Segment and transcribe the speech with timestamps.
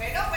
[0.00, 0.33] ¿Ahí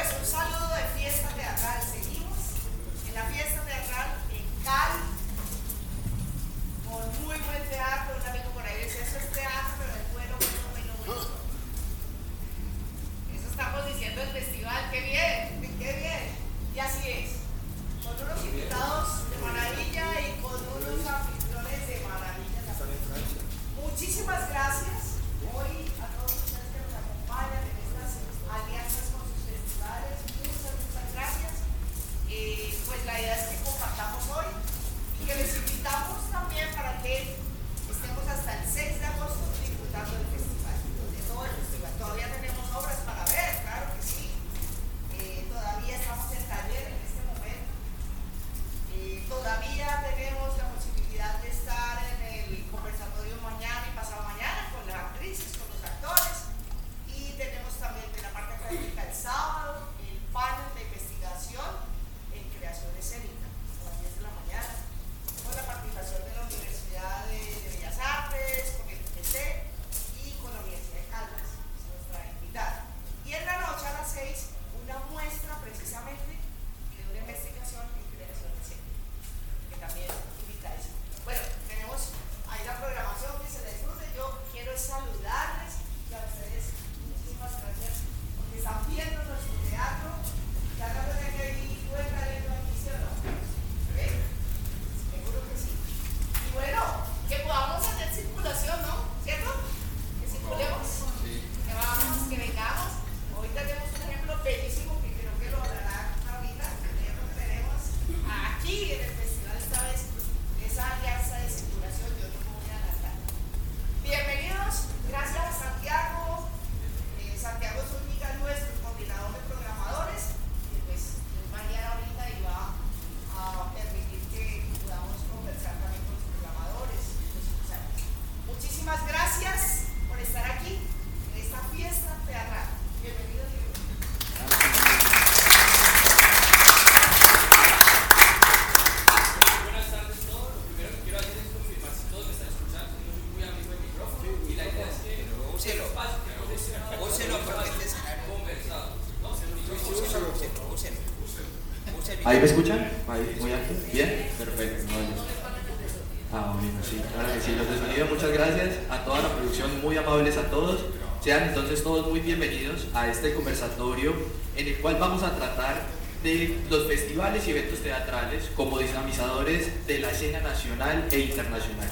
[164.55, 165.83] en el cual vamos a tratar
[166.23, 171.89] de los festivales y eventos teatrales como dinamizadores de la escena nacional e internacional.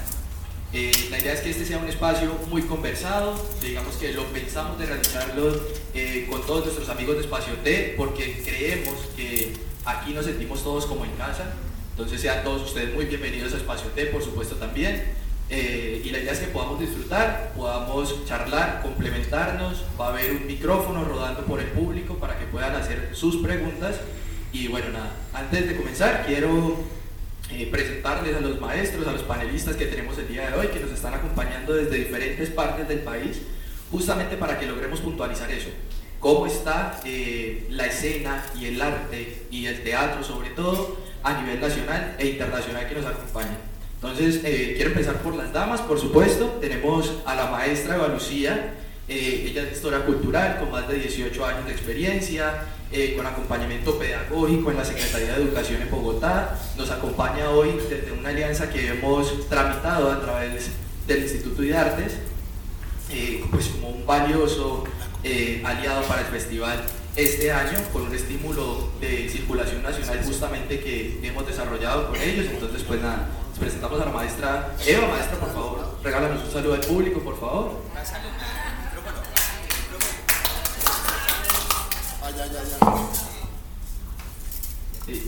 [0.74, 4.78] Eh, la idea es que este sea un espacio muy conversado, digamos que lo pensamos
[4.78, 5.56] de realizarlo
[5.94, 9.54] eh, con todos nuestros amigos de Espacio T porque creemos que
[9.86, 11.54] Aquí nos sentimos todos como en casa,
[11.92, 15.04] entonces sean todos ustedes muy bienvenidos a Espacio T, por supuesto también.
[15.50, 20.48] Eh, y la idea es que podamos disfrutar, podamos charlar, complementarnos, va a haber un
[20.48, 23.98] micrófono rodando por el público para que puedan hacer sus preguntas.
[24.52, 26.78] Y bueno, nada, antes de comenzar quiero
[27.52, 30.80] eh, presentarles a los maestros, a los panelistas que tenemos el día de hoy, que
[30.80, 33.42] nos están acompañando desde diferentes partes del país,
[33.92, 35.70] justamente para que logremos puntualizar eso
[36.26, 41.62] cómo está eh, la escena y el arte y el teatro sobre todo a nivel
[41.62, 43.58] nacional e internacional que nos acompaña.
[43.96, 46.58] Entonces, eh, quiero empezar por las damas, por supuesto.
[46.62, 48.74] Tenemos a la maestra Eva Lucía,
[49.08, 52.66] eh, ella es gestora cultural con más de 18 años de experiencia,
[53.18, 56.58] con acompañamiento pedagógico en la Secretaría de Educación en Bogotá.
[56.78, 60.70] Nos acompaña hoy desde una alianza que hemos tramitado a través
[61.06, 62.14] del Instituto de Artes,
[63.52, 64.86] pues como un valioso
[65.28, 66.84] eh, aliado para el festival
[67.16, 72.46] este año con un estímulo de circulación nacional justamente que hemos desarrollado con ellos.
[72.46, 73.28] Entonces, pues nada,
[73.60, 75.08] presentamos a la maestra Eva.
[75.08, 77.86] Maestra, por favor, regálanos un saludo al público, por favor.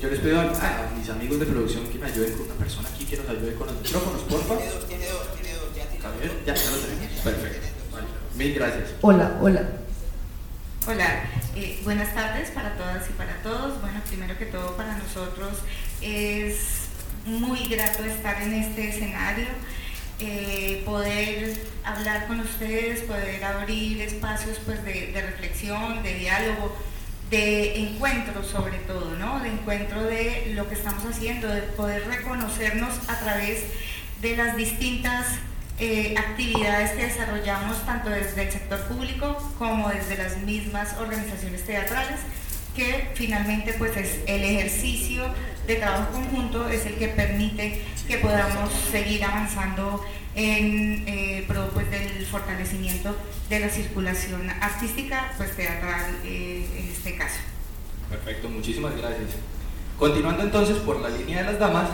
[0.02, 3.06] yo les pido a, mis amigos de producción que me ayuden con una persona aquí
[3.06, 4.58] que nos ayude con los micrófonos, por favor.
[4.60, 5.76] Tiene dos, tiene dos, tiene dos,
[6.46, 7.22] ya, ya, ya lo tenemos.
[7.24, 7.68] Perfecto.
[8.36, 8.90] Mil gracias.
[9.02, 9.70] Hola, hola.
[10.88, 11.24] Hola,
[11.56, 13.82] eh, buenas tardes para todas y para todos.
[13.82, 15.58] Bueno, primero que todo para nosotros
[16.02, 16.87] es
[17.28, 19.48] muy grato estar en este escenario,
[20.20, 26.76] eh, poder hablar con ustedes, poder abrir espacios pues, de, reflexión, de diálogo,
[27.30, 29.42] de encuentro sobre todo, ¿no?
[29.42, 33.64] De encuentro de lo que estamos haciendo, de poder reconocernos a través
[34.22, 35.28] de las distintas
[35.80, 42.20] eh, actividades que desarrollamos tanto desde el sector público como desde las mismas organizaciones teatrales
[42.78, 45.24] que finalmente pues es el ejercicio
[45.66, 51.90] de trabajo conjunto es el que permite que podamos seguir avanzando en eh, pro pues,
[51.90, 53.16] del fortalecimiento
[53.50, 57.40] de la circulación artística pues teatral eh, en este caso.
[58.10, 59.32] Perfecto, muchísimas gracias.
[59.98, 61.90] Continuando entonces por la línea de las damas,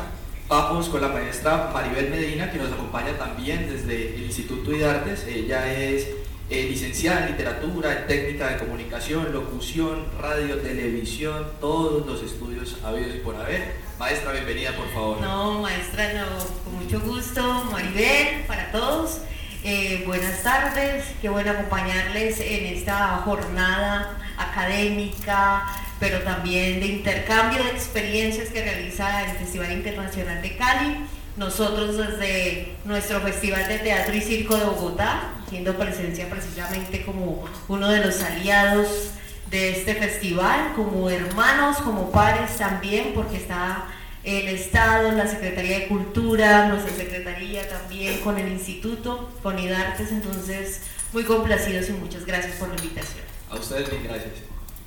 [0.49, 5.25] vamos con la maestra Maribel Medina que nos acompaña también desde el Instituto de Artes.
[5.27, 6.09] Ella es
[6.53, 13.15] eh, licenciada en literatura, en técnica de comunicación, locución, radio, televisión, todos los estudios habidos
[13.15, 13.73] y por haber.
[13.97, 15.19] Maestra, bienvenida, por favor.
[15.19, 16.27] No, maestra, no,
[16.63, 17.41] con mucho gusto,
[17.71, 19.21] Maribel, para todos.
[19.63, 25.65] Eh, buenas tardes, qué bueno acompañarles en esta jornada académica,
[25.99, 30.97] pero también de intercambio de experiencias que realiza el Festival Internacional de Cali
[31.37, 37.89] nosotros desde nuestro Festival de Teatro y Circo de Bogotá, haciendo presencia precisamente como uno
[37.89, 39.11] de los aliados
[39.49, 43.85] de este festival, como hermanos, como pares también, porque está
[44.23, 50.81] el Estado, la Secretaría de Cultura, nuestra Secretaría también con el Instituto, con IDARTES, entonces
[51.11, 53.23] muy complacidos y muchas gracias por la invitación.
[53.49, 54.33] A ustedes bien, gracias.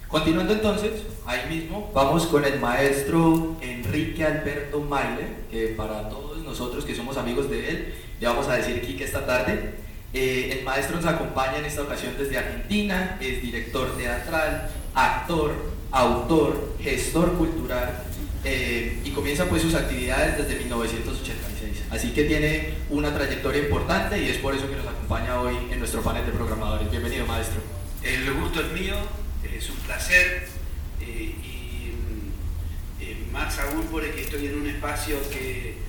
[0.08, 6.84] Continuando entonces, ahí mismo, vamos con el maestro Enrique Alberto Maile, que para todos nosotros
[6.84, 9.74] que somos amigos de él, le vamos a decir aquí que esta tarde.
[10.14, 15.52] Eh, el maestro nos acompaña en esta ocasión desde Argentina, es director teatral, actor,
[15.90, 18.02] autor, gestor cultural
[18.44, 21.82] eh, y comienza pues sus actividades desde 1986.
[21.90, 25.78] Así que tiene una trayectoria importante y es por eso que nos acompaña hoy en
[25.78, 26.90] nuestro panel de programadores.
[26.90, 27.60] Bienvenido maestro.
[28.02, 28.94] El gusto es mío,
[29.44, 30.46] es un placer
[31.00, 31.56] eh, y
[33.36, 35.85] más aún porque estoy en un espacio que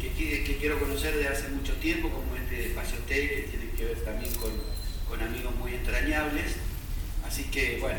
[0.00, 4.00] que, quiero conocer desde hace mucho tiempo, como este espacio T, que tiene que ver
[4.04, 4.50] también con,
[5.20, 6.54] amigos muy entrañables.
[7.26, 7.98] Así que, bueno,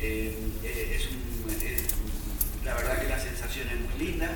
[0.00, 1.08] eh, eh, es,
[2.64, 4.28] la verdad que la sensación es muy linda.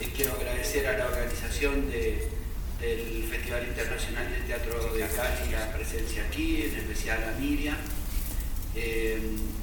[0.00, 6.24] Eh, quiero agradecer a la organización del Festival Internacional del Teatro de Cali la presencia
[6.24, 7.76] aquí, en especial a Miriam.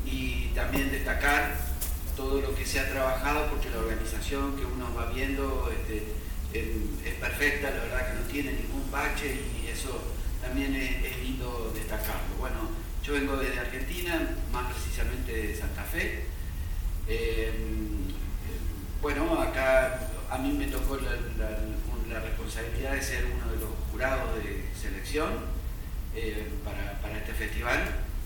[0.05, 1.55] y también destacar
[2.15, 6.03] todo lo que se ha trabajado, porque la organización que uno va viendo este,
[6.53, 10.01] es perfecta, la verdad que no tiene ningún bache y eso
[10.41, 12.35] también es, lindo destacarlo.
[12.39, 12.69] Bueno,
[13.03, 16.23] yo vengo desde Argentina, más precisamente de Santa Fe.
[17.07, 17.51] Eh,
[19.01, 24.65] bueno, acá a mí me tocó la, responsabilidad de ser uno de los jurados de
[24.75, 25.29] selección
[26.15, 27.79] eh, para, para, este festival,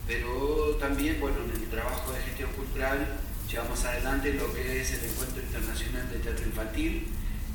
[0.07, 5.09] pero también, bueno, en el trabajo de gestión cultural llevamos adelante lo que es el
[5.09, 7.07] Encuentro Internacional de Teatro Infantil,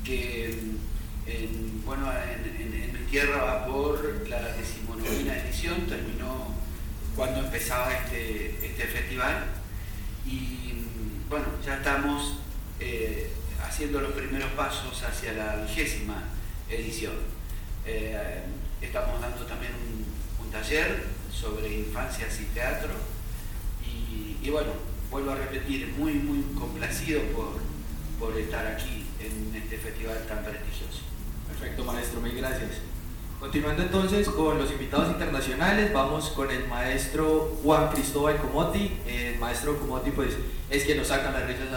[0.03, 0.45] que
[1.25, 6.53] en, bueno, en, mi tierra va por la decimonovena edición, terminó
[7.15, 9.45] cuando empezaba este, este festival.
[10.25, 10.73] Y
[11.29, 12.37] bueno, ya estamos
[12.79, 13.31] eh,
[13.63, 16.23] haciendo los primeros pasos hacia la vigésima
[16.69, 17.13] edición.
[17.85, 18.43] Eh,
[18.81, 20.09] estamos dando también un,
[20.51, 22.89] taller sobre infancias y teatro.
[24.41, 24.71] Y, bueno,
[25.11, 27.59] vuelvo a repetir, muy muy complacido por,
[28.19, 31.01] por estar aquí en este festival tan prestigioso.
[31.47, 32.71] Perfecto, maestro, mil gracias.
[33.39, 38.99] Continuando entonces con los invitados internacionales, vamos con el maestro Juan Cristóbal Comotti.
[39.07, 40.31] El maestro Comotti pues,
[40.69, 41.67] es quien nos saca las risas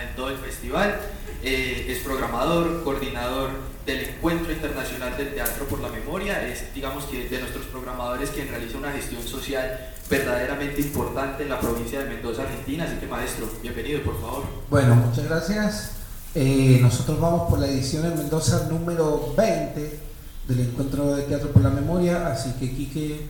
[0.00, 1.00] en todo el festival.
[1.42, 3.50] Eh, es programador, coordinador
[3.84, 6.46] del Encuentro Internacional del Teatro por la Memoria.
[6.46, 11.58] Es, digamos que, de nuestros programadores quien realiza una gestión social verdaderamente importante en la
[11.58, 12.84] provincia de Mendoza, Argentina.
[12.84, 14.44] Así que, maestro, bienvenido, por favor.
[14.70, 15.97] Bueno, muchas gracias.
[16.34, 19.98] Eh, nosotros vamos por la edición en Mendoza número 20
[20.46, 23.26] del Encuentro de Teatro por la Memoria, así que Quique,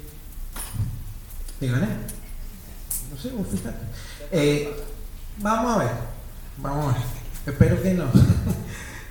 [1.60, 1.86] te gané.
[3.10, 3.78] No sé, fíjate.
[4.32, 4.72] Eh,
[5.38, 5.90] vamos a ver,
[6.58, 7.06] vamos a ver,
[7.46, 8.04] espero que no.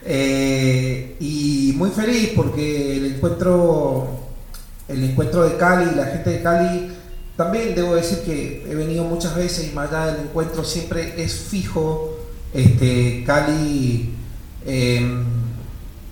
[0.09, 4.07] Eh, y muy feliz porque el encuentro,
[4.87, 6.93] el encuentro de Cali, la gente de Cali,
[7.35, 11.33] también debo decir que he venido muchas veces y más allá del encuentro siempre es
[11.33, 12.16] fijo
[12.53, 14.15] este, Cali,
[14.65, 15.25] em,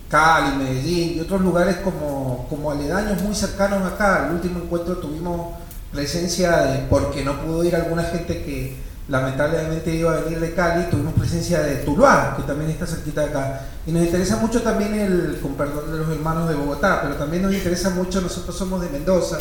[0.10, 4.27] Cali, Medellín y otros lugares como, como aledaños muy cercanos acá.
[4.27, 5.56] El último encuentro tuvimos
[5.92, 8.75] presencia de, porque no pudo ir alguna gente que
[9.08, 13.30] lamentablemente iba a venir de Cali, tuvimos presencia de Tuluá, que también está cerquita de
[13.30, 13.62] acá.
[13.86, 17.44] Y nos interesa mucho también el, con perdón de los hermanos de Bogotá, pero también
[17.44, 19.38] nos interesa mucho, nosotros somos de Mendoza,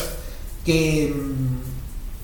[0.63, 1.35] que, em,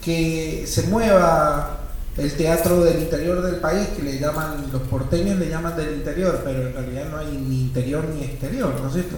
[0.01, 1.80] que se mueva
[2.17, 6.41] el teatro del interior del país, que le llaman, los porteños le llaman del interior,
[6.43, 9.15] pero en realidad no hay ni interior ni exterior, ¿no es cierto?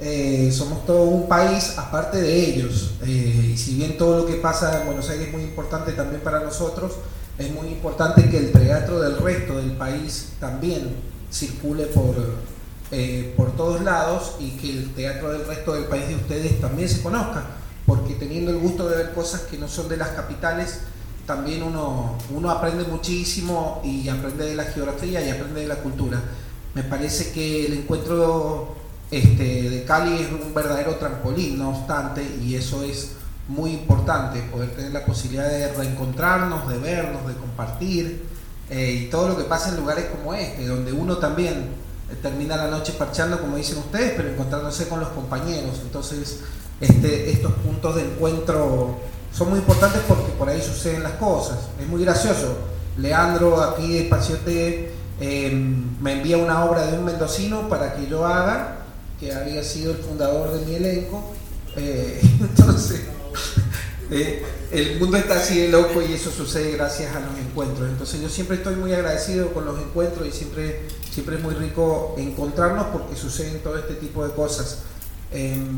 [0.00, 2.94] eh, somos todo un país aparte de ellos.
[3.02, 6.20] Eh, y si bien todo lo que pasa en Buenos Aires es muy importante también
[6.22, 6.92] para nosotros,
[7.38, 10.96] es muy importante que el teatro del resto del país también
[11.30, 12.14] circule por,
[12.92, 16.88] eh, por todos lados y que el teatro del resto del país de ustedes también
[16.88, 17.44] se conozca,
[17.86, 20.80] porque teniendo el gusto de ver cosas que no son de las capitales,
[21.26, 26.20] también uno, uno aprende muchísimo y aprende de la geografía y aprende de la cultura.
[26.74, 28.74] Me parece que el encuentro
[29.10, 33.12] este, de Cali es un verdadero trampolín, no obstante, y eso es
[33.48, 38.24] muy importante, poder tener la posibilidad de reencontrarnos, de vernos, de compartir,
[38.70, 41.52] eh, y todo lo que pasa en lugares como este, donde uno también
[42.10, 45.80] eh, termina la noche parchando, como dicen ustedes, pero encontrándose con los compañeros.
[45.82, 46.40] Entonces,
[46.80, 48.98] este, estos puntos de encuentro
[49.36, 51.58] son muy importantes porque por ahí suceden las cosas.
[51.80, 52.56] Es muy gracioso.
[52.96, 58.24] Leandro aquí de Espaciote eh, me envía una obra de un mendocino para que yo
[58.24, 58.78] haga,
[59.18, 61.34] que había sido el fundador de mi elenco.
[61.76, 63.02] Eh, entonces,
[64.10, 67.88] eh, el mundo está así de loco y eso sucede gracias a los encuentros.
[67.88, 72.14] Entonces yo siempre estoy muy agradecido con los encuentros y siempre, siempre es muy rico
[72.18, 74.78] encontrarnos porque suceden todo este tipo de cosas.
[75.32, 75.74] Em,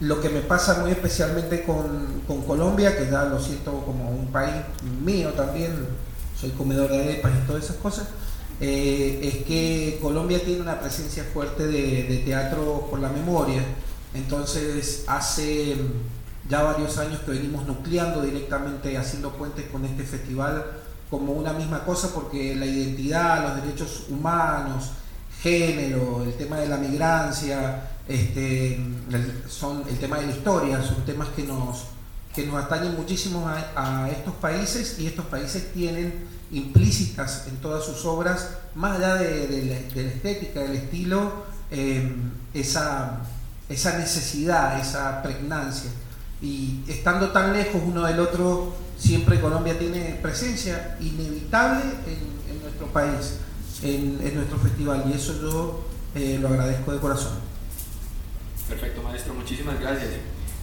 [0.00, 4.28] lo que me pasa muy especialmente con, con, Colombia, que ya lo siento como un
[4.28, 4.54] país
[5.04, 5.72] mío también,
[6.38, 8.08] soy comedor de arepas y todas esas cosas,
[8.60, 13.62] eh, es que Colombia tiene una presencia fuerte de, de, teatro por la memoria.
[14.14, 15.76] Entonces hace
[16.48, 20.64] ya varios años que venimos nucleando directamente, haciendo puentes con este festival
[21.10, 24.92] como una misma cosa, porque la identidad, los derechos humanos,
[25.42, 28.80] género, el tema de la migrancia, este,
[29.48, 31.84] son el tema de la historia, son temas que nos,
[32.34, 38.06] que nos atañen muchísimo a, estos países y estos países tienen implícitas en todas sus
[38.06, 42.10] obras, más allá de, la, estética, del estilo, eh,
[42.54, 43.20] esa,
[43.68, 45.90] esa necesidad, esa pregnancia.
[46.40, 53.38] Y estando tan lejos uno del otro, siempre Colombia tiene presencia inevitable en, nuestro país,
[53.82, 55.84] en, en, nuestro festival, y eso yo
[56.14, 57.48] eh, lo agradezco de corazón.
[58.68, 60.10] Perfecto, maestro, muchísimas gracias.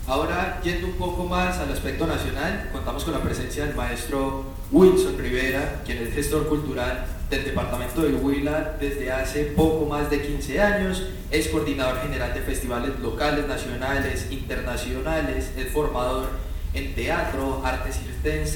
[0.08, 5.18] Ahora, yendo un poco más al aspecto nacional, contamos con la presencia del maestro Wilson
[5.18, 10.62] Rivera, quien es gestor cultural del departamento del Huila desde hace poco más de 15
[10.62, 16.30] años, es coordinador general de festivales locales, nacionales, internacionales, es formador
[16.76, 18.00] en teatro, artes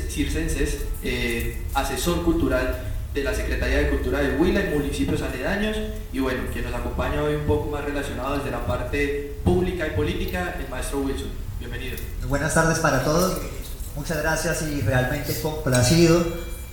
[0.10, 5.76] circenses, eh, asesor cultural de la Secretaría de Cultura del Huila en municipios aledaños
[6.14, 9.92] y bueno, quien nos acompaña hoy un poco más relacionado desde la parte pública y
[9.92, 11.30] política, el maestro Wilson.
[11.60, 11.98] Bienvenido.
[12.28, 13.40] Buenas tardes para todos,
[13.96, 16.24] muchas gracias y realmente complacido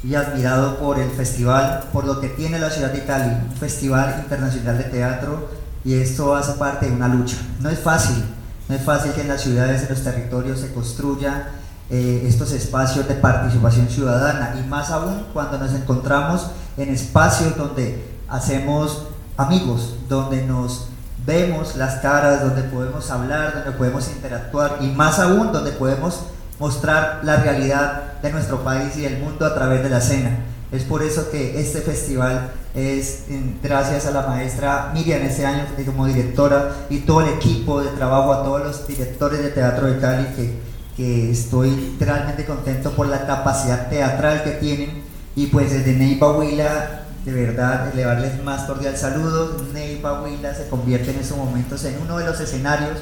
[0.05, 4.21] y admirado por el festival, por lo que tiene la ciudad de Cali, un festival
[4.23, 5.49] internacional de teatro
[5.85, 7.37] y esto hace parte de una lucha.
[7.61, 8.23] No es fácil,
[8.69, 11.45] no es fácil que en las ciudades, en los territorios se construyan
[11.89, 18.05] eh, estos espacios de participación ciudadana y más aún cuando nos encontramos en espacios donde
[18.29, 20.89] hacemos amigos, donde nos
[21.25, 26.21] vemos las caras, donde podemos hablar, donde podemos interactuar y más aún donde podemos
[26.59, 30.39] mostrar la realidad de nuestro país y del mundo a través de la escena.
[30.73, 33.25] Es por eso que este festival es
[33.63, 38.33] gracias a la maestra Miriam este año como directora y todo el equipo de trabajo,
[38.33, 43.27] a todos los directores de teatro de Cali que que estoy realmente contento por la
[43.27, 45.03] capacidad teatral que tienen.
[45.35, 49.63] Y pues desde Neiva Huila de verdad elevarles más cordial saludo.
[49.75, 52.99] Neiva Huila se convierte en estos momentos en uno de los escenarios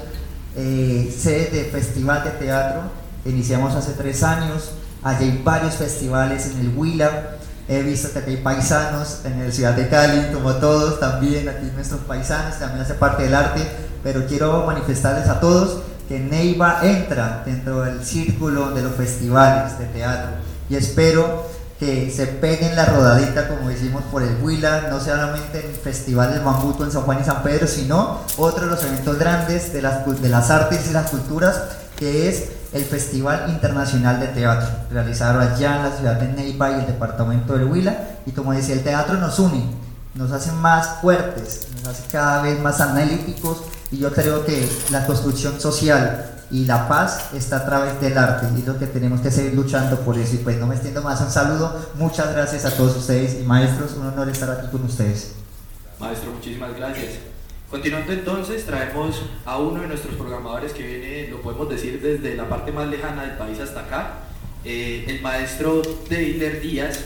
[0.56, 2.82] eh, sede de festival de teatro.
[3.24, 4.72] Iniciamos hace tres años.
[5.02, 7.36] Allí hay varios festivales en el Huila.
[7.68, 12.00] He visto que hay paisanos en la ciudad de Cali como todos también aquí nuestros
[12.00, 13.60] paisanos también hace parte del arte.
[14.02, 19.86] Pero quiero manifestarles a todos que Neiva entra dentro del círculo de los festivales de
[19.86, 20.30] teatro.
[20.68, 21.44] Y espero
[21.78, 26.32] que se peguen la rodadita como hicimos por el Huila, no solamente en el Festival
[26.32, 29.82] del Mambuto en San Juan y San Pedro, sino otro de los eventos grandes de
[29.82, 31.62] las, de las artes y las culturas,
[31.96, 36.80] que es el Festival Internacional de Teatro, realizado allá en la ciudad de Neiva y
[36.80, 37.96] el departamento del Huila,
[38.26, 39.64] y como decía, el teatro nos une,
[40.14, 43.62] nos hace más fuertes, nos hace cada vez más analíticos,
[43.94, 48.46] y yo creo que la construcción social y la paz está a través del arte
[48.58, 50.34] y lo que tenemos que seguir luchando por eso.
[50.34, 53.92] Y pues no me extiendo más, un saludo, muchas gracias a todos ustedes y maestros,
[53.94, 55.34] un honor estar aquí con ustedes.
[56.00, 57.14] Maestro, muchísimas gracias.
[57.70, 62.48] Continuando entonces, traemos a uno de nuestros programadores que viene, lo podemos decir, desde la
[62.48, 64.14] parte más lejana del país hasta acá,
[64.64, 66.98] eh, el maestro Deiler Díaz,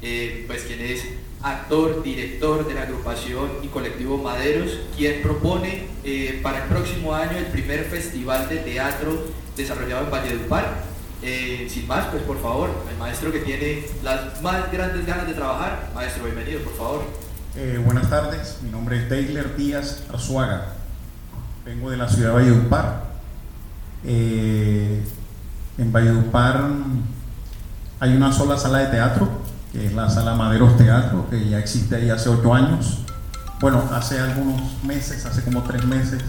[0.00, 1.02] eh, pues quien es
[1.42, 7.36] actor, director de la agrupación y colectivo Maderos, quien propone eh, para el próximo año
[7.36, 10.92] el primer festival de teatro desarrollado en Valledupar.
[11.22, 15.34] Eh, sin más, pues por favor, el maestro que tiene las más grandes ganas de
[15.34, 17.02] trabajar, maestro, bienvenido, por favor.
[17.56, 20.74] Eh, buenas tardes, mi nombre es Deiler Díaz Arzuaga,
[21.64, 23.12] vengo de la ciudad de Valledupar.
[24.04, 26.70] en Valledupar
[28.00, 29.28] hay una sola sala de teatro,
[29.72, 32.98] que es la sala Maderos Teatro, que ya existe ahí hace ocho años.
[33.60, 36.22] Bueno, hace algunos meses, hace como tres meses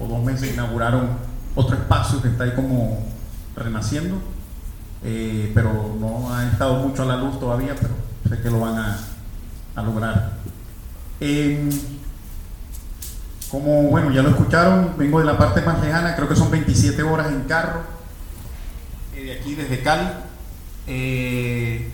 [0.00, 1.08] o dos meses, inauguraron
[1.56, 3.04] otro espacio que está ahí como
[3.56, 4.20] renaciendo,
[5.02, 7.94] eh, pero no ha estado mucho a la luz todavía, pero
[8.28, 10.34] sé que lo van a, lograr.
[13.50, 17.02] como, bueno, ya lo escucharon, vengo de la parte más lejana, creo que son 27
[17.02, 17.80] horas en carro,
[19.16, 20.08] eh, de aquí desde Cali.
[20.86, 21.92] Eh,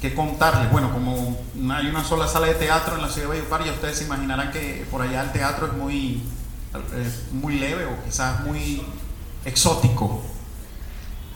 [0.00, 0.72] ¿Qué contarles?
[0.72, 1.36] Bueno, como
[1.74, 4.50] hay una sola sala de teatro en la ciudad de Valledupar, ya ustedes se imaginarán
[4.50, 6.22] que por allá el teatro es muy,
[7.32, 8.82] muy leve o quizás muy
[9.44, 10.22] exótico.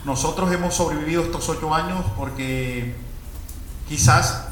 [0.06, 2.96] Nosotros hemos sobrevivido estos ocho años porque
[3.86, 4.46] quizás,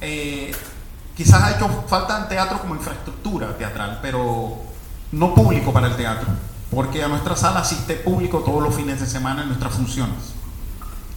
[0.00, 0.54] eh,
[1.14, 4.56] quizás ha hecho falta teatro como infraestructura teatral, pero
[5.10, 6.28] no público para el teatro,
[6.70, 10.32] porque a nuestra sala asiste público todos los fines de semana en nuestras funciones.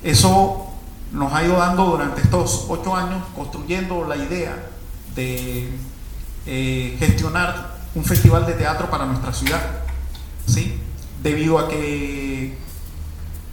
[0.04, 0.75] Eso
[1.16, 4.68] nos ha ido dando durante estos ocho años construyendo la idea
[5.16, 5.70] de
[6.46, 9.62] eh, gestionar un festival de teatro para nuestra ciudad,
[10.46, 10.78] ¿sí?
[11.24, 12.58] Debido a que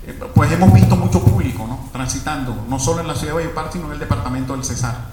[0.06, 1.88] eh, pues hemos visto mucho público ¿no?
[1.92, 5.12] transitando, no solo en la ciudad de Valledupar, sino en el departamento del Cesar.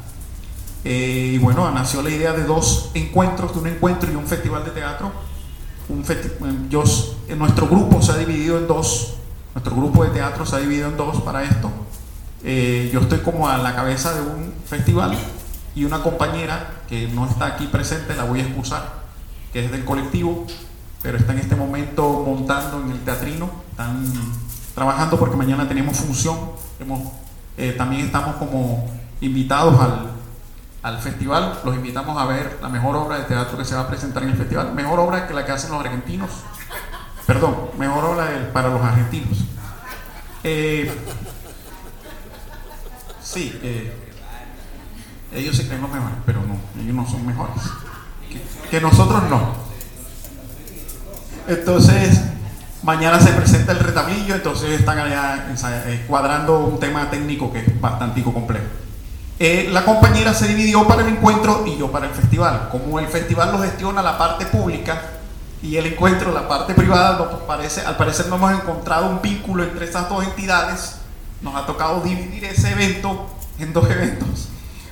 [0.83, 4.65] Eh, y bueno, nació la idea de dos encuentros, de un encuentro y un festival
[4.65, 5.11] de teatro.
[5.89, 6.03] Un
[6.69, 6.83] yo,
[7.37, 9.15] nuestro grupo se ha dividido en dos,
[9.53, 11.69] nuestro grupo de teatro se ha dividido en dos para esto.
[12.43, 15.17] Eh, yo estoy como a la cabeza de un festival
[15.75, 18.83] y una compañera que no está aquí presente, la voy a excusar,
[19.51, 20.45] que es del colectivo,
[21.01, 24.03] pero está en este momento montando en el teatrino, están
[24.73, 26.37] trabajando porque mañana tenemos función,
[27.57, 30.11] eh, también estamos como invitados al,
[30.81, 33.87] al festival, los invitamos a ver la mejor obra de teatro que se va a
[33.87, 36.29] presentar en el festival, mejor obra que la que hacen los argentinos,
[37.27, 39.39] perdón, mejor obra para los argentinos.
[40.43, 40.89] Eh,
[43.31, 43.93] Sí, eh,
[45.35, 47.61] ellos se creen los mejores, pero no, ellos no son mejores.
[48.71, 49.53] Que, nosotros no.
[51.47, 52.21] Entonces,
[52.81, 55.47] mañana se presenta el retablillo, entonces están allá
[55.85, 58.65] eh, cuadrando un tema técnico que es bastante complejo.
[59.37, 62.69] Eh, la compañera se dividió para el encuentro y yo para el festival.
[62.71, 65.01] Como el festival lo gestiona la parte pública
[65.61, 69.85] y el encuentro la parte privada, parece, al parecer no hemos encontrado un vínculo entre
[69.85, 70.98] esas dos entidades
[71.41, 73.27] nos ha tocado dividir ese evento
[73.59, 74.49] en dos eventos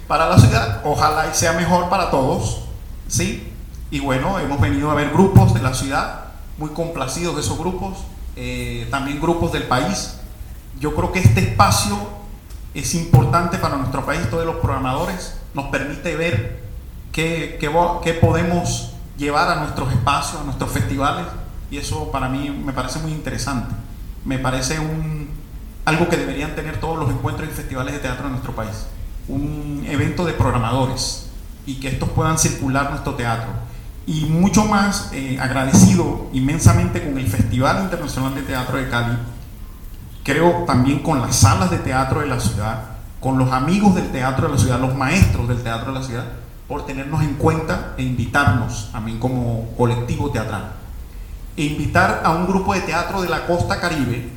[0.08, 0.82] para la ciudad.
[0.86, 2.64] Ojalá y sea mejor para todos,
[3.08, 3.54] ¿sí?
[3.92, 6.26] Y bueno, hemos venido a ver grupos de la ciudad,
[6.58, 7.98] muy complacidos de esos grupos,
[8.36, 10.16] eh, también grupos del país.
[10.80, 11.98] Yo creo que este espacio
[12.74, 16.64] es importante para nuestro país, todos los programadores, nos permite ver
[17.12, 21.26] qué, qué podemos llevar a nuestros espacios, a nuestros festivales,
[21.72, 23.74] y eso para mí me parece muy interesante.
[24.26, 25.30] Me parece un,
[25.88, 28.88] algo que deberían tener todos los encuentros y festivales de teatro en nuestro país.
[29.30, 31.30] Un evento de programadores
[31.66, 33.48] y que estos puedan circular nuestro teatro.
[34.06, 39.18] Y mucho más eh, agradecido inmensamente con el Festival Internacional de Teatro de Cali,
[40.26, 42.82] creo también con las salas de teatro de la ciudad,
[43.22, 46.26] con los amigos del teatro de la ciudad, los maestros del teatro de la ciudad,
[46.68, 50.70] por tenernos en cuenta e invitarnos a mí como colectivo teatral.
[51.56, 54.37] E invitar a un grupo de teatro de la costa caribe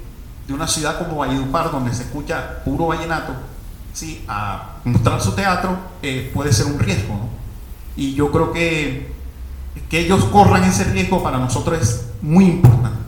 [0.50, 3.32] de una ciudad como Valledupar, donde se escucha puro vallenato,
[3.92, 4.24] ¿sí?
[4.26, 7.14] a mostrar su teatro, eh, puede ser un riesgo.
[7.14, 7.28] ¿no?
[7.94, 9.14] Y yo creo que
[9.88, 12.98] que ellos corran ese riesgo para nosotros es muy importante,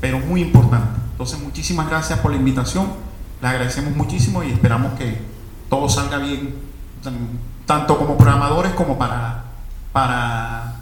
[0.00, 0.98] pero muy importante.
[1.10, 2.86] Entonces, muchísimas gracias por la invitación,
[3.42, 5.20] le agradecemos muchísimo y esperamos que
[5.68, 6.54] todo salga bien,
[7.66, 9.44] tanto como programadores como para,
[9.92, 10.76] para,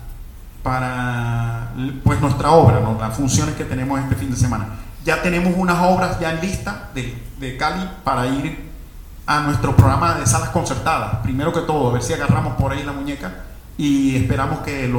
[0.62, 1.72] para
[2.04, 4.68] pues, nuestra obra, las funciones que tenemos este fin de semana
[5.04, 8.70] ya tenemos unas obras ya en lista de, Cali para ir
[9.26, 11.16] a nuestro programa de salas concertadas.
[11.22, 13.44] Primero que todo, a ver si agarramos por ahí la muñeca
[13.78, 14.92] y esperamos que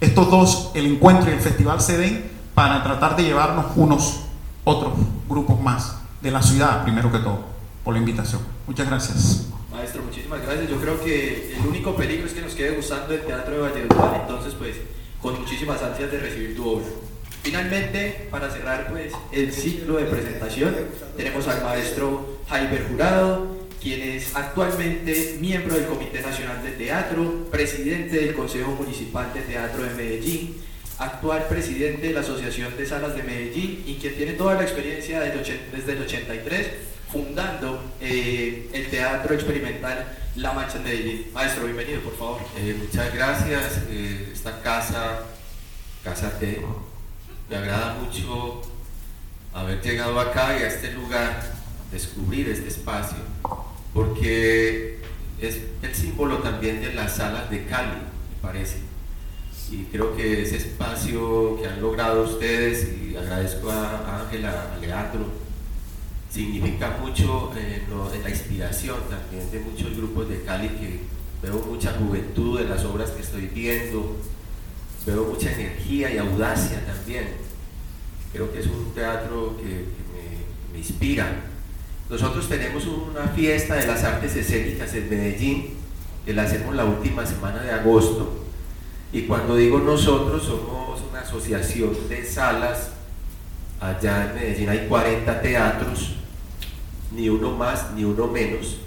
[0.00, 4.24] estos dos, el encuentro y el festival se den para tratar de llevarnos unos
[4.64, 4.92] otros
[5.28, 7.44] grupos más de la ciudad, primero que todo,
[7.82, 8.42] por la invitación.
[8.66, 9.46] Muchas gracias.
[9.72, 10.68] Maestro, muchísimas gracias.
[10.68, 14.20] Yo creo que el único peligro es que nos quede gustando el Teatro de Valledupar,
[14.20, 14.76] entonces pues
[15.22, 16.84] con muchísimas ansias de recibir tu obra.
[17.42, 20.76] Finalmente, para cerrar pues el ciclo de presentación,
[21.16, 28.16] tenemos al maestro Jaiber Jurado, quien es actualmente miembro del Comité Nacional de Teatro, presidente
[28.16, 30.56] del Consejo Municipal de Teatro de Medellín,
[30.98, 35.20] actual presidente de la Asociación de Salas de Medellín y quien tiene toda la experiencia
[35.20, 36.66] desde el 83
[37.10, 41.26] fundando eh, el Teatro Experimental La Mancha en Medellín.
[41.34, 42.40] Maestro, bienvenido, por favor.
[42.56, 43.82] Eh, muchas gracias.
[43.90, 45.24] Eh, esta casa,
[46.02, 46.62] Casa T,
[47.52, 48.62] me agrada mucho
[49.52, 51.52] haber llegado acá y a este lugar,
[51.92, 53.18] descubrir este espacio,
[53.92, 55.02] porque
[55.38, 58.78] es el símbolo también de las salas de Cali, me parece.
[59.70, 65.26] Y creo que ese espacio que han logrado ustedes, y agradezco a Ángela, a Leandro,
[66.30, 71.00] significa mucho en, la inspiración también de muchos grupos de Cali que
[71.42, 74.16] veo mucha juventud en las obras que estoy viendo,
[75.06, 77.28] veo mucha energía y audacia también.
[78.32, 79.86] Creo que es un teatro que,
[80.72, 81.42] me, inspira.
[82.08, 85.74] Nosotros tenemos una fiesta de las artes escénicas en Medellín,
[86.24, 88.44] que la hacemos la última semana de agosto.
[89.12, 92.90] Y cuando digo nosotros, somos una asociación de salas.
[93.80, 96.16] Allá en Medellín hay 40 teatros
[97.14, 98.78] ni uno más ni uno menos,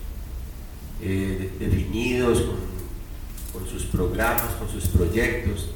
[1.01, 2.43] eh, definidos
[3.53, 5.71] con, sus programas, con sus proyectos,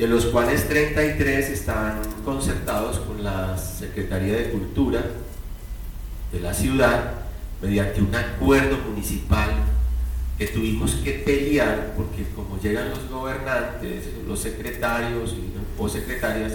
[0.00, 5.04] de los cuales 33 están concertados con la Secretaría de Cultura
[6.32, 7.16] de la ciudad
[7.60, 9.50] mediante un acuerdo municipal
[10.38, 15.36] que tuvimos que pelear porque como llegan los gobernantes, los secretarios
[15.76, 16.54] o secretarias,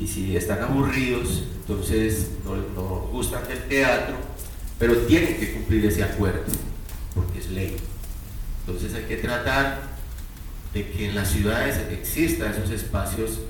[0.00, 4.16] y si están aburridos, entonces no, gustan del teatro,
[4.78, 6.44] pero tienen que cumplir ese acuerdo,
[7.14, 7.76] porque es ley.
[8.66, 9.85] Entonces hay que tratar
[10.72, 13.40] de que en las ciudades existan esos espacios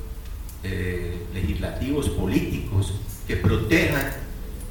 [0.62, 2.94] eh, legislativos, políticos,
[3.26, 4.12] que protejan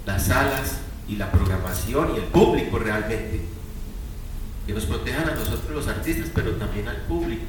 [0.06, 3.42] las salas y la programación y el público realmente.
[4.66, 7.46] Que nos protejan a nosotros los artistas, pero también al público.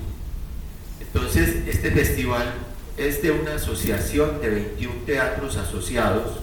[1.01, 2.53] Entonces, este festival
[2.97, 6.39] es de una asociación de 21 teatros asociados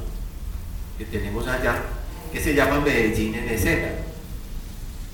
[0.97, 1.81] que tenemos allá,
[2.31, 3.89] que se llama Medellín en Escena.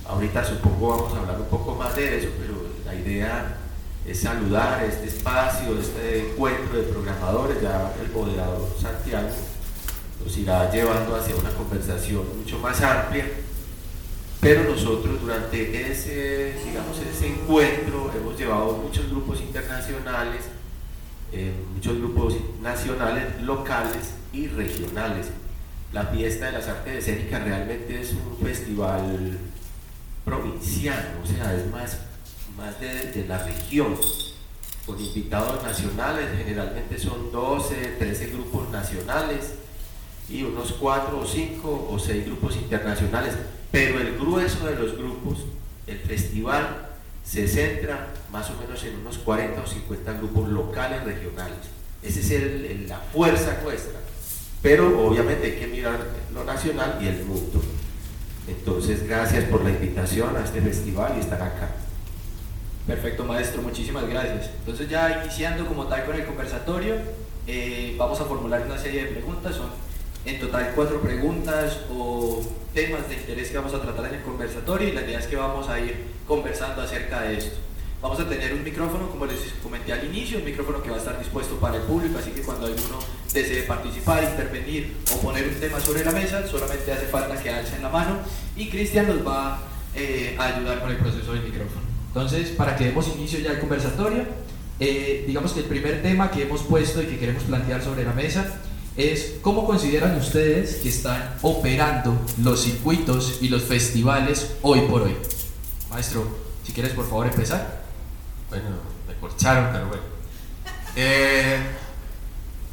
[0.07, 2.58] Ahorita supongo vamos a hablar un poco más de eso, pero
[2.89, 3.57] la idea
[4.07, 9.29] es saludar este espacio, este encuentro de programadores, ya el moderador Santiago
[10.23, 13.25] nos irá llevando hacia una conversación mucho más amplia,
[14.41, 20.45] pero nosotros durante ese, digamos, ese encuentro hemos llevado muchos grupos internacionales,
[21.75, 25.27] muchos grupos nacionales, locales y regionales.
[25.93, 29.37] La fiesta de las artes escénicas realmente es un festival
[30.25, 31.97] provinciano, o sea, es más,
[32.59, 33.95] más de, la región,
[34.85, 39.53] con invitados nacionales, generalmente son 12, 13 grupos nacionales
[40.27, 43.35] y unos 4 o 5 o 6 grupos internacionales,
[43.71, 45.39] pero el grueso de los grupos,
[45.87, 46.89] el festival
[47.23, 51.59] se centra más o menos en unos 40 o 50 grupos locales, regionales.
[52.01, 53.99] Esa es la fuerza nuestra.
[54.61, 55.99] Pero obviamente hay que mirar
[56.33, 57.61] lo nacional y el mundo.
[58.47, 61.69] Entonces, gracias por la invitación a este festival y estar acá.
[62.89, 64.49] Perfecto, maestro, muchísimas gracias.
[64.61, 66.95] Entonces, ya iniciando como tal con el conversatorio,
[67.45, 69.55] eh, vamos a formular una serie de preguntas.
[69.55, 69.69] Son
[70.25, 72.41] en total cuatro preguntas o
[72.73, 75.35] temas de interés que vamos a tratar en el conversatorio y la idea es que
[75.35, 77.57] vamos a ir conversando acerca de esto.
[78.01, 80.99] Vamos a tener un micrófono, como les comenté al inicio, un micrófono que va a
[80.99, 82.97] estar dispuesto para el público, así que cuando alguno
[83.31, 87.83] desee participar, intervenir o poner un tema sobre la mesa, solamente hace falta que alcen
[87.83, 88.17] la mano
[88.55, 89.61] y Cristian nos va
[89.93, 91.88] eh, a ayudar con el proceso del micrófono.
[92.09, 94.23] Entonces, para que demos inicio ya al conversatorio,
[94.79, 98.13] eh, digamos que el primer tema que hemos puesto y que queremos plantear sobre la
[98.13, 98.59] mesa
[98.97, 105.15] es cómo consideran ustedes que están operando los circuitos y los festivales hoy por hoy.
[105.89, 106.27] Maestro,
[106.65, 107.83] si quieres por favor empezar.
[108.49, 108.65] Bueno,
[109.07, 110.03] me corcharon, pero bueno.
[110.95, 111.57] Eh,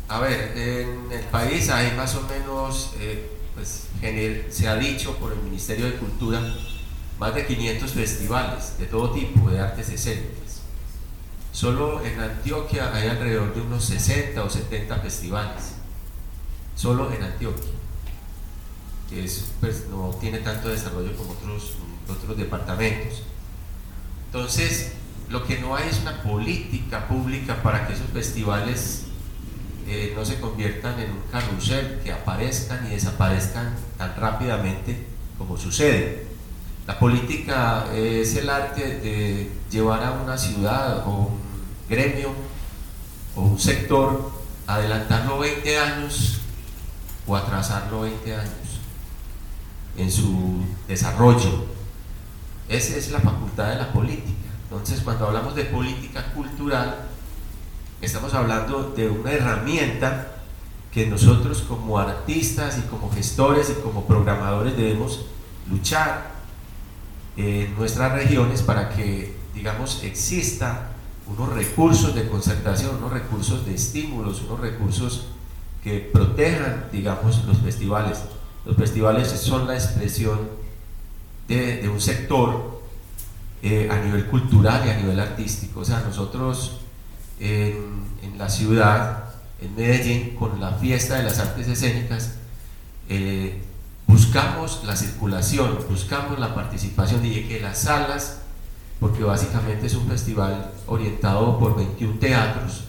[0.08, 3.88] a ver, en el país hay más o menos, eh, pues
[4.50, 6.40] se ha dicho por el Ministerio de Cultura,
[7.18, 10.62] más de 500 festivales de todo tipo de artes escénicas.
[11.52, 15.74] Solo en Antioquia hay alrededor de unos 60 o 70 festivales,
[16.74, 17.72] solo en Antioquia,
[19.08, 21.76] que pues, no tiene tanto desarrollo como otros
[22.08, 23.22] otros departamentos.
[24.26, 24.92] Entonces,
[25.28, 29.04] lo que no hay es una política pública para que esos festivales
[29.88, 35.06] eh, no se conviertan en un carrusel, que aparezcan y desaparezcan tan rápidamente
[35.38, 36.26] como sucede.
[36.86, 41.40] La política es el arte de llevar a una ciudad o un
[41.88, 42.30] gremio
[43.34, 44.30] o un sector
[44.68, 46.38] adelantarlo 20 años
[47.26, 48.80] o atrasarlo 20 años
[49.96, 51.64] en su desarrollo.
[52.68, 54.48] Esa es la facultad de la política.
[54.70, 57.06] Entonces, cuando hablamos de política cultural,
[58.00, 60.34] estamos hablando de una herramienta
[60.92, 65.26] que nosotros como artistas y como gestores y como programadores debemos
[65.68, 66.35] luchar
[67.36, 70.92] en nuestras regiones para que, digamos, exista
[71.26, 75.26] unos recursos de concertación, unos recursos de estímulos, unos recursos
[75.82, 78.20] que protejan, digamos, los festivales.
[78.64, 80.40] Los festivales son la expresión
[81.48, 82.82] de, un sector
[83.62, 85.80] eh, a nivel cultural y a nivel artístico.
[85.80, 86.80] O sea, nosotros
[87.40, 89.24] en, la ciudad,
[89.60, 92.36] en Medellín, con la fiesta de las artes escénicas,
[93.08, 93.62] eh,
[94.06, 98.38] buscamos la circulación, buscamos la participación y que las salas,
[99.00, 102.84] porque básicamente es un festival orientado por 21 teatros,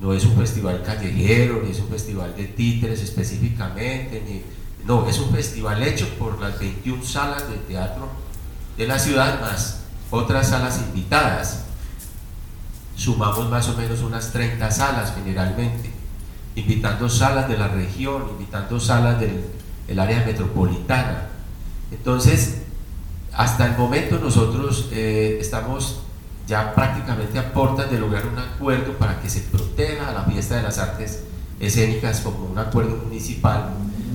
[0.00, 4.44] no es un festival callejero, ni es un festival de títeres específicamente,
[4.86, 8.08] no, es un festival hecho por las 21 salas de teatro
[8.76, 9.80] de la ciudad, más
[10.10, 11.64] otras salas invitadas.
[12.96, 15.90] Sumamos más o menos unas 30 salas generalmente,
[16.54, 19.44] invitando salas de la región, invitando salas del
[19.98, 21.28] área metropolitana.
[21.90, 22.62] Entonces,
[23.32, 26.00] hasta el momento nosotros eh, estamos
[26.46, 30.62] ya prácticamente a puertas de lograr un acuerdo para que se proteja la fiesta de
[30.62, 31.24] las artes
[31.60, 33.70] escénicas como un acuerdo municipal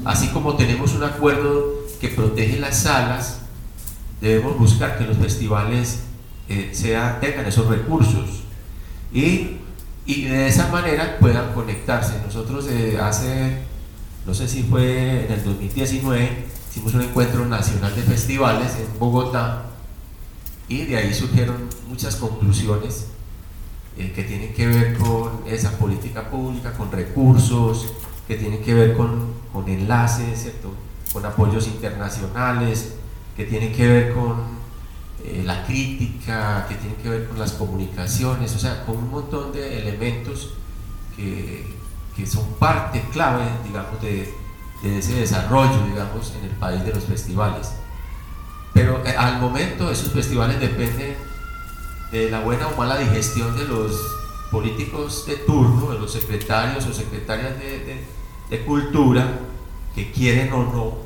[0.05, 3.39] Así como tenemos un acuerdo que protege las salas,
[4.21, 6.01] debemos buscar que los festivales
[6.47, 6.71] eh,
[7.19, 8.43] tengan esos recursos
[9.11, 9.57] y,
[10.05, 12.21] de esa manera puedan conectarse.
[12.23, 13.63] Nosotros eh, hace,
[14.25, 19.65] no sé si fue en el 2019, hicimos un encuentro nacional de festivales en Bogotá
[20.67, 23.07] y de ahí surgieron muchas conclusiones
[23.97, 27.93] eh, que tienen que ver con esa política pública, con recursos,
[28.27, 30.51] que tienen que ver con, con enlaces,
[31.13, 32.95] con apoyos internacionales,
[33.38, 34.55] que tienen que ver con
[35.23, 39.51] eh, la crítica, que tienen que ver con las comunicaciones, o sea, con un montón
[39.51, 40.55] de elementos
[41.15, 41.74] que,
[42.15, 44.34] que son parte clave, digamos, de,
[44.84, 47.73] ese desarrollo, digamos, en el país de los festivales.
[48.73, 51.15] Pero eh, al momento esos festivales dependen
[52.12, 53.99] de la buena o mala digestión de los
[54.51, 59.39] políticos de turno, de los secretarios o secretarias de, cultura,
[59.95, 60.97] que quieren o no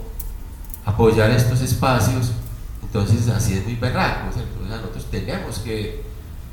[0.86, 2.34] apoyar estos espacios,
[2.84, 4.28] entonces así es muy berraco.
[4.68, 6.04] nosotros tenemos que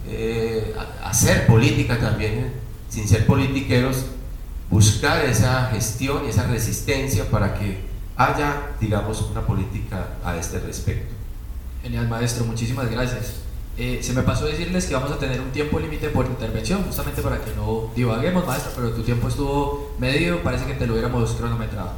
[0.06, 2.52] eh, hacer política también,
[2.88, 4.06] sin ser politiqueros,
[4.70, 7.84] buscar esa gestión y esa resistencia para que
[8.16, 11.14] haya, digamos, una política a este respecto.
[11.82, 13.34] Genial, maestro, muchísimas gracias.
[13.78, 17.20] Eh, se me pasó decirles que vamos a tener un tiempo límite por intervención, justamente
[17.20, 21.32] para que no divaguemos, maestra, pero tu tiempo estuvo medio, parece que te lo hubiéramos
[21.32, 21.92] cronometrado.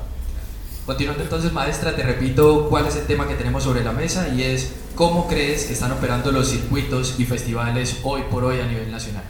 [0.84, 4.42] Continuando entonces, maestra, te repito cuál es el tema que tenemos sobre la mesa y
[4.42, 8.90] es cómo crees que están operando los circuitos y festivales hoy por hoy a nivel
[8.90, 9.22] nacional.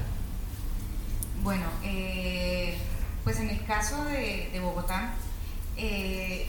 [1.42, 2.78] Bueno, eh,
[3.24, 5.10] pues en el caso de, Bogotá,
[5.76, 6.48] eh,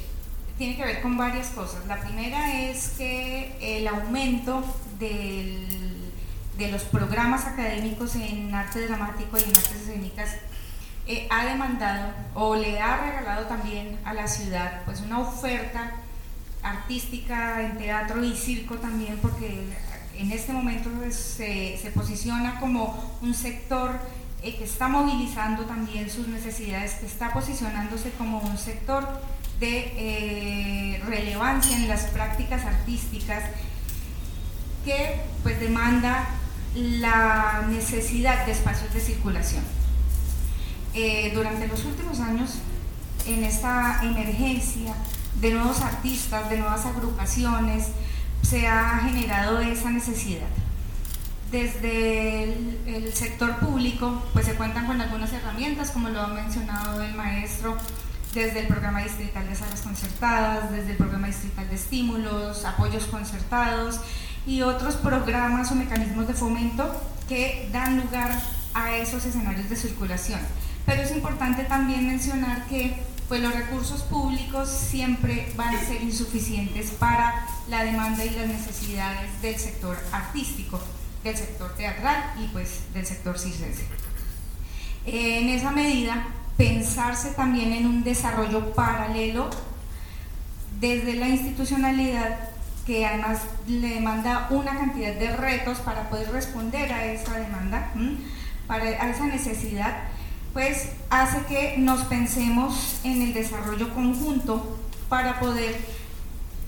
[0.58, 1.86] tiene que ver con varias cosas.
[1.86, 4.64] La primera es que el aumento
[4.98, 10.30] de los programas académicos en arte dramático y en artes escénicas
[11.08, 15.94] eh, ha demandado o le ha regalado también a la ciudad pues una oferta
[16.62, 19.70] artística en teatro y circo también porque
[20.16, 24.00] en este momento se, posiciona como un sector
[24.42, 29.06] eh, que está movilizando también sus necesidades, que está posicionándose como un sector
[29.60, 33.44] de eh, relevancia en las prácticas artísticas
[34.86, 36.30] que pues demanda
[36.76, 39.64] la necesidad de espacios de circulación.
[40.94, 42.60] Eh, durante los últimos años,
[43.28, 44.96] en esta emergencia
[45.42, 47.88] de nuevos artistas, de nuevas agrupaciones,
[48.42, 50.48] se ha generado esa necesidad.
[51.52, 57.14] Desde el, sector público, pues se cuentan con algunas herramientas, como lo ha mencionado el
[57.16, 57.76] maestro,
[58.34, 64.00] desde el programa distrital de salas concertadas, desde el programa distrital de estímulos, apoyos concertados,
[64.46, 66.90] y otros programas o mecanismos de fomento
[67.28, 68.40] que dan lugar
[68.74, 70.40] a esos escenarios de circulación.
[70.86, 76.92] Pero es importante también mencionar que pues, los recursos públicos siempre van a ser insuficientes
[76.92, 80.80] para la demanda y las necesidades del sector artístico,
[81.24, 83.84] del sector teatral y pues del sector circense.
[85.06, 86.28] En esa medida,
[86.58, 89.50] pensarse también en un desarrollo paralelo
[90.80, 92.50] desde la institucionalidad
[92.86, 97.92] que además le demanda una cantidad de retos para poder responder a esa demanda,
[98.68, 100.06] para, a esa necesidad,
[100.54, 105.80] pues hace que nos pensemos en el desarrollo conjunto para poder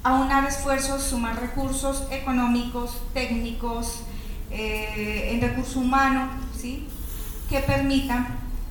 [0.04, 4.04] aunar esfuerzos, sumar recursos económicos, técnicos,
[4.52, 6.88] eh, en recurso humano, ¿sí?
[7.50, 8.28] que permitan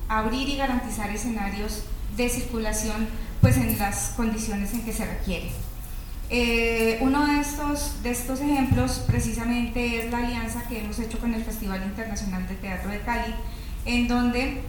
[0.07, 1.83] abrir y garantizar escenarios
[2.17, 3.07] de circulación
[3.39, 5.51] pues en las condiciones en que se requiere.
[6.29, 11.33] Eh, uno de estos, de estos ejemplos precisamente es la alianza que hemos hecho con
[11.33, 13.33] el Festival Internacional de Teatro de Cali,
[13.85, 14.61] en donde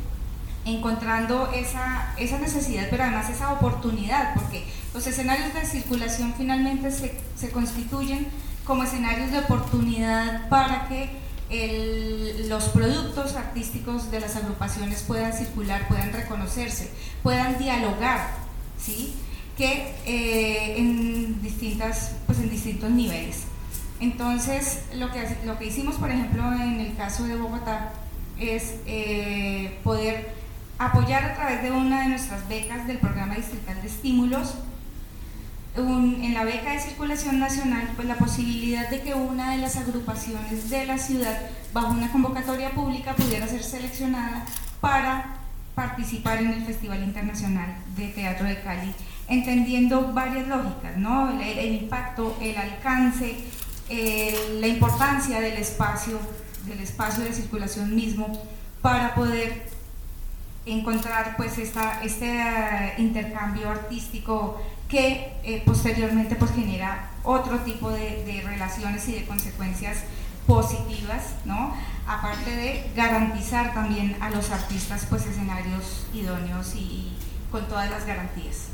[0.65, 7.17] encontrando esa, esa necesidad, pero además esa oportunidad, porque los escenarios de circulación finalmente se,
[7.37, 8.27] se constituyen
[8.65, 11.23] como escenarios de oportunidad para que
[12.49, 16.91] los productos artísticos de las agrupaciones puedan circular, puedan reconocerse,
[17.23, 18.29] puedan dialogar,
[18.79, 19.15] ¿sí?
[19.57, 23.45] que eh, en, distintas, pues en distintos niveles.
[24.01, 27.93] Entonces, lo que, lo que hicimos, por ejemplo, en el caso de Bogotá,
[28.39, 30.35] es eh, poder
[30.79, 34.55] apoyar a través de una de nuestras becas del programa distrital de estímulos
[35.75, 40.69] en la beca de circulación nacional, pues la posibilidad de que una de las agrupaciones
[40.69, 41.39] de la ciudad,
[41.73, 44.45] bajo una convocatoria pública, pudiera ser seleccionada
[44.81, 45.37] para
[45.75, 48.93] participar en el Festival Internacional de Teatro de Cali,
[49.29, 51.41] entendiendo varias lógicas, ¿no?
[51.41, 53.37] el, impacto, el alcance,
[54.61, 56.19] la importancia del espacio,
[56.67, 58.31] del espacio de circulación mismo,
[58.83, 59.73] para poder
[60.67, 64.61] encontrar pues esta, este eh, intercambio artístico
[64.93, 70.01] que eh, posteriormente pues genera otro tipo de, relaciones y de consecuencias
[70.47, 71.75] positivas, ¿no?
[72.07, 77.11] Aparte de garantizar también a los artistas pues escenarios idóneos y
[77.51, 78.67] con todas las garantías.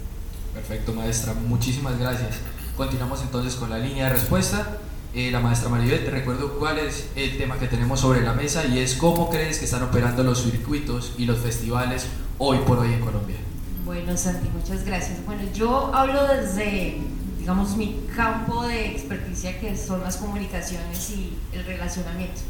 [0.53, 2.41] Perfecto, maestra, muchísimas gracias.
[2.77, 4.79] Continuamos entonces con la línea de respuesta.
[5.15, 8.67] Eh, la maestra Maribel, te recuerdo cuál es el tema que tenemos sobre la mesa
[8.67, 12.93] y es cómo crees que están operando los circuitos y los festivales hoy por hoy
[12.93, 13.37] en Colombia.
[13.89, 15.25] Bueno, Santi, muchas gracias.
[15.25, 16.99] Bueno, yo hablo desde,
[17.39, 22.43] digamos, mi campo de experticia, que son las comunicaciones y el relacionamiento,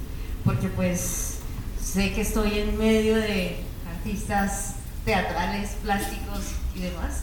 [0.45, 1.39] porque pues
[1.81, 4.75] sé que estoy en medio de artistas
[5.05, 6.41] teatrales, plásticos
[6.75, 7.23] y demás.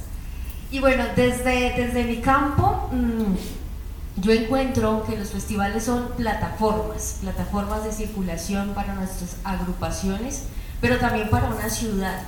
[0.71, 7.83] Y bueno, desde, desde mi campo, mm, yo encuentro que los festivales son plataformas, plataformas
[7.83, 10.43] de circulación para nuestras agrupaciones,
[10.79, 12.21] pero también para una ciudad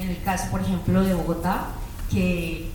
[0.00, 1.68] en el caso, por ejemplo, de Bogotá,
[2.10, 2.70] que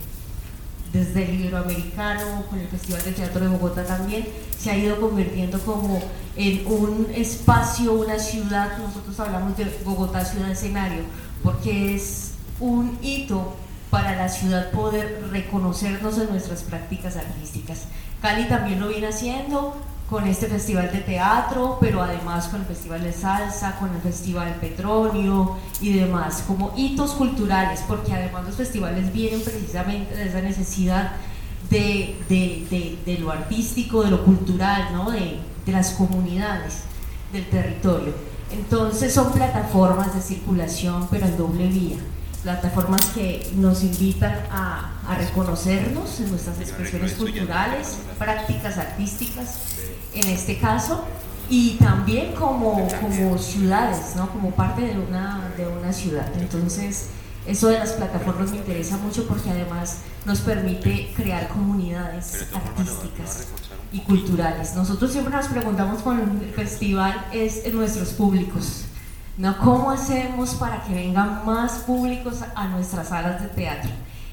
[0.92, 5.58] desde el Iberoamericano, con el Festival de Teatro de Bogotá también, se ha ido convirtiendo
[5.60, 6.00] como
[6.36, 11.02] en un espacio, una ciudad, nosotros hablamos de Bogotá ciudad escenario,
[11.42, 13.54] porque es un hito
[13.90, 17.82] para la ciudad poder reconocernos en nuestras prácticas artísticas.
[18.22, 19.76] Cali también lo viene haciendo,
[20.08, 24.54] con este festival de teatro, pero además con el festival de salsa, con el festival
[24.60, 31.12] Petróleo y demás, como hitos culturales, porque además los festivales vienen precisamente de esa necesidad
[31.70, 35.10] de, de, de, lo artístico, de lo cultural, ¿no?
[35.10, 36.82] de, las comunidades
[37.32, 38.14] del territorio.
[38.52, 41.96] Entonces son plataformas de circulación, pero en doble vía
[42.44, 49.58] plataformas que nos invitan a, a, reconocernos en nuestras expresiones culturales, prácticas artísticas,
[50.20, 51.04] en este caso,
[51.48, 54.28] y también como, como ciudades, ¿no?
[54.30, 56.28] como parte de una, de una ciudad.
[56.38, 57.10] Entonces,
[57.46, 63.46] eso de las plataformas me interesa mucho porque además nos permite crear comunidades artísticas
[63.92, 64.74] y culturales.
[64.74, 68.86] Nosotros siempre nos preguntamos con el festival es en nuestros públicos,
[69.38, 69.56] ¿no?
[69.58, 73.90] ¿Cómo hacemos para que vengan más públicos a nuestras salas de teatro?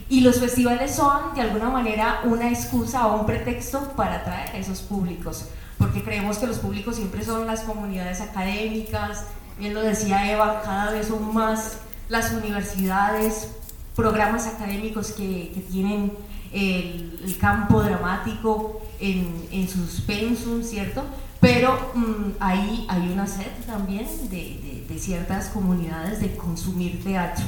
[0.10, 4.58] Y los festivales son de alguna manera una excusa o un pretexto para atraer a
[4.58, 5.46] esos públicos
[5.78, 9.26] porque creemos que los públicos siempre son las comunidades académicas,
[9.58, 11.78] bien lo decía Eva, cada vez son más
[12.10, 13.50] las universidades,
[13.96, 16.14] programas académicos que, que tienen
[16.52, 21.04] el, el, campo dramático en, en sus pensum, ¿cierto?
[21.40, 27.46] Pero mm, ahí hay una sed también de, de, de ciertas comunidades de consumir teatro,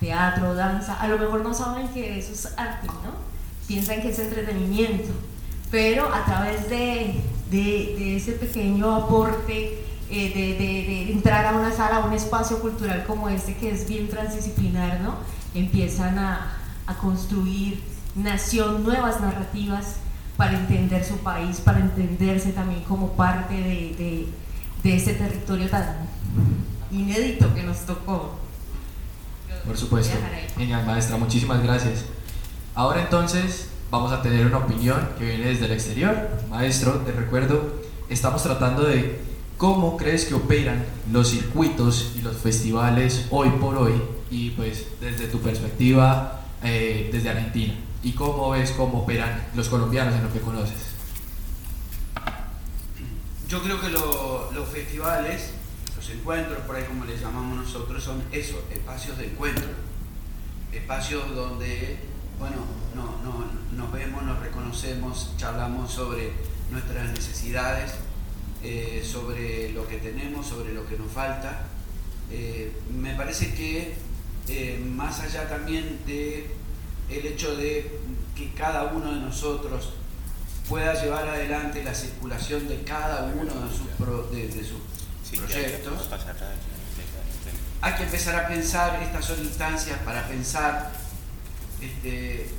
[0.00, 3.12] teatro, danza, a lo mejor no saben que eso es arte, ¿no?
[3.66, 5.12] Piensan que es entretenimiento,
[5.70, 7.14] pero a través de,
[7.54, 13.28] de, ese pequeño aporte, eh, de, entrar a una sala, a un espacio cultural como
[13.28, 15.14] este, que es bien transdisciplinar, ¿no?
[15.54, 17.80] empiezan a, a construir
[18.16, 19.96] nación, nuevas narrativas
[20.36, 24.26] para entender su país, para entenderse también como parte de,
[24.82, 26.08] de, este territorio tan
[26.90, 28.34] inédito que nos tocó.
[29.64, 30.16] Por supuesto.
[30.58, 32.04] Genial, maestra, muchísimas gracias.
[32.74, 36.16] Ahora entonces vamos a tener una opinión que viene desde el exterior.
[36.50, 37.74] Maestro, te recuerdo,
[38.08, 39.20] estamos tratando de
[39.56, 43.92] ¿Cómo crees que operan los circuitos y los festivales hoy por hoy
[44.28, 47.72] y pues desde tu perspectiva eh, desde Argentina?
[48.02, 50.88] ¿Y cómo ves cómo operan los colombianos en lo que conoces?
[53.48, 55.52] Yo creo que los festivales,
[55.96, 59.68] los encuentros, por ahí como les llamamos nosotros, son eso, espacios de encuentro.
[60.72, 62.00] Espacios donde,
[62.38, 62.56] bueno,
[62.94, 63.44] no, no,
[63.76, 66.32] nos vemos, nos reconocemos, charlamos sobre
[66.70, 67.92] nuestras necesidades,
[68.62, 71.66] eh, sobre lo que tenemos, sobre lo que nos falta.
[72.30, 73.94] Eh, me parece que
[74.48, 76.50] eh, más allá también de
[77.10, 78.00] el hecho de
[78.34, 79.92] que cada uno de nosotros
[80.68, 86.08] pueda llevar adelante la circulación de cada uno de sus, de, sus proyectos,
[87.82, 90.90] hay que empezar a pensar, estas son instancias para pensar
[91.84, 92.50] este,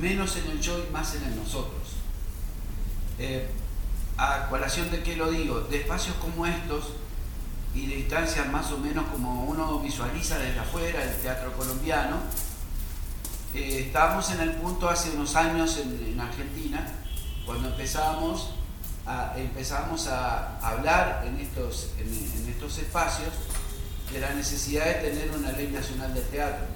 [0.00, 1.82] menos en el yo y más en el nosotros
[4.16, 6.92] a colación de qué lo digo, de espacios como estos
[7.74, 12.16] y de distancias más o menos como uno visualiza desde afuera del teatro colombiano,
[13.54, 16.86] eh, estábamos en el punto hace unos años en, Argentina,
[17.46, 18.50] cuando empezamos
[19.06, 23.30] a, empezamos a hablar en estos, en, estos espacios
[24.12, 26.66] de la necesidad de tener una ley nacional de teatro.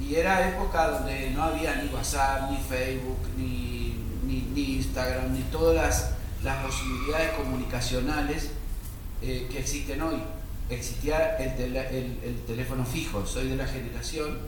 [0.00, 5.74] Y era época donde no había ni WhatsApp, ni Facebook, ni, ni Instagram, ni todas
[5.74, 8.50] las las posibilidades comunicacionales
[9.22, 10.22] eh, que existen hoy.
[10.70, 14.38] Existía el, teléfono fijo, soy de la generación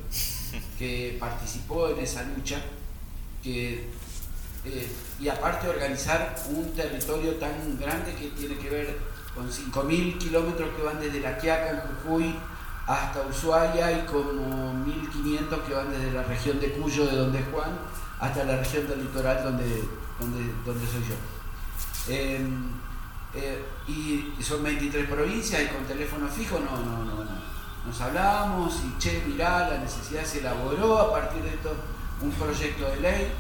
[0.78, 2.60] que participó en esa lucha
[3.42, 3.86] que,
[4.66, 4.88] eh,
[5.18, 8.98] y aparte organizar un territorio tan grande que tiene que ver
[9.34, 12.34] con 5.000 kilómetros que van desde La Quiaca, en Jujuy,
[12.86, 17.46] hasta Ushuaia y como 1.500 que van desde la región de Cuyo, de donde es
[17.52, 17.70] Juan,
[18.18, 19.84] hasta la región del litoral donde,
[20.18, 22.12] donde, donde soy yo.
[22.12, 22.70] Em,
[23.34, 27.50] eh, y son 23 provincias y con teléfono fijo no, no, no, no.
[27.86, 31.74] Nos hablábamos y che, mirá, la necesidad se elaboró a partir de esto
[32.20, 33.32] un proyecto de ley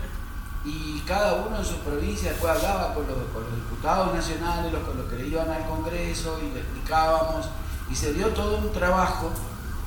[0.64, 4.82] y cada uno en su provincia después hablaba con los, con los diputados nacionales, los,
[4.82, 7.48] con los que le iban al Congreso y le explicábamos
[7.90, 9.30] y se dio todo un trabajo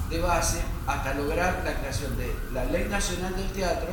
[0.10, 3.90] de base hasta lograr la creación de la Ley Nacional del Teatro,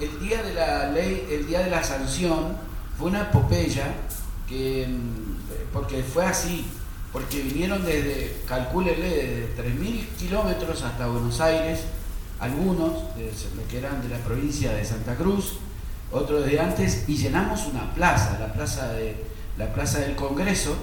[0.00, 2.56] el día de la ley, el día de la sanción
[2.96, 3.94] fue una epopeya
[4.48, 6.64] que, mm, porque fue así,
[7.12, 11.80] porque vinieron desde, calcúlele, desde 3.000 kilómetros hasta Buenos Aires,
[12.38, 13.30] algunos de,
[13.68, 15.54] que eran de la provincia de Santa Cruz,
[16.12, 19.16] otros de antes, y llenamos una plaza, la plaza, de,
[19.56, 20.76] la plaza del Congreso,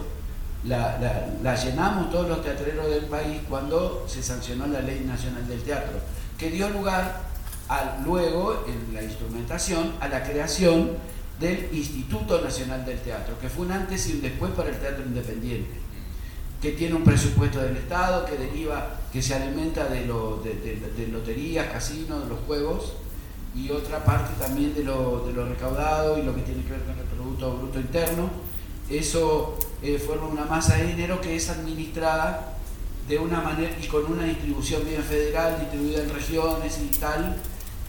[0.67, 5.99] la, llenamos todos los teatreros del país cuando se sancionó la Ley Nacional del Teatro,
[6.37, 7.23] que dio lugar
[7.69, 10.91] a, luego, en la instrumentación, a la creación
[11.39, 15.03] del Instituto Nacional del Teatro, que fue un antes y un después para el teatro
[15.05, 15.71] independiente,
[16.61, 20.05] que tiene un presupuesto del Estado, que deriva, que se alimenta de,
[21.11, 22.93] loterías, casinos, de los juegos,
[23.55, 26.81] y otra parte también de lo, de lo recaudado y lo que tiene que ver
[26.81, 28.54] con el Producto Bruto Interno.
[28.89, 32.55] Eso eh, forma una masa de dinero que es administrada
[33.07, 37.37] de una manera y con una distribución bien federal, distribuida en regiones y tal,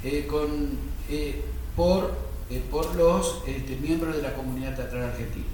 [0.05, 0.79] eh, con,
[1.09, 1.43] eh,
[1.75, 2.27] por
[2.71, 5.47] por los este, miembros de la comunidad teatral argentina.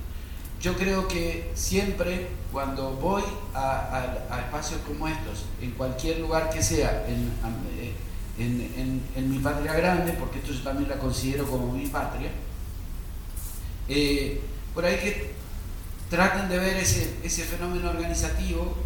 [0.61, 3.22] Yo creo que siempre cuando voy
[3.55, 7.93] a, espacios como estos, en cualquier lugar que sea, eh,
[8.38, 12.30] en, mi patria grande, porque esto yo también la considero como mi patria,
[14.75, 15.33] por ahí que
[16.11, 18.77] traten de ver ese, ese fenómeno organizativo,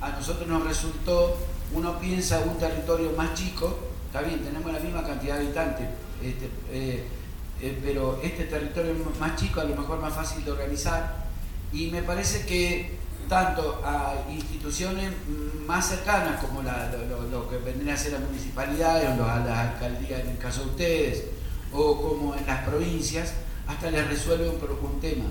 [0.00, 1.36] a nosotros nos resultó,
[1.72, 5.86] uno piensa un territorio más chico, está bien, tenemos la misma cantidad de habitantes,
[6.22, 7.04] este, eh,
[7.82, 11.24] pero este territorio más chico, a lo mejor más fácil de organizar,
[11.72, 15.10] y me parece que tanto a instituciones
[15.66, 20.30] más cercanas como lo, que vendrían a ser las municipalidades o a las alcaldías en
[20.30, 21.24] el caso de ustedes,
[21.72, 23.32] o como en las provincias,
[23.66, 25.24] hasta les resuelve un, un tema,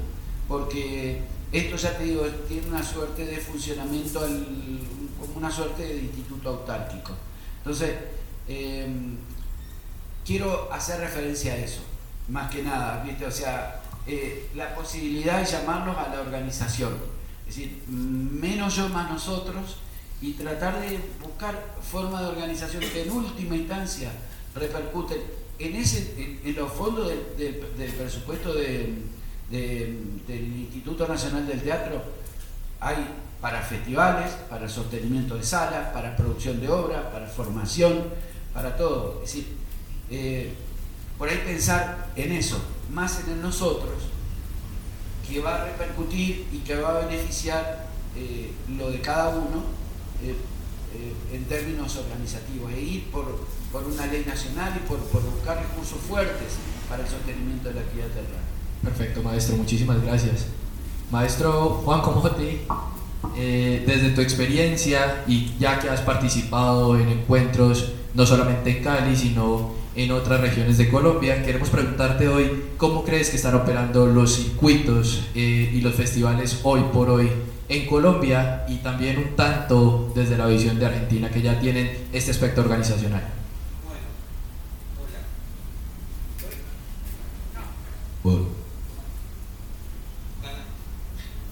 [0.48, 1.22] porque
[1.52, 4.22] esto ya te digo, tiene una suerte de funcionamiento
[5.20, 7.14] como una suerte de instituto autárquico.
[7.58, 7.92] Entonces,
[8.48, 8.88] eh,
[10.26, 11.82] quiero hacer referencia a eso
[12.28, 13.26] más que nada, ¿viste?
[13.26, 16.94] O sea, eh, la posibilidad de llamarnos a la organización.
[17.48, 19.78] Es decir, menos yo más nosotros
[20.22, 24.12] y tratar de buscar formas de organización que en última instancia
[24.56, 25.20] repercuten
[25.60, 29.04] en, ese, en, los fondos del presupuesto del
[30.32, 32.02] Instituto Nacional del Teatro.
[32.80, 32.96] Hay
[33.44, 38.06] para festivales, para sostenimiento de salas, para producción de obras, para formación,
[38.54, 39.22] para todo.
[40.10, 40.54] Eh,
[41.18, 42.58] por ahí pensar en eso,
[42.90, 43.96] más en nosotros,
[45.28, 49.64] que va a repercutir y que va a beneficiar eh, lo de cada uno
[50.24, 50.36] eh,
[51.34, 56.54] en términos organizativos, e ir por, por una ley nacional y por, buscar recursos fuertes
[56.88, 58.08] para el sostenimiento de la actividad.
[58.84, 60.46] Perfecto, maestro, muchísimas gracias.
[61.10, 62.62] Maestro Juan Comote,
[63.36, 69.16] eh, desde tu experiencia y ya que has participado en encuentros no solamente en Cali,
[69.16, 74.36] sino en otras regiones de Colombia, queremos preguntarte hoy cómo crees que están operando los
[74.36, 77.30] circuitos eh, y los festivales hoy por hoy
[77.70, 82.32] en Colombia y también un tanto desde la visión de Argentina que ya tienen este
[82.32, 83.24] aspecto organizacional.
[88.24, 88.46] Bueno,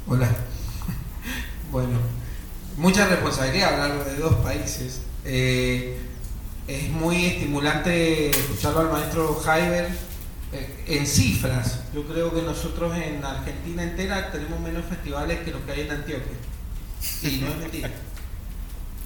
[0.07, 0.30] hola.
[0.30, 0.30] Hola.
[1.69, 1.99] Bueno,
[2.78, 5.01] mucha responsabilidad hablar de dos países.
[5.23, 5.97] Eh,
[6.67, 9.89] es muy estimulante escucharlo al maestro Jaiber
[10.51, 11.79] eh, en cifras.
[11.93, 15.91] Yo creo que nosotros en Argentina entera tenemos menos festivales que los que hay en
[15.91, 16.34] Antioquia.
[17.23, 17.91] Y no es mentira.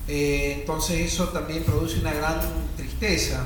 [0.07, 2.39] Eh, entonces eso también produce una gran
[2.76, 3.45] tristeza.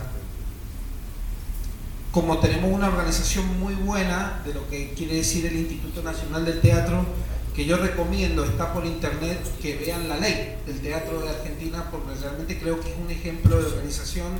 [2.11, 6.59] Como tenemos una organización muy buena de lo que quiere decir el Instituto Nacional del
[6.59, 7.05] Teatro,
[7.53, 12.19] que yo recomiendo, está por internet, que vean la ley del Teatro de Argentina, porque
[12.19, 14.39] realmente creo que es un ejemplo de organización.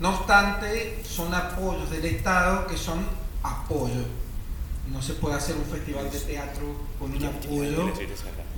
[0.00, 3.04] No obstante, son apoyos del Estado que son
[3.42, 4.04] apoyo.
[4.92, 6.62] No se puede hacer un festival de teatro
[6.98, 7.92] con un apoyo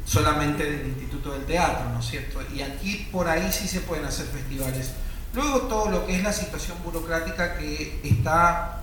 [0.04, 2.40] solamente del Instituto del Teatro, ¿no es cierto?
[2.54, 4.92] Y aquí por ahí sí se pueden hacer festivales.
[5.34, 8.80] Luego todo lo que es la situación burocrática que está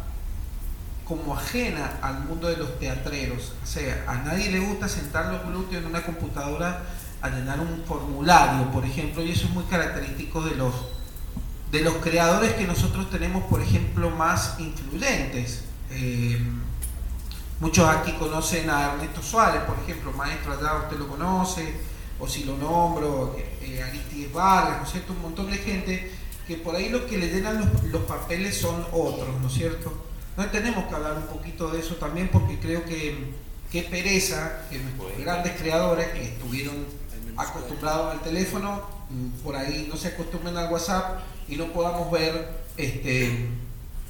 [1.07, 3.53] como ajena al mundo de los teatreros.
[3.63, 6.83] O sea, a nadie le gusta sentar los glúteos en una computadora
[7.21, 10.73] a llenar un formulario, por ejemplo, y eso es muy característico de los,
[11.71, 15.63] de los creadores que nosotros tenemos, por ejemplo, más influyentes.
[15.91, 16.41] Eh,
[17.61, 21.73] muchos aquí conocen a Ernesto Suárez, por ejemplo, maestro allá, usted lo conoce,
[22.19, 25.13] o si lo nombro, eh, Aristides Vargas, ¿no es cierto?
[25.13, 26.11] Un montón de gente
[26.45, 30.06] que por ahí los que le llenan los, los papeles son otros, ¿no es cierto?
[30.37, 33.33] No tenemos que hablar un poquito de eso también porque creo que
[33.71, 36.85] qué pereza que nuestros grandes creadores que estuvieron
[37.35, 42.49] acostumbrados al teléfono, mm, por ahí no se acostumbren al WhatsApp y no podamos ver
[42.77, 43.47] este,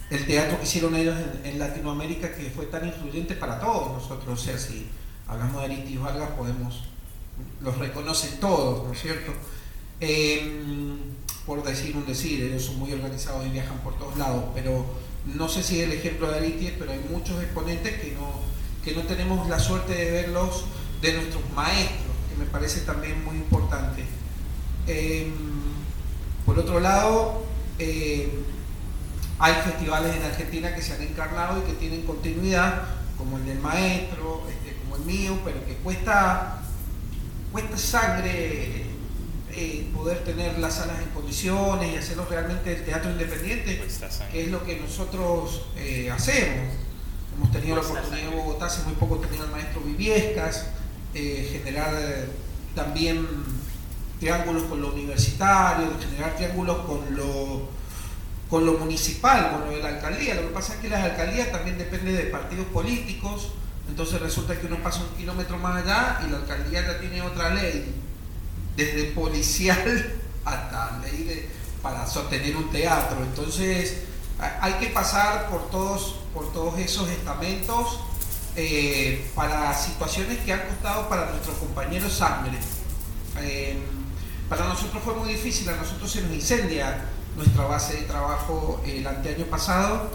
[0.10, 1.16] el teatro que hicieron ellos
[1.46, 4.40] en, Latinoamérica que fue tan influyente para todos nosotros.
[4.40, 4.88] O sea, si
[5.28, 6.84] hablamos de Aritis Vargas, podemos,
[7.62, 9.32] los reconocen todos, ¿no es cierto?
[10.02, 10.98] Em,
[11.46, 14.86] por decir un decir, ellos son muy organizados y viajan por todos lados, pero
[15.36, 18.42] no sé si el ejemplo de Aristides, pero hay muchos exponentes que no,
[18.84, 20.66] que no tenemos la suerte de verlos
[21.02, 24.04] de nuestros maestros, que me parece también muy importante.
[24.88, 25.34] Em,
[26.46, 27.46] por otro lado,
[27.78, 28.30] em,
[29.40, 32.84] hay festivales en Argentina que se han encarnado y que tienen continuidad,
[33.18, 36.62] como el del maestro, este, como el mío, pero que cuesta,
[37.52, 38.87] cuesta sangre
[39.60, 43.82] eh, poder tener las salas en condiciones y hacerlo realmente el teatro independiente,
[44.32, 46.76] que es lo que nosotros eh, hacemos.
[47.36, 50.68] Hemos tenido la oportunidad en Bogotá, hace muy poco tenía el maestro Viviescas,
[51.16, 51.92] eh, generar
[52.76, 53.26] también
[54.20, 57.68] triángulos con lo universitario, generar triángulos con lo,
[58.52, 60.36] con lo municipal, con lo de la alcaldía.
[60.36, 63.54] Lo que pasa es que las alcaldías también dependen de partidos políticos,
[63.90, 67.56] entonces resulta que uno pasa un kilómetro más allá y la alcaldía ya tiene otra
[67.56, 68.04] ley
[68.78, 70.14] desde policial
[70.46, 71.50] hasta ley
[71.82, 73.18] para sostener un teatro.
[73.22, 74.04] Entonces
[74.40, 78.00] hay que pasar por todos, por todos esos estamentos
[78.56, 82.58] eh, para situaciones que han costado para nuestros compañeros sangre.
[83.42, 83.78] Eh,
[84.48, 87.06] para nosotros fue muy difícil, a nosotros se nos incendia
[87.36, 90.10] nuestra base de trabajo el anteaño pasado.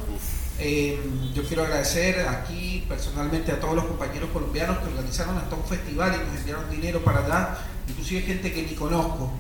[0.58, 1.00] Eh,
[1.34, 6.14] yo quiero agradecer aquí personalmente a todos los compañeros colombianos que organizaron hasta un festival
[6.14, 7.58] y nos enviaron dinero para allá
[7.89, 9.30] inclusive gente que ni conozco.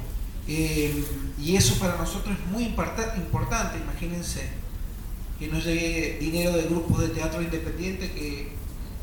[0.48, 1.04] Eh,
[1.40, 4.48] y eso para nosotros es muy importante, imagínense,
[5.38, 8.52] que nos llegue dinero de grupos de teatro independiente que,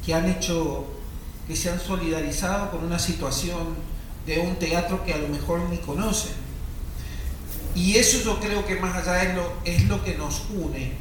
[0.06, 0.88] que han hecho,
[1.48, 3.76] que se han solidarizado con una situación
[4.26, 6.34] de un teatro que a lo mejor ni conocen.
[7.76, 10.92] Y eso yo creo que más allá es lo, es lo que nos une.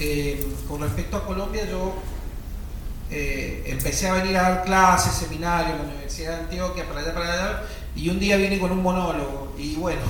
[0.00, 1.94] Eh, con respecto a Colombia, yo
[3.10, 7.14] eh, empecé a venir a dar clases, seminarios en la Universidad de Antioquia, para allá,
[7.14, 7.62] para allá,
[7.94, 9.52] y un día vine con un monólogo.
[9.58, 10.02] Y bueno,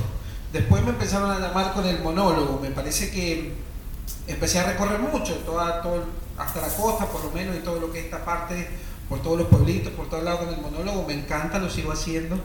[0.52, 3.52] después me empezaron a llamar con el monólogo, me parece que
[4.26, 6.04] empecé a recorrer mucho, toda, todo,
[6.38, 8.68] hasta la costa por lo menos y todo lo que es esta parte,
[9.08, 12.38] por todos los pueblitos, por todos lados con el monólogo, me encanta, lo sigo haciendo,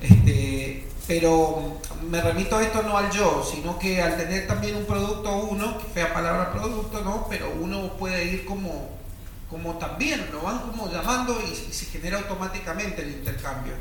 [0.00, 1.78] este, pero
[2.10, 5.78] me remito a esto no al yo, sino que al tener también un producto uno,
[5.78, 7.26] que fea palabra producto, ¿no?
[7.28, 8.94] Pero uno puede ir como
[9.54, 13.74] como también lo van como llamando y, se genera automáticamente el intercambio.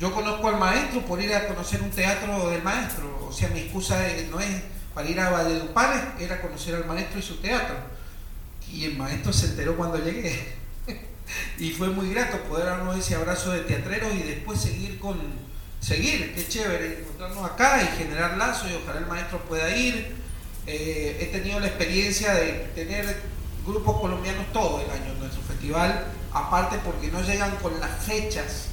[0.00, 3.60] Yo conozco al maestro por ir a conocer un teatro del maestro, o sea, mi
[3.60, 4.62] excusa no es
[4.94, 7.76] para ir a Valledupar, era conocer al maestro y su teatro.
[8.72, 10.54] Y el maestro se enteró cuando llegué.
[11.58, 15.20] y fue muy grato poder darnos ese abrazo de teatrero y después seguir con,
[15.80, 20.16] seguir, qué chévere, encontrarnos acá y generar lazos y ojalá el maestro pueda ir.
[20.66, 23.20] Eh, he tenido la experiencia de tener
[23.66, 28.69] grupos colombianos todo el año en nuestro festival, aparte porque no llegan con las fechas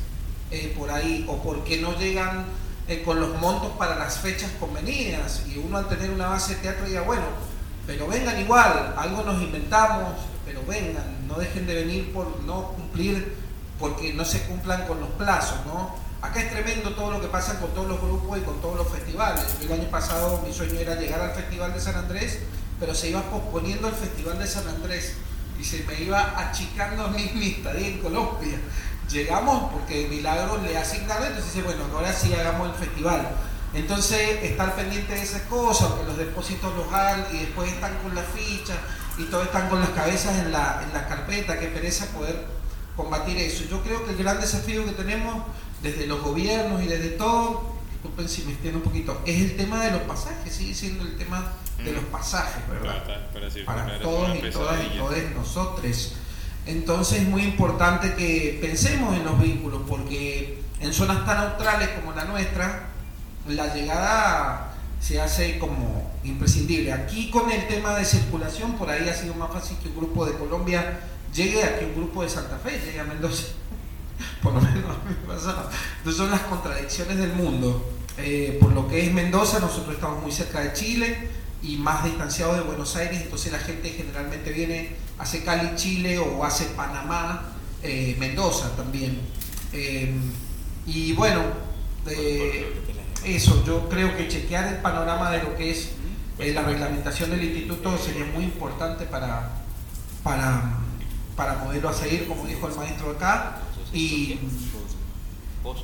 [0.52, 2.46] eh, por ahí o porque no llegan
[2.88, 6.62] eh, con los montos para las fechas convenidas y uno al tener una base de
[6.62, 7.26] teatro diga, bueno,
[7.86, 10.14] pero vengan igual, algo nos inventamos,
[10.46, 13.36] pero vengan, no dejen de venir por no cumplir,
[13.80, 15.96] porque no se cumplan con los plazos, ¿no?
[16.22, 18.90] Acá es tremendo todo lo que pasa con todos los grupos y con todos los
[18.90, 19.46] festivales.
[19.62, 22.40] El año pasado mi sueño era llegar al Festival de San Andrés
[22.80, 25.14] pero se iba posponiendo el Festival de San Andrés
[25.60, 28.60] y se me iba achicando mí mi estadía en Colombia.
[29.10, 33.30] Llegamos porque Milagro le asignaron, entonces dice, bueno, ahora sí hagamos el festival.
[33.74, 36.88] Entonces, estar pendiente de esas cosas, que los depósitos los
[37.34, 38.78] y después están con las fichas
[39.18, 42.46] y todos están con las cabezas en la, en la carpeta, que pereza poder
[42.96, 43.64] combatir eso.
[43.70, 45.44] Yo creo que el gran desafío que tenemos
[45.82, 49.84] desde los gobiernos y desde todo, disculpen si me extiendo un poquito, es el tema
[49.84, 53.04] de los pasajes, sigue siendo el tema de los pasajes, ¿verdad?
[53.66, 56.14] Para, todos y todas y todos nosotros.
[56.68, 62.14] Entonces es muy importante que pensemos en los vínculos, porque en zonas tan neutrales como
[62.14, 62.90] la nuestra,
[63.48, 66.92] la llegada se hace como imprescindible.
[66.92, 70.26] Aquí con el tema de circulación, por ahí ha sido más fácil que un grupo
[70.26, 71.00] de Colombia
[71.34, 73.46] llegue a que un grupo de Santa Fe llegue a Mendoza.
[74.42, 75.70] por lo menos me pasa.
[76.00, 77.94] Entonces son las contradicciones del mundo.
[78.18, 81.30] Eh, por lo que es Mendoza, nosotros estamos muy cerca de Chile,
[81.62, 86.44] y más distanciado de Buenos Aires, entonces la gente generalmente viene, hace Cali, Chile o
[86.44, 87.54] hace Panamá,
[87.84, 89.22] eh, Mendoza también.
[89.74, 90.14] Eh,
[90.86, 91.42] y bueno,
[93.24, 95.90] eso, yo creo que chequear el panorama de lo que es
[96.40, 99.50] eh, la reglamentación del instituto sería muy importante para,
[100.24, 100.78] para,
[101.36, 103.58] para seguir, como dijo el maestro acá,
[103.92, 104.40] y,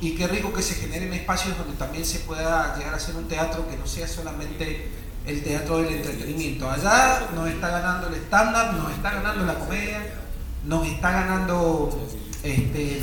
[0.00, 3.26] y qué rico que se generen espacios donde también se pueda llegar a hacer un
[3.26, 4.90] teatro que no sea solamente
[5.26, 6.70] el teatro del entretenimiento.
[6.70, 10.14] Allá nos está ganando el stand-up, nos está ganando la comedia,
[10.64, 12.08] nos está ganando
[12.42, 13.02] este,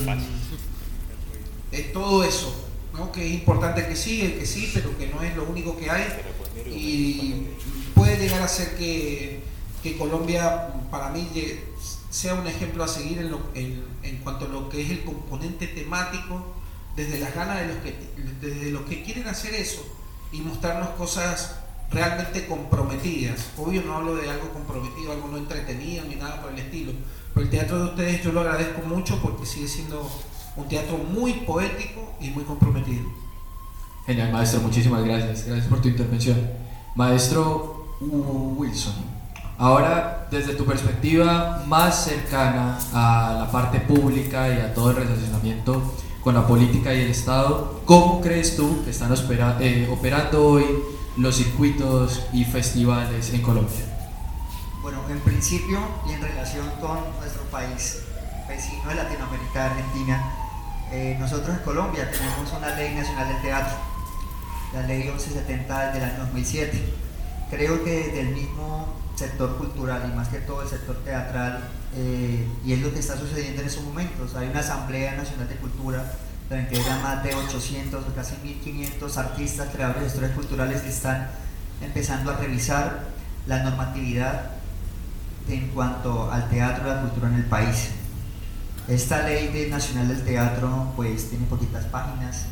[1.93, 3.11] todo eso, ¿no?
[3.11, 6.07] que es importante que sí, que sí, pero que no es lo único que hay.
[6.67, 7.47] Y
[7.95, 9.41] puede llegar a ser que,
[9.97, 11.27] Colombia, para mí,
[12.09, 15.67] sea un ejemplo a seguir en, en, en, cuanto a lo que es el componente
[15.67, 16.55] temático,
[16.95, 17.95] desde las ganas de los que,
[18.41, 19.81] desde los que quieren hacer eso
[20.31, 21.55] y mostrarnos cosas
[21.91, 23.49] realmente comprometidas.
[23.57, 26.93] Obvio no hablo de algo comprometido, algo no entretenido ni nada por el estilo,
[27.33, 30.09] pero el teatro de ustedes yo lo agradezco mucho porque sigue siendo
[30.55, 33.05] un teatro muy poético y muy comprometido.
[34.05, 35.45] Genial, maestro, muchísimas gracias.
[35.45, 36.49] Gracias por tu intervención.
[36.95, 38.95] Maestro Wilson,
[39.57, 45.93] ahora desde tu perspectiva más cercana a la parte pública y a todo el relacionamiento
[46.23, 49.13] con la política y el Estado, ¿cómo crees tú que están
[49.59, 50.65] eh, operando hoy
[51.17, 53.85] los circuitos y festivales en Colombia?
[54.81, 57.99] Bueno, en principio y en relación con nuestro país
[58.47, 60.23] vecino de Latinoamérica, Argentina,
[60.91, 63.77] eh, nosotros en Colombia tenemos una ley nacional del teatro,
[64.73, 66.93] la ley 1170 del año 2007.
[67.49, 72.47] Creo que desde el mismo sector cultural y más que todo el sector teatral, eh,
[72.65, 76.11] y es lo que está sucediendo en estos momentos, hay una Asamblea Nacional de Cultura
[76.51, 81.29] que eran más de 800 o casi 1500 artistas, creadores de historias culturales que están
[81.81, 83.05] empezando a revisar
[83.47, 84.51] la normatividad
[85.47, 87.91] en cuanto al teatro y la cultura en el país.
[88.89, 92.47] Esta ley de nacional del teatro pues tiene poquitas páginas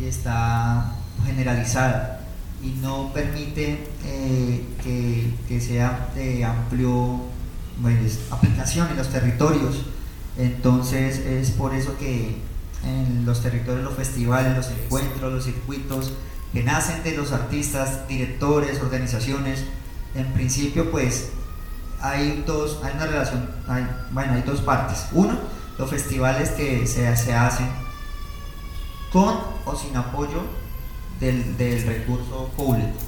[0.00, 0.92] y está
[1.24, 2.22] generalizada
[2.60, 7.20] y no permite eh, que, que, sea de amplio
[7.80, 9.82] pues, aplicación en los territorios.
[10.36, 12.42] Entonces es por eso que
[12.84, 16.12] en los territorios, los festivales, los encuentros, los circuitos
[16.52, 19.64] que nacen de los artistas, directores, organizaciones.
[20.14, 21.30] En principio, pues
[22.00, 23.48] hay dos, hay una relación,
[24.12, 25.06] bueno, hay dos partes.
[25.12, 25.36] Uno,
[25.78, 27.68] los festivales que se, se hacen
[29.12, 30.42] con o sin apoyo
[31.20, 32.98] del, del recurso público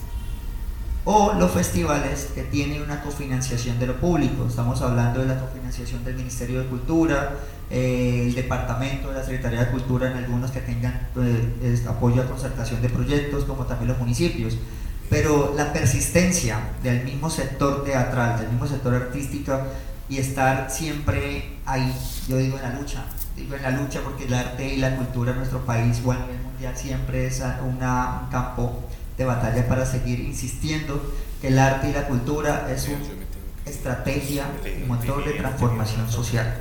[1.06, 4.44] o los festivales que tienen una cofinanciación de lo público.
[4.48, 7.36] Estamos hablando de la cofinanciación del Ministerio de Cultura,
[7.70, 12.26] eh, el Departamento de la Secretaría de Cultura en algunos que tengan pues, apoyo a
[12.26, 14.56] concertación de proyectos, como también los municipios.
[15.10, 19.60] Pero la persistencia del mismo sector teatral, del mismo sector artístico,
[20.08, 21.92] y estar siempre ahí,
[22.28, 23.04] yo digo en la lucha,
[23.36, 26.18] digo en la lucha porque el arte y la cultura en nuestro país o a
[26.18, 28.84] nivel mundial siempre es una, un campo
[29.18, 31.02] de batalla para seguir insistiendo
[31.40, 32.98] que el arte y la cultura es una
[33.64, 34.44] estrategia,
[34.82, 36.56] un motor de transformación social,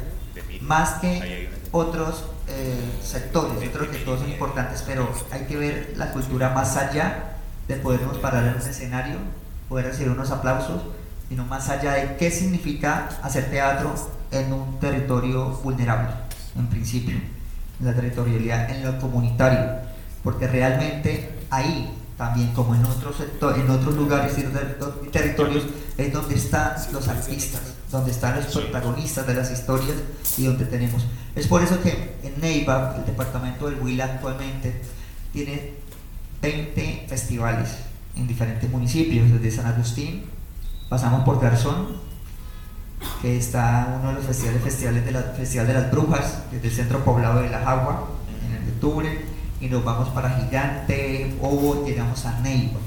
[0.68, 5.94] más que otros eh, sectores, yo creo que todos son importantes, pero hay que ver
[5.98, 7.36] la cultura más allá
[7.68, 9.18] de podernos parar en un escenario,
[9.68, 10.82] poder recibir unos aplausos,
[11.30, 13.94] sino más allá de qué significa hacer teatro
[14.32, 16.10] en un territorio vulnerable,
[16.56, 17.16] en principio,
[17.80, 19.80] en la territorialidad, en lo comunitario,
[20.24, 25.64] porque realmente ahí también como en otros sectores, en otros lugares y territorios
[25.98, 29.96] es donde están los artistas, donde están los protagonistas de las historias
[30.38, 31.06] y donde tenemos.
[31.36, 34.82] Es por eso que en Neiva, el departamento del Huila actualmente
[35.32, 35.74] tiene
[36.42, 37.70] 20 festivales
[38.16, 40.24] en diferentes municipios, desde San Agustín,
[40.90, 42.04] pasamos por Garzón,
[43.22, 46.74] que está uno de los festivales, festivales de la, Festival de las Brujas, desde el
[46.74, 48.08] centro poblado de La Jagua,
[48.46, 49.26] en el octubre,
[49.60, 52.80] y nos vamos para Gigante, o llegamos a Neiva,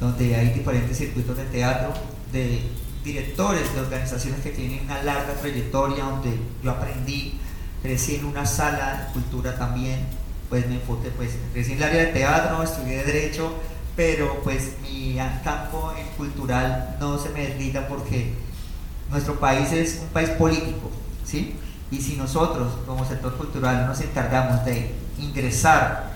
[0.00, 1.92] donde hay diferentes circuitos de teatro
[2.34, 2.60] de
[3.04, 7.38] directores de organizaciones que tienen una larga trayectoria, donde yo aprendí,
[7.82, 10.00] crecí en una sala de cultura también,
[10.48, 13.54] pues me enfoqué, pues crecí en el área de teatro, estudié Derecho,
[13.94, 18.34] pero pues mi campo en cultural no se me desliga porque
[19.10, 20.90] nuestro país es un país político,
[21.24, 21.54] ¿sí?
[21.90, 26.14] Y si nosotros como sector cultural nos encargamos de ingresar,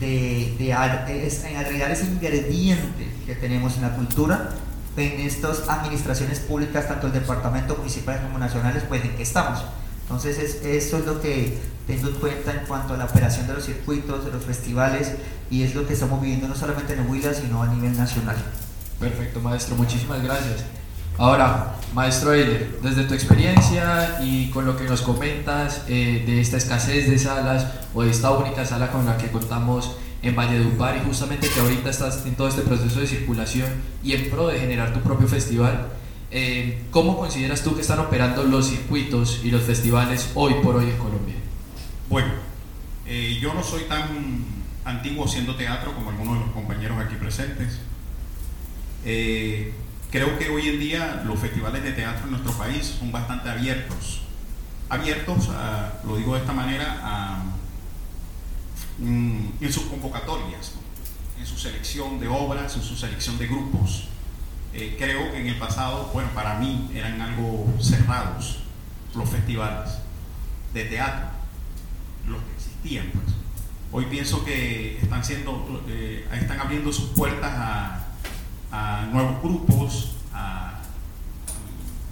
[0.00, 4.50] de, de, agregar ese ingrediente que tenemos en la cultura,
[4.96, 9.64] en estas administraciones públicas, tanto el departamento municipal como nacionales, pues en qué estamos.
[10.02, 13.54] Entonces es, eso es lo que tengo en cuenta en cuanto a la operación de
[13.54, 15.12] los circuitos, de los festivales,
[15.50, 18.36] y es lo que estamos viviendo no solamente en Huila, sino a nivel nacional.
[19.00, 20.64] Perfecto, maestro, muchísimas gracias.
[21.16, 26.56] Ahora, maestro Eiler, desde tu experiencia y con lo que nos comentas eh, de esta
[26.56, 29.96] escasez de salas o de esta única sala con la que contamos
[30.28, 33.68] en Valledupar y justamente que ahorita estás en todo este proceso de circulación
[34.02, 35.88] y en pro de generar tu propio festival,
[36.30, 40.90] eh, ¿cómo consideras tú que están operando los circuitos y los festivales hoy por hoy
[40.90, 41.36] en Colombia?
[42.08, 42.32] Bueno,
[43.06, 44.44] eh, yo no soy tan
[44.84, 47.78] antiguo haciendo teatro como algunos de los compañeros aquí presentes.
[49.04, 49.72] Eh,
[50.10, 54.22] creo que hoy en día los festivales de teatro en nuestro país son bastante abiertos.
[54.88, 55.50] Abiertos,
[56.06, 57.42] lo digo de esta manera, a
[59.00, 60.72] en sus convocatorias,
[61.38, 64.08] en su selección de obras, en su selección de grupos.
[64.72, 68.58] Eh, creo que en el pasado, bueno, para mí eran algo cerrados
[69.14, 69.98] los festivales
[70.72, 71.28] de teatro,
[72.26, 73.36] los que existían, pues.
[73.92, 77.52] Hoy pienso que están siendo, eh, están abriendo sus puertas
[78.72, 80.80] a, nuevos grupos, a,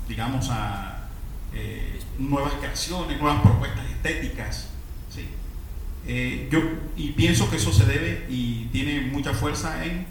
[0.06, 1.08] digamos, a
[1.52, 4.68] eh, nuevas creaciones, nuevas propuestas estéticas.
[6.06, 6.60] Eh, yo,
[6.96, 10.06] y pienso que eso se debe y tiene mucha fuerza en,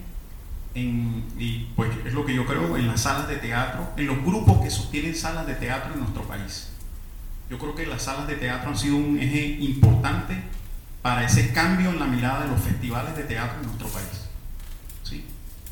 [0.73, 4.23] en, y pues es lo que yo creo, en las salas de teatro, en los
[4.23, 6.69] grupos que sostienen salas de teatro en nuestro país.
[7.49, 10.37] Yo creo que las salas de teatro han sido un eje importante
[11.01, 14.29] para ese cambio en la mirada de los festivales de teatro en nuestro país.
[15.03, 15.25] ¿sí?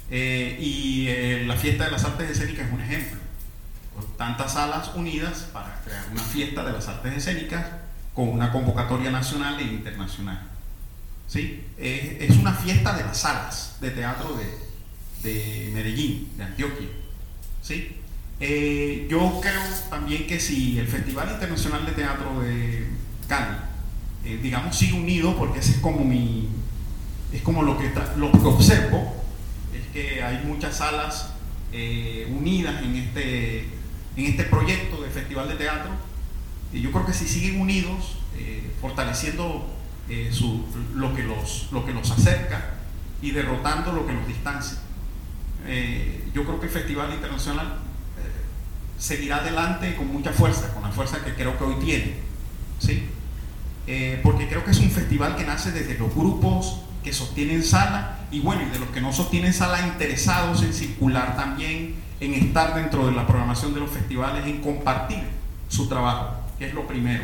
[0.09, 3.20] Eh, y eh, la fiesta de las artes escénicas es un ejemplo.
[4.17, 7.65] tantas salas unidas para crear una fiesta de las artes escénicas
[8.20, 10.41] con una convocatoria nacional e internacional.
[11.26, 11.63] ¿Sí?
[11.78, 14.38] Es, una fiesta de las salas de teatro
[15.24, 16.89] de, Medellín, de Antioquia.
[17.61, 17.95] ¿Sí?
[18.41, 22.89] Eh, yo creo también que si el Festival Internacional de Teatro de
[23.30, 23.55] Cali,
[24.26, 26.49] eh, digamos, sigue unido, porque ese es como mi,
[27.32, 29.15] es como lo que, lo que observo,
[29.74, 31.36] es que hay muchas salas
[31.72, 33.59] eh, unidas en este,
[34.17, 36.09] en este proyecto de Festival de Teatro,
[36.74, 39.65] yo creo que si siguen unidos, eh, fortaleciendo
[40.07, 40.32] eh,
[40.95, 42.76] lo, que los, lo que los acerca
[43.22, 44.78] y derrotando lo que los distancia,
[45.65, 47.80] eh, yo creo que el Festival Internacional
[48.97, 52.15] seguirá adelante con mucha fuerza, con la fuerza que creo que hoy tiene.
[52.80, 53.07] ¿sí?
[54.22, 58.39] porque creo que es un festival que nace desde los grupos que sostienen sala y
[58.39, 63.07] bueno, y de los que no sostienen sala interesados en circular también, en estar dentro
[63.07, 65.24] de la programación de los festivales, en compartir
[65.70, 67.24] su trabajo que es lo primero,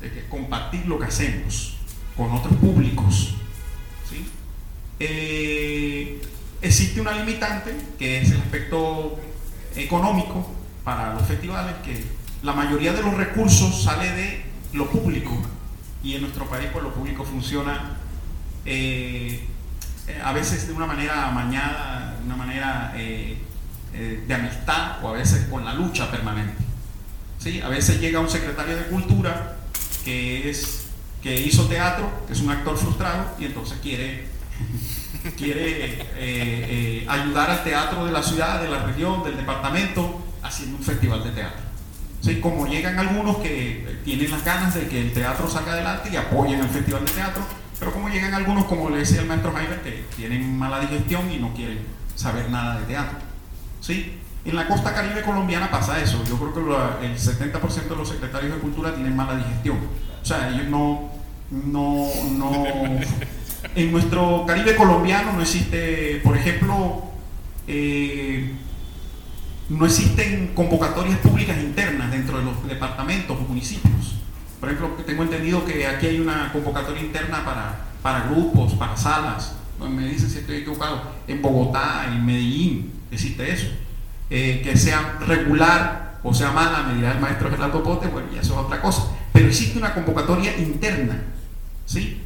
[0.00, 1.76] de que compartir lo que hacemos
[2.16, 3.34] con otros públicos.
[5.02, 6.20] Eh,
[6.60, 9.18] existe una limitante, que es el aspecto
[9.74, 10.46] económico
[10.84, 12.04] para los festivales, que
[12.42, 14.44] la mayoría de los recursos sale de
[14.74, 15.40] lo público
[16.02, 17.96] y en nuestro país pues lo público funciona
[18.66, 19.46] eh,
[20.22, 23.38] a veces de una manera amañada, de una manera eh,
[23.92, 26.69] de amistad o a veces con la lucha permanente.
[27.40, 27.60] ¿Sí?
[27.60, 29.56] A veces llega un secretario de cultura
[30.04, 30.86] que, es,
[31.22, 34.26] que hizo teatro, que es un actor frustrado y entonces quiere,
[35.36, 40.76] quiere eh, eh, ayudar al teatro de la ciudad, de la región, del departamento, haciendo
[40.76, 41.70] un festival de teatro.
[42.20, 42.38] ¿Sí?
[42.38, 46.60] Como llegan algunos que tienen las ganas de que el teatro salga adelante y apoyen
[46.60, 47.42] el festival de teatro,
[47.78, 51.38] pero como llegan algunos, como le decía el maestro Jaime, que tienen mala digestión y
[51.38, 51.78] no quieren
[52.14, 53.18] saber nada de teatro.
[53.80, 54.20] ¿Sí?
[54.44, 56.22] En la costa caribe colombiana pasa eso.
[56.24, 59.78] Yo creo que el 70% de los secretarios de cultura tienen mala digestión.
[60.22, 61.10] O sea, ellos no,
[61.50, 62.66] no, no.
[63.74, 67.04] En nuestro Caribe colombiano no existe, por ejemplo,
[67.68, 68.52] eh,
[69.68, 74.16] no existen convocatorias públicas internas dentro de los departamentos o municipios.
[74.58, 79.56] Por ejemplo, tengo entendido que aquí hay una convocatoria interna para, para grupos, para salas.
[79.78, 81.02] Me dicen si estoy equivocado.
[81.28, 83.68] En Bogotá, en Medellín, existe eso.
[84.32, 88.40] Eh, que sea regular o sea mala, me dirá el maestro Gerardo Pote, bueno, ya
[88.40, 89.08] eso es otra cosa.
[89.32, 91.20] Pero existe una convocatoria interna.
[91.86, 92.20] ¿sí?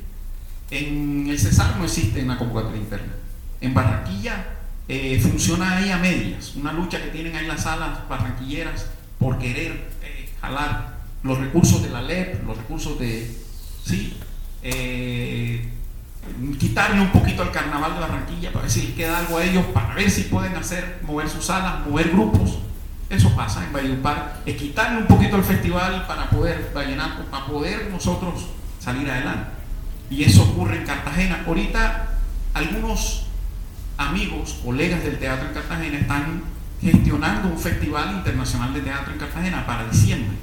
[0.70, 3.12] En el Cesar no existe una convocatoria interna.
[3.60, 4.44] En Barranquilla
[4.88, 6.54] eh, funciona ahí a medias.
[6.56, 8.86] Una lucha que tienen ahí las salas barranquilleras
[9.18, 13.34] por querer eh, jalar los recursos de la LEP, los recursos de,
[13.82, 14.18] sí,
[16.58, 19.64] quitarle un poquito al carnaval de Barranquilla para ver si les queda algo a ellos,
[19.66, 22.58] para ver si pueden hacer, mover sus salas, mover grupos.
[23.10, 28.46] Eso pasa en Valledupar, es quitarle un poquito al festival para poder, para poder nosotros
[28.80, 29.50] salir adelante.
[30.10, 31.44] Y eso ocurre en Cartagena.
[31.46, 32.08] Ahorita
[32.54, 33.26] algunos
[33.96, 36.42] amigos, colegas del teatro en Cartagena están
[36.80, 40.36] gestionando un festival internacional de teatro en Cartagena para diciembre.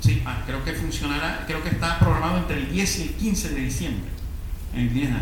[0.00, 3.48] Sí, ah, creo que funcionará, creo que está programado entre el 10 y el 15
[3.50, 4.10] de diciembre,
[4.74, 5.16] en el 10 de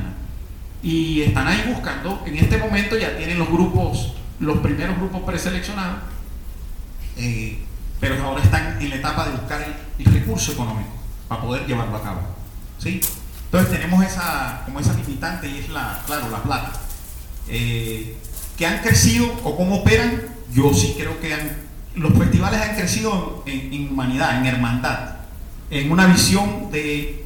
[0.82, 5.98] Y están ahí buscando, en este momento ya tienen los grupos, los primeros grupos preseleccionados,
[7.16, 7.58] eh,
[8.00, 9.62] pero ahora están en la etapa de buscar
[9.98, 10.90] el, recurso económico
[11.28, 12.20] para poder llevarlo a cabo.
[12.78, 13.00] ¿sí?
[13.46, 16.72] Entonces tenemos esa, como esa limitante y es la, claro, la plata.
[17.48, 18.16] Eh,
[18.56, 20.22] que han crecido o cómo operan,
[20.52, 21.66] yo sí creo que han
[21.96, 25.16] los festivales han crecido en, humanidad, en hermandad,
[25.70, 27.24] en una visión de,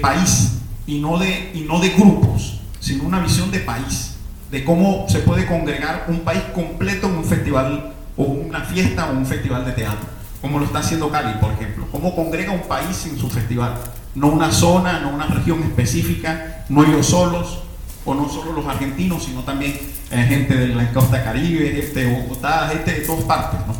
[0.00, 0.52] país
[0.90, 4.16] y no de, y no de grupos, sino una visión de país,
[4.50, 9.12] de cómo se puede congregar un país completo en un festival o una fiesta o
[9.12, 10.08] un festival de teatro,
[10.42, 11.86] como lo está haciendo Cali, por ejemplo.
[11.92, 13.74] Cómo congrega un país en su festival,
[14.16, 17.60] no una zona, no una región específica, no ellos solos,
[18.04, 19.78] o no solo los argentinos, sino también
[20.10, 23.74] eh, gente de la costa caribe, gente de Bogotá, gente de todas partes, ¿no?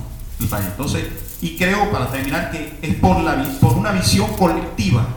[0.59, 1.07] Entonces,
[1.41, 5.09] y creo, para terminar, que es por, la, por una visión colectiva.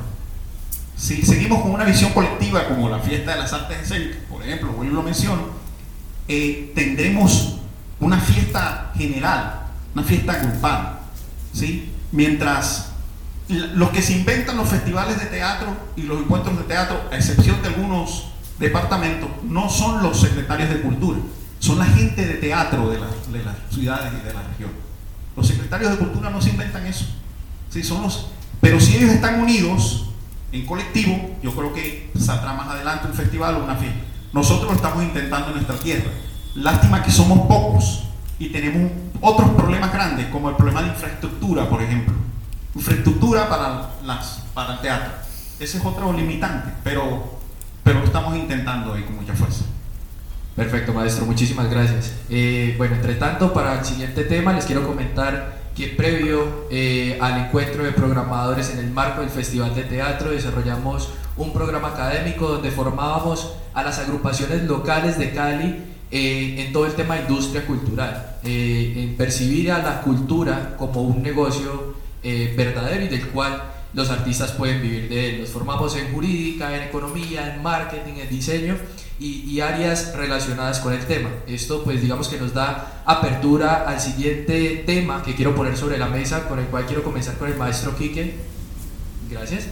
[1.03, 4.73] Si seguimos con una visión colectiva como la fiesta de las artes escénicas, por ejemplo,
[4.77, 5.47] hoy lo menciono,
[6.29, 7.57] eh, tendremos
[7.99, 10.99] una fiesta general, una fiesta grupal.
[11.51, 11.91] ¿sí?
[12.13, 12.91] Mientras
[13.49, 17.61] los que se inventan los festivales de teatro y los encuentros de teatro, a excepción
[17.61, 18.27] de algunos
[18.57, 21.19] departamentos, no son los secretarios de cultura,
[21.59, 22.99] son la gente de teatro de,
[23.37, 24.71] de las ciudades y de la región.
[25.35, 27.07] Los secretarios de cultura no se inventan eso.
[27.69, 28.27] Sí, son los,
[28.61, 30.12] pero si ellos están unidos
[30.53, 33.99] en colectivo, yo creo que saldrá más adelante un festival o una fiesta.
[34.31, 36.11] Nosotros lo estamos intentando en nuestra tierra.
[36.55, 38.03] Lástima que somos pocos
[38.37, 42.13] y tenemos otros problemas grandes, como el problema de infraestructura, por ejemplo.
[42.75, 45.11] Infraestructura para, las, para el teatro.
[45.59, 47.39] Ese es otro limitante, pero,
[47.83, 49.65] pero lo estamos intentando ahí con mucha fuerza.
[50.55, 52.13] Perfecto, maestro, muchísimas gracias.
[52.29, 57.45] Eh, bueno, entre tanto, para el siguiente tema les quiero comentar que previo eh, al
[57.45, 62.69] encuentro de programadores en el marco del Festival de Teatro desarrollamos un programa académico donde
[62.69, 68.37] formábamos a las agrupaciones locales de Cali eh, en todo el tema de industria cultural,
[68.43, 74.81] en percibir a la cultura como un negocio verdadero y del cual los artistas pueden
[74.81, 75.41] vivir de él.
[75.41, 78.75] Nos formamos en jurídica, en economía, en marketing, en diseño
[79.19, 81.29] y, áreas relacionadas con el tema.
[81.47, 86.07] Esto pues digamos que nos da apertura al siguiente tema que quiero poner sobre la
[86.07, 88.33] mesa, con el cual quiero comenzar con el maestro Quique.
[89.29, 89.67] Gracias.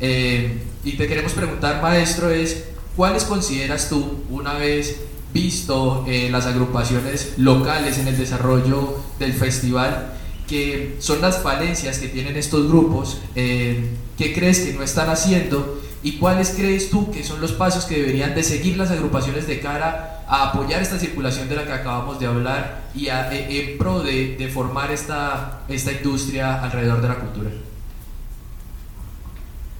[0.00, 2.64] Eh, y te queremos preguntar, maestro, es
[2.96, 5.00] ¿cuáles consideras tú, una vez
[5.32, 10.14] visto eh, las agrupaciones locales en el desarrollo del festival,
[10.48, 15.80] que son las falencias que tienen estos grupos, eh, ¿qué crees que no están haciendo
[16.04, 19.58] ¿Y cuáles crees tú que son los pasos que deberían de seguir las agrupaciones de
[19.58, 23.78] cara a apoyar esta circulación de la que acabamos de hablar y a, e, en
[23.78, 27.50] pro de, formar esta, esta industria alrededor de la cultura?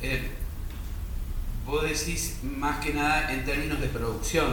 [0.01, 0.31] Eh,
[1.67, 4.47] vos decís más que nada en términos de producción.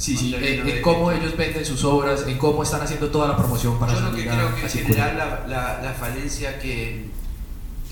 [0.00, 3.28] Sí, sí, en, en de- cómo ellos venden sus obras, en cómo están haciendo toda
[3.28, 7.10] la promoción para Yo lo que creo que en general la, la- la falencia que,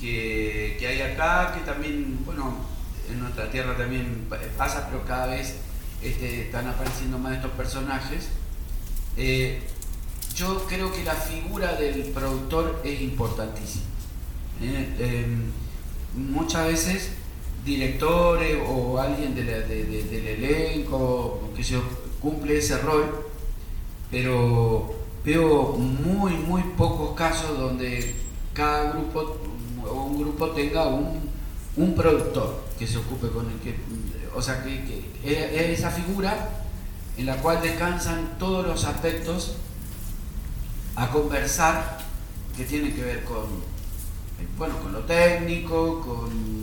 [0.01, 2.55] que, que hay acá, que también, bueno,
[3.11, 5.57] en nuestra tierra también pa- pasa, pero cada vez
[6.01, 8.29] este, están apareciendo más estos personajes.
[9.15, 9.61] Eh,
[10.35, 13.83] yo creo que la figura del productor es importantísima.
[14.61, 15.27] ¿eh?
[16.15, 17.11] Muchas veces
[17.69, 19.47] directores o alguien del
[20.27, 21.77] elenco que se
[22.21, 23.05] cumple ese rol,
[24.11, 24.93] pero
[25.23, 28.15] veo muy, muy pocos casos donde
[28.53, 29.37] cada grupo
[29.87, 31.19] o un grupo tenga un,
[31.77, 33.75] un productor que se ocupe con el que,
[34.35, 34.73] o sea, que,
[35.23, 36.49] es- es esa figura
[37.17, 39.55] en la cual descansan todos los aspectos
[40.95, 41.99] a conversar
[42.57, 43.45] que tienen que ver con,
[44.57, 46.58] bueno, con lo técnico, con,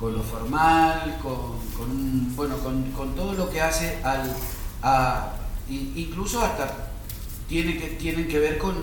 [0.00, 4.34] con lo formal, con, bueno, con, todo lo que hace al,
[5.68, 6.88] incluso hasta
[7.46, 8.74] tiene que, tienen que ver con,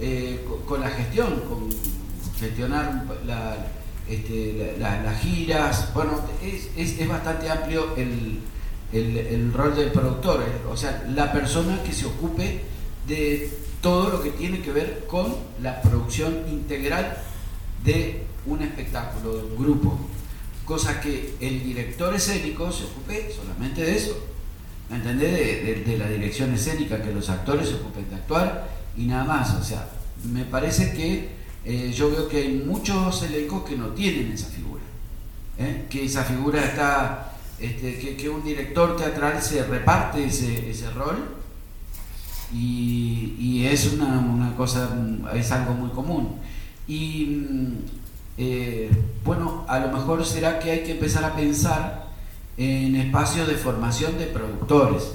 [0.00, 1.68] eh, con, la gestión, con
[2.40, 3.04] gestionar
[4.08, 8.40] este, la- las giras, bueno, es, es- es bastante amplio el,
[8.92, 12.62] el- el rol del productor, eh, o sea, la persona que se ocupe
[13.06, 13.52] de
[13.82, 17.18] todo lo que tiene que ver con la producción integral
[17.84, 19.98] de un espectáculo, de un grupo,
[20.64, 24.16] cosa que el director escénico se ocupe solamente de eso,
[24.90, 25.86] ¿me entendés?
[25.86, 29.64] De, la dirección escénica, que los actores se ocupen de actuar y nada más, o
[29.64, 29.88] sea,
[30.24, 31.30] me parece que
[31.64, 34.82] eh, yo veo que hay muchos elencos que no tienen esa figura,
[35.58, 35.86] ¿eh?
[35.88, 41.36] que esa figura está, este, que, un director teatral se reparte ese, rol
[42.52, 44.90] y, y es una, una cosa,
[45.34, 46.38] es algo muy común.
[46.86, 48.01] Y mm,
[48.38, 48.90] eh,
[49.24, 52.06] bueno, a lo mejor será que hay que empezar a pensar
[52.56, 55.12] en espacios de formación de productores,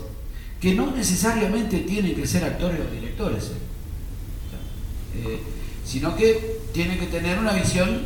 [0.59, 3.53] que no necesariamente tienen que ser actores o directores, ¿eh?
[5.15, 5.39] Eh,
[5.85, 8.01] sino que tienen que tener una visión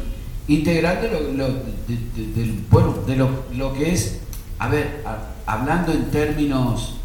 [0.47, 4.20] integral de lo, de- bueno, de lo, lo que es,
[4.59, 5.03] a ver,
[5.45, 6.95] hablando en términos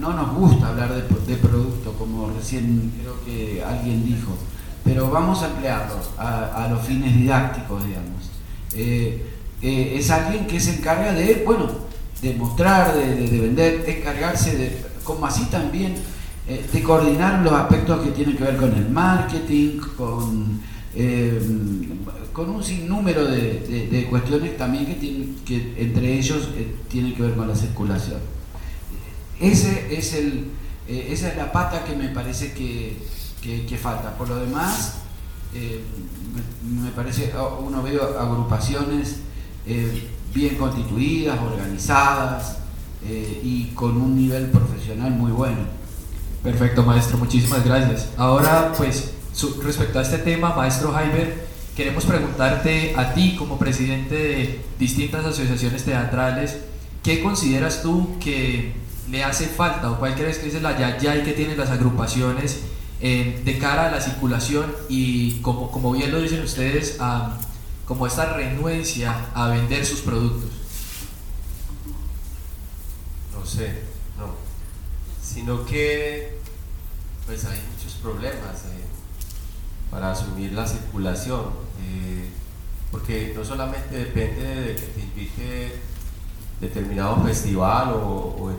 [0.00, 4.32] no nos gusta hablar de producto, como recién creo que alguien dijo,
[4.84, 8.30] pero vamos a emplearlo a, los fines didácticos, digamos.
[8.74, 9.24] Eh,
[9.62, 11.70] eh, es alguien que se encarga de, bueno,
[12.20, 15.94] de mostrar, de, de- de vender, de encargarse de, como así también,
[16.46, 20.60] eh, de coordinar los aspectos que tienen que ver con el marketing, con,
[22.32, 26.48] con un sinnúmero de, de- cuestiones también que, tienen, que entre ellos
[26.88, 28.20] tienen que ver con la circulación.
[29.40, 30.48] Ese es el,
[30.88, 32.96] esa es la pata que me parece que,
[33.44, 34.16] que- que falta.
[34.16, 34.94] Por lo demás,
[35.54, 35.84] eh,
[36.64, 39.16] me, me parece, uno ve agrupaciones
[39.66, 42.58] eh, bien constituidas, organizadas
[43.06, 45.58] eh, y con un nivel profesional muy bueno.
[46.42, 48.08] Perfecto, maestro, muchísimas gracias.
[48.16, 54.14] Ahora, pues, su- respecto a este tema, maestro Jaiber, queremos preguntarte a ti, como presidente
[54.14, 56.58] de distintas asociaciones teatrales,
[57.02, 58.72] ¿qué consideras tú que
[59.10, 62.60] le hace falta o cuál crees que es la yayay que tienen las agrupaciones
[63.06, 66.96] eh, de cara a la circulación y, como, como bien lo dicen ustedes,
[67.84, 70.50] como esta renuencia a vender sus productos?
[73.38, 73.82] no sé,
[74.18, 74.28] no.
[75.22, 76.38] Sino que
[77.26, 78.86] pues hay muchos problemas eh,
[79.90, 81.50] para asumir la circulación.
[81.82, 82.30] eh,
[82.90, 85.80] porque no solamente depende de que te invite
[86.58, 88.50] determinado festival o,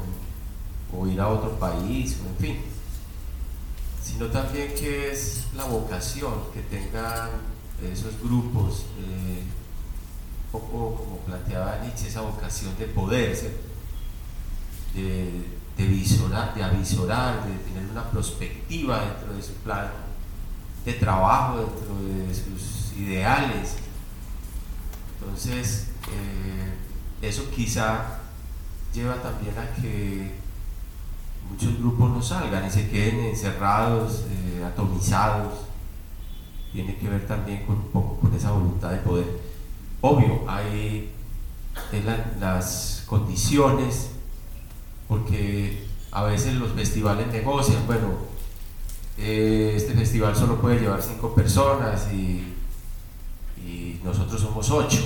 [0.93, 2.74] o ir a otro país, o en fin,
[4.05, 7.29] sino también que es la vocación que tengan
[7.91, 9.43] esos grupos, eh,
[10.45, 13.59] un poco como planteaba Nietzsche, esa vocación de poder, ¿cierto?
[14.93, 15.45] de,
[15.75, 19.89] de visorar, de avisorar, de tener una perspectiva dentro de su plan
[20.85, 23.75] de trabajo, dentro de sus ideales.
[25.19, 28.19] Entonces, eh, eso quizá
[28.93, 30.44] lleva también a que
[31.49, 35.53] muchos grupos no salgan y se queden encerrados, eh, atomizados.
[36.73, 39.25] Tiene que ver también con un poco con esa voluntad de poder.
[40.01, 41.11] Obvio, hay
[42.05, 44.11] la- las condiciones
[45.07, 48.07] porque a veces los festivales negocian, bueno,
[49.17, 52.53] eh, este festival solo puede llevar cinco personas y,
[53.57, 54.99] y nosotros somos ocho.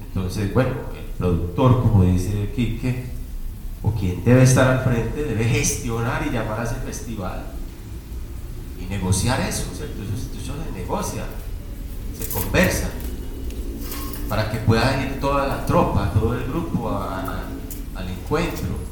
[0.00, 3.06] Entonces, bueno, el productor, como dice Quique,
[3.82, 7.44] o quien debe estar al frente, debe gestionar y llamar a ese festival
[8.80, 10.02] y negociar eso, ¿cierto?
[10.02, 11.24] Eso se negocia,
[12.18, 12.88] se conversa,
[14.28, 18.88] para que pueda ir toda la tropa, todo el grupo al encuentro.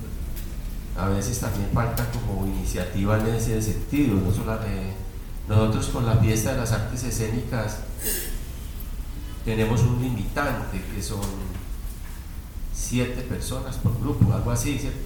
[0.97, 4.16] a veces también falta como iniciativa en ese sentido.
[5.49, 7.80] Nosotros con la fiesta de las artes escénicas
[9.45, 11.20] tenemos un limitante que son
[12.77, 14.99] siete personas por grupo, algo así, ¿cierto?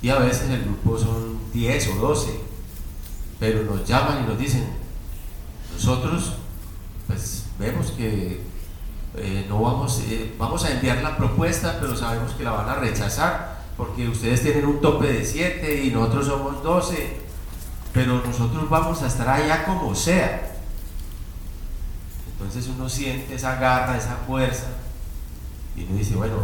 [0.00, 2.40] Y a veces el grupo son 10 o 12,
[3.38, 4.66] pero nos llaman y nos dicen,
[5.74, 6.34] nosotros
[7.06, 8.40] pues vemos que
[9.16, 12.76] eh, no vamos, eh, vamos a enviar la propuesta, pero sabemos que la van a
[12.76, 17.16] rechazar porque ustedes tienen un tope de 7 y nosotros somos 12,
[17.92, 20.56] pero nosotros vamos a estar allá como sea.
[22.32, 24.79] Entonces uno siente esa garra, esa fuerza
[25.76, 26.36] y uno dice, bueno,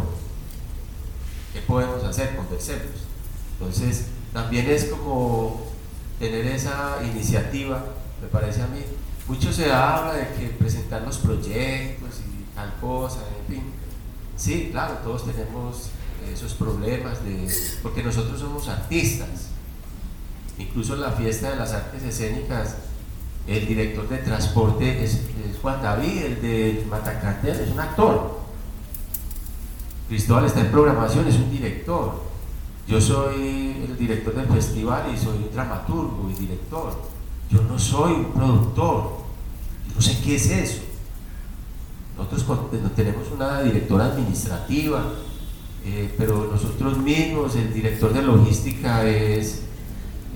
[1.53, 2.35] ¿qué podemos hacer?
[2.35, 3.07] Conversemos.
[3.59, 5.65] Entonces también es como
[6.19, 7.83] tener esa iniciativa,
[8.21, 8.81] me parece a mí.
[9.27, 13.63] Mucho se habla de que presentar los proyectos y tal cosa, en fin.
[14.35, 15.89] Sí, claro, todos tenemos
[16.31, 17.51] esos problemas, de,
[17.81, 19.49] porque nosotros somos artistas.
[20.57, 22.75] Incluso en la fiesta de las artes escénicas,
[23.47, 25.21] el director de transporte es,
[25.61, 28.39] Juan David, el de Matacantel, es un actor.
[30.07, 32.23] Cristóbal está en programación, es un director.
[32.87, 36.93] Yo soy el director del festival y soy un dramaturgo y director.
[37.49, 39.17] Yo no soy un productor.
[39.89, 40.81] Yo no sé qué es eso.
[42.17, 45.03] Nosotros tenemos una directora administrativa,
[45.85, 49.63] eh, pero nosotros mismos, el director de logística es,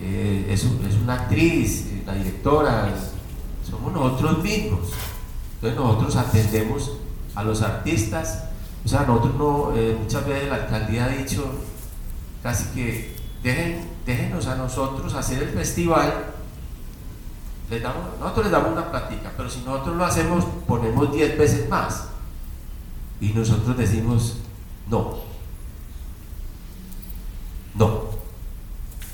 [0.01, 0.65] eh, es,
[1.01, 2.93] una actriz, eh, la directora,
[3.67, 4.89] somos nosotros mismos.
[5.55, 6.91] Entonces nosotros atendemos
[7.33, 8.50] a los artistas,
[8.83, 11.51] o sea, nosotros no, muchas veces la alcaldía ha dicho
[12.41, 16.25] casi que dejen, déjenos a nosotros hacer el festival,
[17.69, 21.69] les damos, nosotros les damos una plática, pero si nosotros lo hacemos, ponemos 10 veces
[21.69, 22.07] más.
[23.21, 24.37] Y nosotros decimos,
[24.89, 25.19] no,
[27.75, 28.11] no.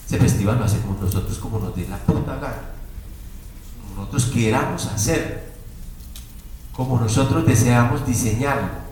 [0.06, 2.72] Ese festival lo hacemos nosotros como nos dé la puta gana.
[3.82, 5.54] Como nosotros queramos hacer.
[6.74, 8.87] Como nosotros deseamos diseñarlo.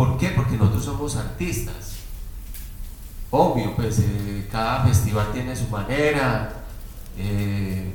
[0.00, 0.30] ¿Por qué?
[0.30, 1.96] Porque nosotros somos artistas.
[3.30, 6.64] Obvio, pues eh, cada festival tiene su manera.
[7.18, 7.92] Eh,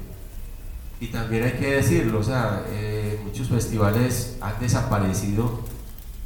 [1.00, 5.62] y también hay que decirlo, o sea, eh, muchos festivales han desaparecido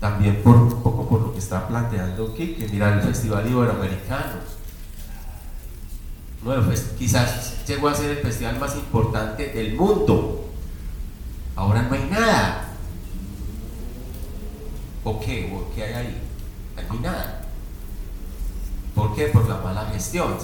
[0.02, 4.34] también por un poco por lo que está planteando que mira el Festival Iberoamericano.
[6.44, 10.50] Bueno, pues quizás llegó a ser el festival más importante del mundo.
[11.56, 12.69] Ahora no hay nada.
[15.04, 15.54] ¿O qué?
[15.54, 16.22] ¿O qué hay ahí?
[16.78, 17.41] Hay nada.
[18.95, 19.28] ¿Por qué?
[19.28, 20.36] Por la mala gestión.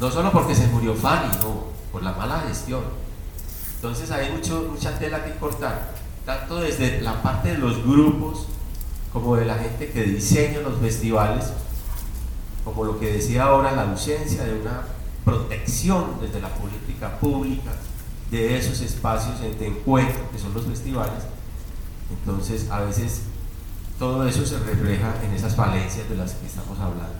[0.00, 2.82] No solo porque se murió Fanny, no, por la mala gestión.
[3.76, 5.94] Entonces hay mucho, mucha tela que cortar,
[6.24, 8.46] tanto desde la parte de los grupos
[9.12, 11.52] como de la gente que diseña los festivales,
[12.64, 14.82] como lo que decía ahora, la ausencia de una
[15.24, 17.72] protección desde la política pública
[18.30, 21.24] de esos espacios de encuentro que son los festivales.
[22.10, 23.22] Entonces, a veces
[23.98, 27.14] todo eso se refleja en esas falencias de las que estamos hablando.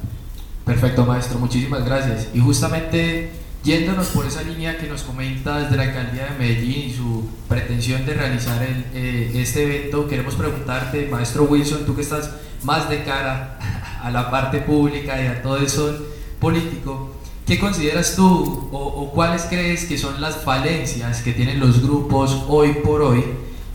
[0.65, 2.29] Perfecto, maestro, muchísimas gracias.
[2.35, 3.33] Y justamente
[3.65, 8.07] Yéndonos por esa línea que nos comenta desde la alcaldía de Medellín y su pretensión
[8.07, 12.31] de realizar eh, este evento, queremos preguntarte, maestro Wilson, tú que estás
[12.63, 13.59] más de cara
[14.03, 15.93] a la parte pública y a todo eso
[16.39, 17.17] político,
[17.47, 22.75] ¿qué consideras tú o, cuáles crees que son las falencias que tienen los grupos hoy
[22.85, 23.25] por hoy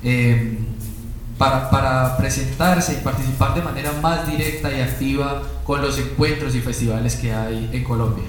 [0.01, 0.62] em,
[1.37, 6.61] para, para presentarse y participar de manera más directa y activa con los encuentros y
[6.61, 8.25] festivales que hay en Colombia?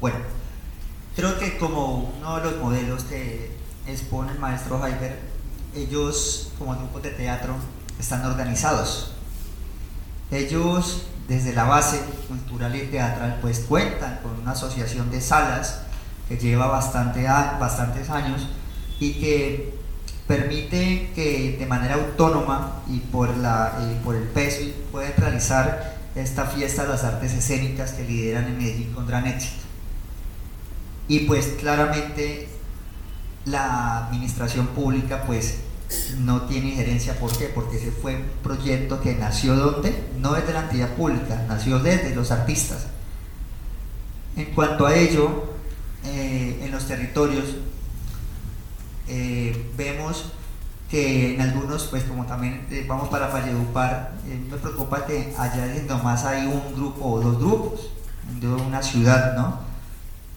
[0.00, 0.18] Bueno,
[1.16, 3.50] creo que como uno de los modelos que
[3.86, 5.18] expone el maestro Heiber,
[5.74, 7.54] ellos como grupos de teatro
[7.98, 9.12] están organizados.
[10.30, 15.80] Ellos desde la base cultural y teatral pues cuentan con una asociación de salas
[16.28, 18.46] que lleva bastante bastantes años
[19.00, 19.78] y que
[20.26, 24.60] permite que de manera autónoma y por, la, eh, por el peso
[24.92, 29.62] pueden realizar esta fiesta de las artes escénicas que lideran en Medellín con gran éxito.
[31.08, 32.48] Y pues claramente
[33.46, 35.60] la administración pública pues
[36.18, 37.18] no tiene injerencia.
[37.18, 37.46] ¿Por qué?
[37.46, 40.10] Porque ese fue un proyecto que nació donde?
[40.18, 42.86] No desde la entidad pública, nació desde los artistas.
[44.36, 45.57] En cuanto a ello,
[46.08, 47.56] eh, en los territorios
[49.08, 50.32] eh, vemos
[50.90, 56.24] que en algunos, pues como también eh, vamos para Valledupar, me preocupa que allá nomás
[56.24, 57.90] hay un grupo o dos grupos
[58.40, 59.68] de una ciudad, ¿no?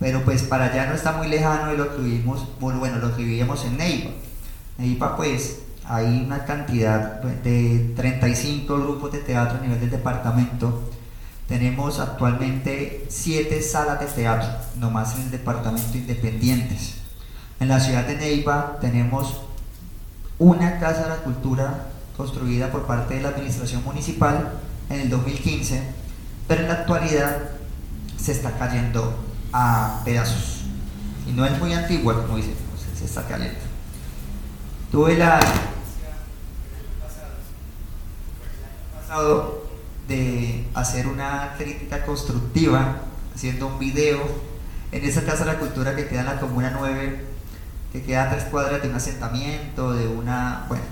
[0.01, 3.23] pero pues para allá no está muy lejano de lo que vivimos, bueno, lo que
[3.23, 4.09] vivíamos en Neiva.
[4.79, 10.81] Neiva pues hay una cantidad de 35 grupos de teatro a nivel del departamento.
[11.51, 14.47] Tenemos actualmente 7 salas de teatro,
[14.77, 16.93] nomás en el departamento independientes.
[17.59, 19.41] En la ciudad de Neiva tenemos
[20.39, 25.83] una Casa de la Cultura construida por parte de la Administración Municipal en el 2015,
[26.47, 27.39] pero en la actualidad
[28.15, 29.13] se está cayendo
[29.51, 30.61] a pedazos.
[31.27, 32.55] Y no es muy antigua, como dicen,
[32.97, 33.59] se está cayendo.
[34.89, 35.37] Tuve la
[38.95, 39.60] pasado
[40.11, 43.01] de hacer una crítica constructiva,
[43.33, 44.19] haciendo un video
[44.91, 47.25] en esa Casa de la Cultura que queda en la Comuna 9,
[47.93, 50.65] que queda tres cuadras de un asentamiento, de una...
[50.67, 50.83] bueno.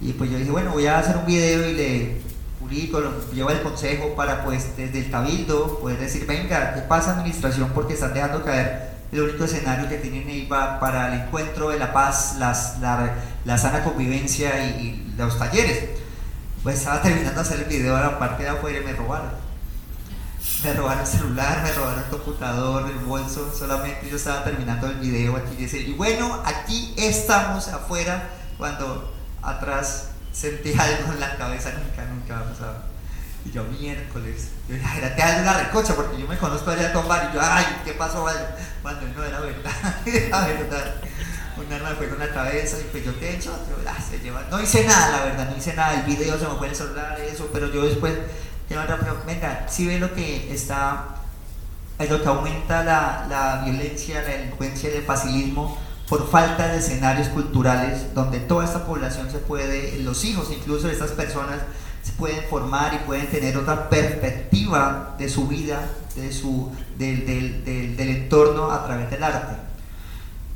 [0.00, 2.20] Y pues yo dije, bueno, voy a hacer un video y le
[2.60, 3.00] publico,
[3.32, 7.70] llevo el consejo para pues desde el cabildo poder decir, venga, ¿qué pasa administración?
[7.74, 11.92] Porque están dejando caer el único escenario que tienen Neiva para el encuentro de la
[11.92, 16.01] paz, las, la, la, sana convivencia y, los talleres.
[16.62, 19.30] Pues estaba terminando de hacer el video a la parte de afuera y me robaron.
[20.62, 24.94] Me robaron el celular, me robaron el computador, el bolso, solamente yo estaba terminando el
[24.94, 29.12] video aquí y, bueno, aquí estamos afuera cuando
[29.42, 32.92] atrás sentí algo en la cabeza, nunca, nunca me ha pasado.
[33.44, 36.88] Y yo, miércoles, yo dije, era te una recocha porque yo me conozco a de
[36.90, 38.24] tomar y yo, ay, ¿qué pasó?
[38.82, 39.72] Cuando no era verdad,
[40.06, 40.94] era verdad.
[41.56, 44.18] Un arma me fue con la cabeza y pues yo te echo, yo, ah, se
[44.20, 44.42] lleva.
[44.50, 45.94] No hice nada, la verdad, no hice nada.
[45.94, 48.14] El video se me fue el celular, eso, pero yo después,
[48.68, 51.04] pero venga, si ve lo que está,
[51.98, 57.28] es lo que aumenta la, la violencia, la delincuencia el facilismo por falta de escenarios
[57.28, 61.60] culturales donde toda esta población se puede, los hijos incluso de estas personas,
[62.02, 67.64] se pueden formar y pueden tener otra perspectiva de su vida, de su, del, del,
[67.64, 69.54] del, del entorno a través del arte.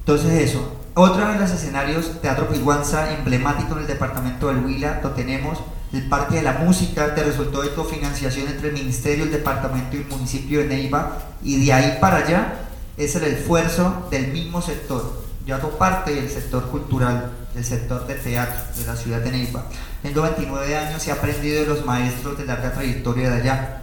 [0.01, 0.86] Entonces eso.
[0.99, 5.59] Otro de los escenarios, Teatro Piguanza, emblemático en el departamento del Huila, lo tenemos
[5.93, 10.01] el Parque de la Música, que resultó de cofinanciación entre el Ministerio, el Departamento y
[10.01, 12.61] el municipio de Neiva, y de ahí para allá
[12.97, 15.23] es el esfuerzo del mismo sector.
[15.45, 19.67] Yo hago parte del sector cultural, del sector de teatro de la ciudad de Neiva.
[20.01, 23.83] Tengo 29 años he aprendido de los maestros de larga trayectoria de allá.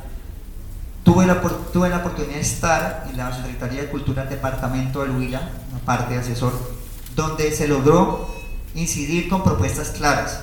[1.03, 5.11] Tuve la, tuve la oportunidad de estar en la Secretaría de Cultura del Departamento del
[5.11, 5.48] Huila,
[5.85, 6.53] parte de asesor,
[7.15, 8.34] donde se logró
[8.76, 10.41] incidir con propuestas claras.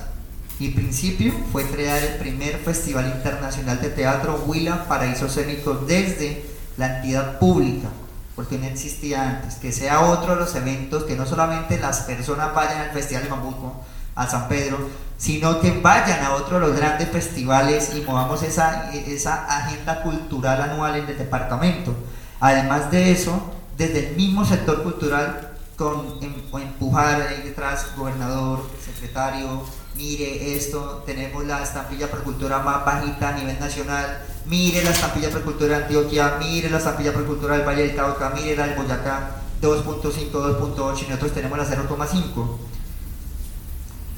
[0.59, 6.45] Y principio fue crear el primer Festival Internacional de Teatro Huila Paraíso Escénico desde
[6.77, 7.89] la entidad pública,
[8.37, 12.55] porque no existía antes, que sea otro de los eventos que no solamente las personas
[12.55, 13.83] vayan al Festival de Mambuco,
[14.15, 14.79] a San Pedro,
[15.17, 20.61] sino que vayan a otro de los grandes festivales y movamos esa, esa agenda cultural
[20.61, 21.95] anual en el departamento.
[22.39, 25.49] Además de eso, desde el mismo sector cultural,
[25.81, 29.62] con em, empujar ahí detrás, gobernador, secretario,
[29.97, 35.31] mire esto, tenemos la estampilla por cultura más bajita a nivel nacional, mire la estampilla
[35.31, 38.66] por cultura de Antioquia, mire la estampilla por cultura del Valle del Cauca, mire la
[38.66, 42.59] del Boyacá, 2.5, 2.8 y nosotros tenemos la 0.5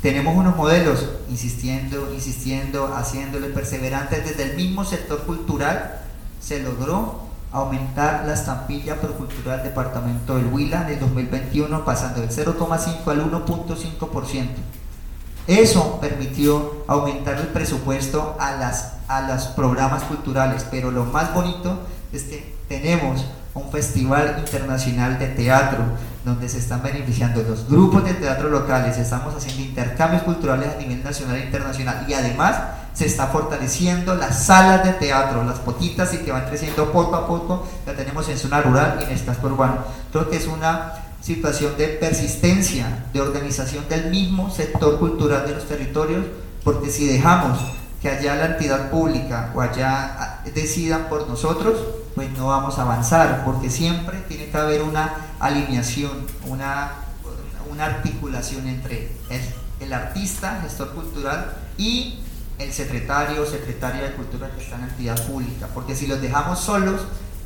[0.02, 6.01] tenemos unos modelos, insistiendo, insistiendo, haciéndole perseverantes desde el mismo sector cultural,
[6.40, 12.31] se logró aumentar la estampilla procultural del departamento del Huila en el 2021 pasando del
[12.31, 14.47] 0,5 al 1.5%.
[15.47, 21.81] Eso permitió aumentar el presupuesto a, las, a los programas culturales, pero lo más bonito
[22.12, 25.85] es que tenemos un festival internacional de teatro
[26.24, 31.03] donde se están beneficiando los grupos de teatro locales, estamos haciendo intercambios culturales a nivel
[31.03, 32.57] nacional e internacional y además
[32.94, 37.27] se está fortaleciendo las salas de teatro, las poquitas y que van creciendo poco a
[37.27, 39.78] poco, la tenemos en zona rural y en casco urbano.
[40.12, 45.66] Creo que es una situación de persistencia, de organización del mismo sector cultural de los
[45.66, 46.27] territorios,
[46.62, 47.59] porque si dejamos
[48.01, 51.78] que allá la entidad pública o allá decidan por nosotros,
[52.14, 56.93] pues no vamos a avanzar, porque siempre tiene que haber una alineación, una,
[57.70, 59.10] una articulación entre
[59.80, 62.20] el, artista, gestor cultural, y
[62.59, 66.60] el secretario o secretaria de cultura que está en entidad pública, porque si los dejamos
[66.60, 67.02] solos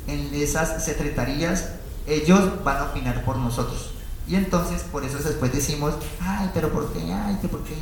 [0.07, 1.69] en esas secretarías,
[2.05, 3.91] ellos van a opinar por nosotros.
[4.27, 6.99] Y entonces por eso después decimos, ay, pero ¿por qué?
[7.11, 7.73] Ay, que por qué,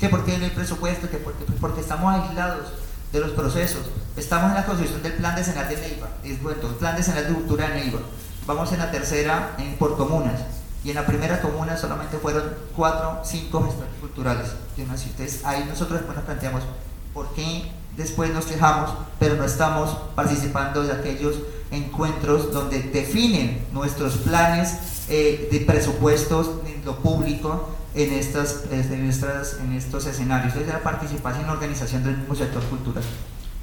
[0.00, 2.72] que por qué no hay presupuesto, que porque, porque estamos aislados
[3.12, 3.82] de los procesos.
[4.16, 6.36] Estamos en la construcción del plan de Neiva, el
[6.76, 8.00] plan de cultura de Neiva.
[8.46, 10.40] Vamos en la tercera en, por comunas.
[10.84, 12.44] Y en la primera comuna solamente fueron
[12.76, 14.52] cuatro, cinco gestores culturales.
[14.76, 16.62] Entonces ahí nosotros después nos planteamos,
[17.12, 21.36] ¿por qué después nos quejamos, pero no estamos participando de aquellos
[21.70, 24.76] encuentros donde definen nuestros planes
[25.08, 30.82] eh, de presupuestos en lo público, en, estas, en, estas, en estos escenarios, es la
[30.82, 33.02] participación en la organización del mismo sector cultural.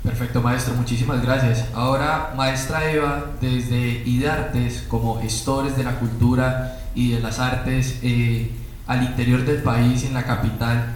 [0.03, 1.65] Perfecto, maestro, muchísimas gracias.
[1.73, 8.51] Ahora, maestra Eva, desde IDARTES, como gestores de la cultura y de las artes eh,
[8.87, 10.95] al interior del país en la capital,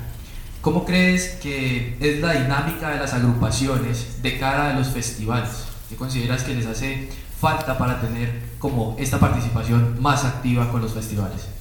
[0.61, 5.67] ¿cómo crees que es la dinámica de las agrupaciones de cara a los festivales?
[5.87, 7.09] ¿Qué consideras que les hace
[7.39, 11.56] falta para tener como esta participación más activa con los festivales?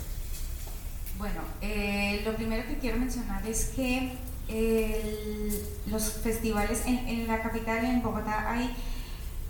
[1.19, 4.13] Bueno, eh, lo primero que quiero mencionar es que
[5.87, 8.71] los festivales en, la capital, en Bogotá, hay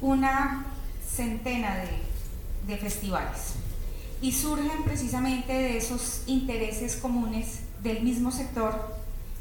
[0.01, 0.67] una
[1.07, 1.77] centena
[2.67, 3.55] de, festivales
[4.21, 8.97] y surgen precisamente de esos intereses comunes del mismo sector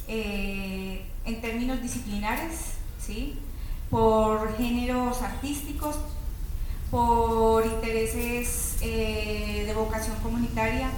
[0.08, 3.40] eh, en términos disciplinares, ¿sí?
[3.90, 5.96] por géneros artísticos,
[6.92, 10.90] por intereses eh, de vocación comunitaria,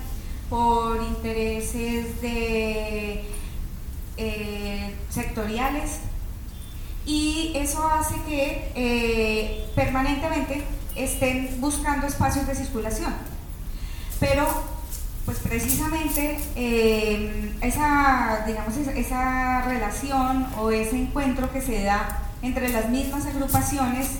[0.49, 2.07] por intereses
[4.17, 5.99] eh, sectoriales
[7.05, 10.63] y eso hace que eh, permanentemente
[10.95, 13.13] estén buscando espacios de circulación.
[14.19, 14.45] Pero
[15.25, 22.89] pues precisamente eh, esa, digamos, esa relación o ese encuentro que se da entre las
[22.89, 24.19] mismas agrupaciones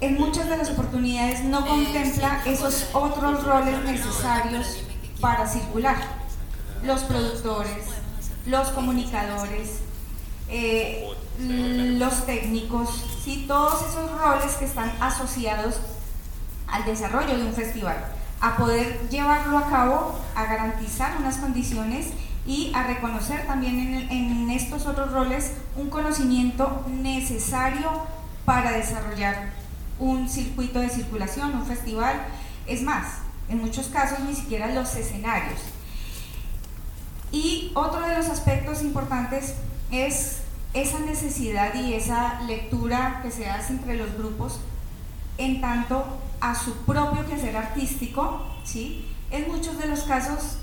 [0.00, 4.85] en muchas de las oportunidades no contempla esos otros roles necesarios
[5.20, 5.96] para circular.
[6.82, 7.84] Los productores,
[8.46, 9.80] los comunicadores,
[10.48, 13.44] eh, los técnicos, ¿sí?
[13.48, 15.80] todos esos roles que están asociados
[16.68, 17.96] al desarrollo de un festival,
[18.40, 22.08] a poder llevarlo a cabo, a garantizar unas condiciones
[22.46, 27.90] y a reconocer también en, en estos otros roles un conocimiento necesario
[28.44, 29.50] para desarrollar
[29.98, 32.14] un circuito de circulación, un festival.
[32.66, 33.06] Es más,
[33.48, 35.60] en muchos casos ni siquiera los escenarios.
[37.32, 39.54] Y otro de los aspectos importantes
[39.90, 40.38] es
[40.74, 44.60] esa necesidad y esa lectura que se hace entre los grupos
[45.38, 46.04] en tanto
[46.40, 49.06] a su propio quehacer artístico, ¿sí?
[49.30, 50.58] en muchos de los casos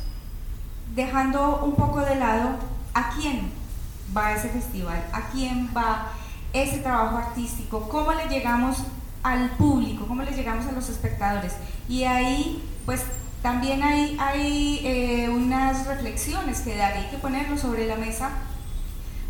[0.96, 2.58] dejando un poco de lado
[2.94, 3.52] a quién
[4.16, 6.12] va ese festival, a quién va
[6.54, 8.78] ese trabajo artístico, cómo le llegamos
[9.24, 11.54] al público, cómo le llegamos a los espectadores.
[11.90, 13.02] Y ahí pues
[13.42, 18.32] también hay, hay eh, unas reflexiones que hay que ponerlo sobre la mesa,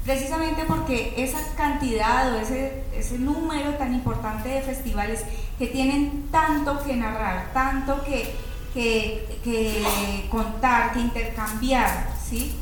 [0.06, 5.24] precisamente porque esa cantidad o ese, ese número tan importante de festivales
[5.58, 8.36] que tienen tanto que narrar, tanto que,
[8.74, 12.56] que, contar, que intercambiar, ¿sí?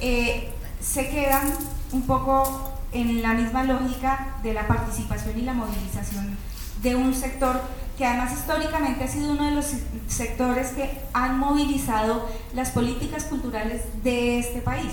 [0.00, 0.50] Eh,
[0.80, 1.52] se quedan
[1.92, 6.36] un poco en la misma lógica de la participación y la movilización
[6.82, 7.60] de un sector
[8.02, 9.74] que además históricamente ha sido uno de los
[10.08, 14.90] sectores que han movilizado las políticas culturales de este país,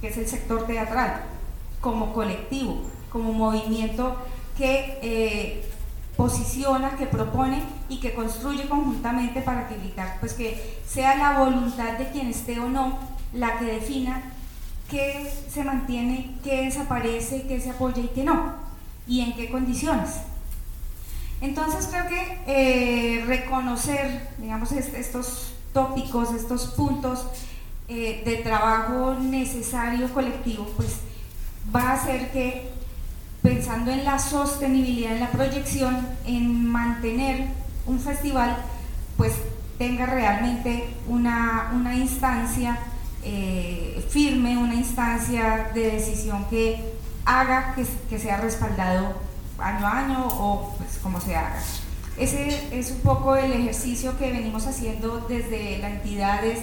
[0.00, 1.22] que es el sector teatral,
[1.80, 2.82] como colectivo,
[3.12, 4.16] como movimiento
[4.58, 5.70] que eh,
[6.16, 12.10] posiciona, que propone y que construye conjuntamente para evitar pues que sea la voluntad de
[12.10, 12.98] quien esté o no
[13.32, 14.20] la que defina
[14.90, 18.54] qué se mantiene, qué desaparece, qué se apoya y qué no,
[19.06, 20.31] y en qué condiciones.
[21.42, 27.26] Entonces creo que eh, reconocer, digamos, estos tópicos, estos puntos
[27.88, 30.98] eh, de trabajo necesario colectivo, pues
[31.74, 32.70] va a hacer que
[33.42, 37.48] pensando en la sostenibilidad, en la proyección, en mantener
[37.86, 38.56] un festival,
[39.16, 39.32] pues
[39.78, 42.78] tenga realmente una, instancia
[43.24, 46.92] eh, firme, una instancia de decisión que
[47.24, 47.74] haga
[48.08, 49.31] que sea respaldado
[49.62, 51.60] año a año o pues como se haga.
[52.18, 56.60] Ese es un poco el ejercicio que venimos haciendo desde la entidad, es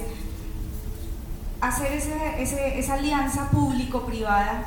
[1.60, 4.64] hacer esa alianza público-privada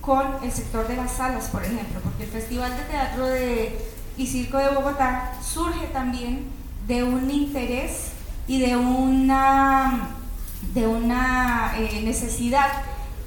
[0.00, 3.78] con el sector de las salas, por ejemplo, porque el Festival de Teatro de,
[4.18, 6.50] y Circo de Bogotá surge también
[6.86, 8.10] de un interés
[8.46, 10.10] y de una,
[10.74, 12.68] de una eh, necesidad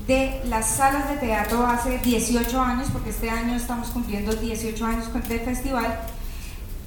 [0.08, 5.14] de las salas de teatro hace 18 años, porque este año estamos cumpliendo 18 años
[5.28, 6.00] del festival,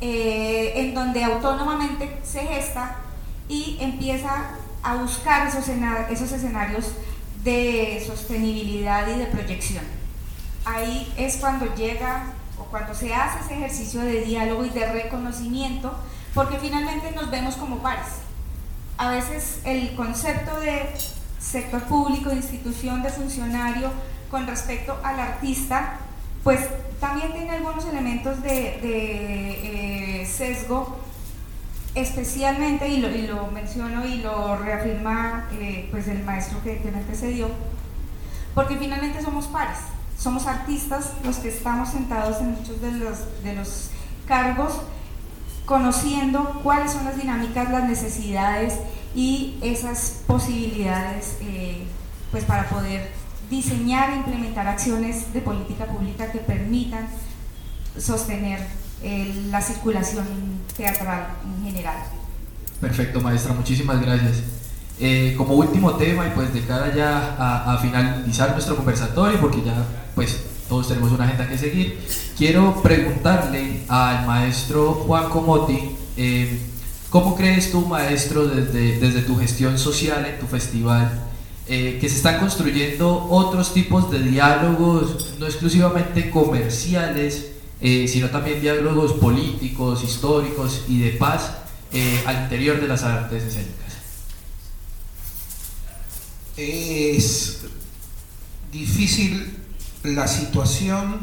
[0.00, 2.96] eh, en donde autónomamente se gesta
[3.48, 4.52] y empieza
[4.82, 6.92] a buscar esos, esos escenarios
[7.44, 9.84] de sostenibilidad y de proyección.
[10.64, 15.92] Ahí es cuando llega o cuando se hace ese ejercicio de diálogo y de reconocimiento,
[16.34, 18.06] porque finalmente nos vemos como pares.
[18.96, 20.86] A veces el concepto de
[21.40, 23.90] sector público, institución, de funcionario,
[24.30, 25.98] con respecto al artista,
[26.44, 26.60] pues
[27.00, 30.98] también tiene algunos elementos de, eh, sesgo
[31.94, 37.48] especialmente, y lo, menciono y lo reafirma eh, pues el maestro que, me antecedió,
[38.54, 39.78] porque finalmente somos pares,
[40.16, 43.90] somos artistas los que estamos sentados en muchos de los
[44.28, 44.74] cargos,
[45.64, 48.74] conociendo cuáles son las dinámicas, las necesidades
[49.14, 51.84] y esas posibilidades eh,
[52.30, 53.10] pues para poder
[53.50, 57.08] diseñar e implementar acciones de política pública que permitan
[57.98, 58.60] sostener
[59.02, 60.26] eh, la circulación
[60.76, 61.96] teatral en general.
[62.80, 64.42] Perfecto, maestra, muchísimas gracias.
[65.02, 69.82] Eh, como último tema y pues de cara ya a, finalizar nuestro conversatorio, porque ya
[70.14, 71.98] pues todos tenemos una agenda que seguir,
[72.36, 76.60] quiero preguntarle al maestro Juan Comoti, eh,
[77.10, 81.30] ¿cómo crees tú, maestro, desde, desde tu gestión social en tu festival,
[81.66, 88.60] eh, que se están construyendo otros tipos de diálogos, no exclusivamente comerciales, eh, sino también
[88.60, 91.52] diálogos políticos, históricos y de paz
[91.92, 93.94] eh, al interior de las artes escénicas.
[96.56, 97.60] Es
[98.72, 99.56] difícil
[100.02, 101.20] la situación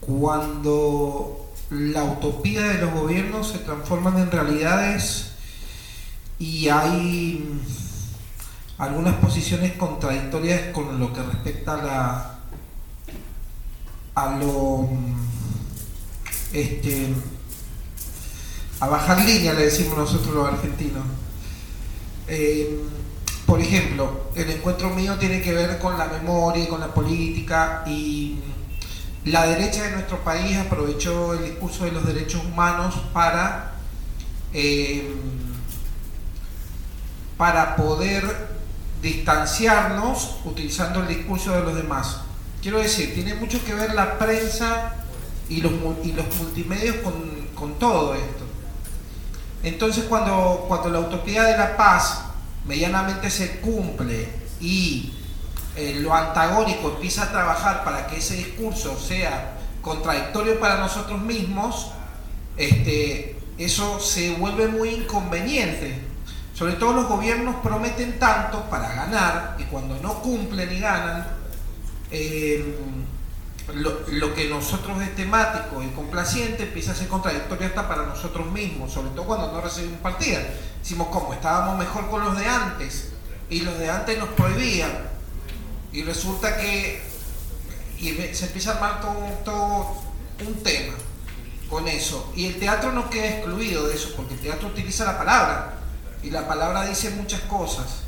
[0.00, 5.32] cuando la utopía de los gobiernos se transforman en realidades
[6.38, 7.60] y hay
[8.76, 12.38] algunas posiciones contradictorias con lo que respecta a la
[14.14, 14.86] a lo
[16.52, 17.14] este
[18.80, 21.04] a bajar línea le decimos nosotros los argentinos.
[22.28, 22.80] Eh,
[23.46, 27.82] por ejemplo el encuentro mío tiene que ver con la memoria y con la política
[27.86, 28.38] y
[29.24, 33.72] la derecha de nuestro país aprovechó el discurso de los derechos humanos para
[34.52, 35.14] eh,
[37.36, 38.22] para poder
[39.00, 42.20] distanciarnos utilizando el discurso de los demás.
[42.60, 44.94] Quiero decir, tiene mucho que ver la prensa
[45.48, 45.72] y los,
[46.04, 47.14] y los multimedios con,
[47.54, 48.44] con, todo esto.
[49.64, 52.22] Entonces cuando, cuando la utopía de la paz
[52.64, 54.28] medianamente se cumple
[54.60, 55.12] y
[55.76, 61.90] eh, lo antagónico empieza a trabajar para que ese discurso sea contradictorio para nosotros mismos,
[62.56, 65.98] este, eso se vuelve muy inconveniente.
[66.54, 71.26] Sobre todo los gobiernos prometen tanto para ganar y cuando no cumplen y ganan,
[72.10, 72.76] eh,
[73.74, 78.92] lo, que nosotros es temático y complaciente empieza a ser contradictorio hasta para nosotros mismos,
[78.92, 80.40] sobre todo cuando no recibimos partida.
[80.80, 83.12] Decimos, como estábamos mejor con los de antes
[83.48, 85.11] y los de antes nos prohibían
[85.92, 87.02] y resulta que
[88.32, 89.14] se empieza a armar todo,
[89.44, 90.02] todo
[90.46, 90.94] un tema
[91.68, 92.32] con eso.
[92.34, 95.74] Y el teatro no queda excluido de eso, porque el teatro utiliza la palabra
[96.22, 98.02] y la palabra dice muchas cosas.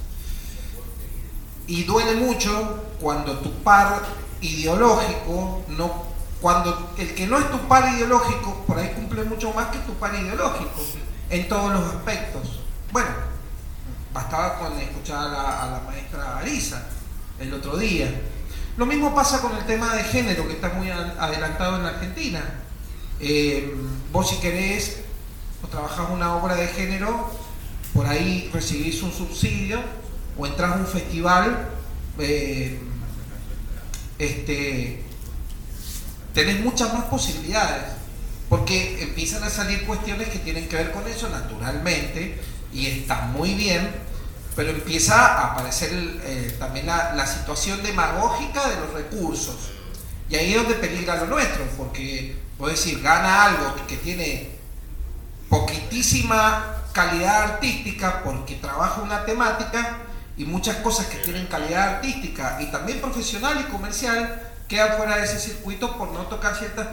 [1.66, 4.02] Y duele mucho cuando tu par
[4.40, 9.68] ideológico no cuando el que no es tu par ideológico por ahí cumple mucho más
[9.68, 10.82] que tu par ideológico
[11.30, 12.60] en todos los aspectos.
[12.92, 13.08] Bueno,
[14.12, 16.86] bastaba con escuchar a la, a la maestra Arisa
[17.40, 18.12] el otro día.
[18.76, 22.42] Lo mismo pasa con el tema de género que está muy adelantado en la Argentina.
[23.20, 23.74] Eh,
[24.12, 25.02] vos si querés
[25.62, 27.30] o trabajás una obra de género,
[27.92, 29.80] por ahí recibís un subsidio
[30.36, 31.68] o entras a un festival,
[32.18, 32.78] eh,
[34.18, 35.02] este,
[36.34, 37.84] tenés muchas más posibilidades,
[38.48, 42.40] porque empiezan a salir cuestiones que tienen que ver con eso naturalmente,
[42.72, 43.88] y está muy bien,
[44.56, 49.70] pero empieza a aparecer eh, también la, la, situación demagógica de los recursos.
[50.28, 54.54] Y ahí es donde peligra lo nuestro, porque, puedo decir, gana algo que tiene
[55.48, 59.98] poquitísima calidad artística porque trabaja una temática
[60.36, 65.24] y muchas cosas que tienen calidad artística y también profesional y comercial quedan fuera de
[65.24, 66.88] ese circuito por no tocar ciertas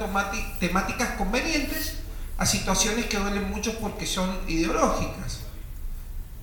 [0.59, 1.95] temáticas convenientes
[2.37, 5.40] a situaciones que duelen mucho porque son ideológicas.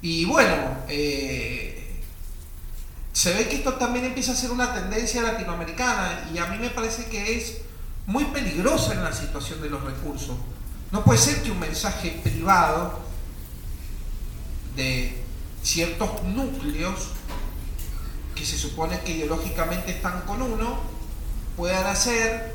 [0.00, 0.54] Y bueno,
[0.88, 2.00] eh,
[3.12, 6.70] se ve que esto también empieza a ser una tendencia latinoamericana y a mí me
[6.70, 7.58] parece que es
[8.06, 10.36] muy peligrosa en la situación de los recursos.
[10.92, 13.00] No puede ser que un mensaje privado
[14.76, 15.20] de
[15.62, 17.08] ciertos núcleos
[18.34, 20.78] que se supone que ideológicamente están con uno,
[21.56, 22.54] puedan hacer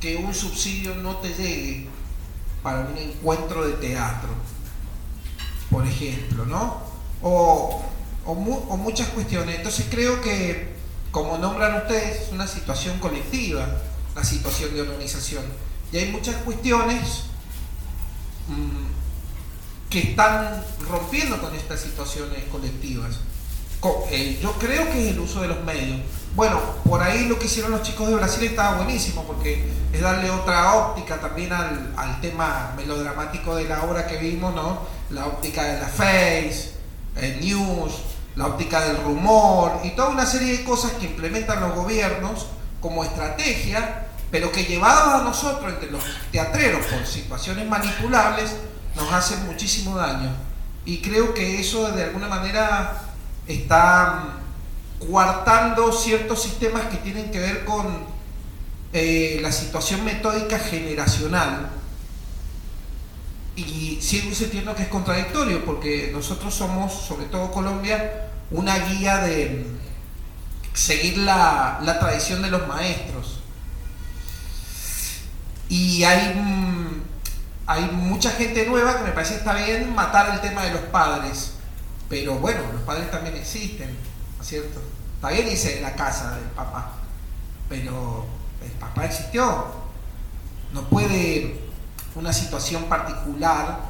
[0.00, 1.86] que un subsidio no te llegue
[2.62, 4.30] para un encuentro de teatro,
[5.70, 6.82] por ejemplo, ¿no?
[7.22, 7.82] O,
[8.26, 9.56] o, muchas cuestiones.
[9.56, 10.74] Entonces creo que,
[11.10, 13.66] como nombran ustedes, es una situación colectiva,
[14.14, 15.44] la situación de organización.
[15.92, 17.24] Y hay muchas cuestiones
[18.48, 23.18] mmm, que están rompiendo con estas situaciones colectivas.
[24.10, 26.00] Eh, yo creo que es el uso de los medios.
[26.34, 30.30] Bueno, por ahí lo que hicieron los chicos de Brasil estaba buenísimo porque es darle
[30.30, 34.80] otra óptica también al, al tema melodramático de la obra que vimos, ¿no?
[35.10, 36.72] La óptica de la face,
[37.16, 37.92] el news,
[38.36, 42.46] la óptica del rumor y toda una serie de cosas que implementan los gobiernos
[42.80, 48.54] como estrategia, pero que llevados a nosotros, entre los teatreros, por situaciones manipulables,
[48.94, 50.30] nos hacen muchísimo daño.
[50.84, 53.09] Y creo que eso de alguna manera
[53.46, 54.40] está
[55.08, 58.04] coartando ciertos sistemas que tienen que ver con
[58.92, 61.70] eh, la situación metódica generacional.
[63.56, 69.66] Y sigo sintiendo que es contradictorio, porque nosotros somos, sobre todo Colombia, una guía de
[70.72, 73.40] seguir la, la tradición de los maestros.
[75.68, 76.34] Y hay,
[77.66, 80.82] hay mucha gente nueva que me parece que está bien matar el tema de los
[80.82, 81.52] padres.
[82.10, 83.96] Pero bueno, los padres también existen,
[84.36, 84.82] ¿no es cierto?
[85.14, 86.92] Está bien irse la casa del papá,
[87.68, 88.26] pero
[88.62, 89.66] el papá existió.
[90.74, 91.60] No puede
[92.16, 93.80] una situación particular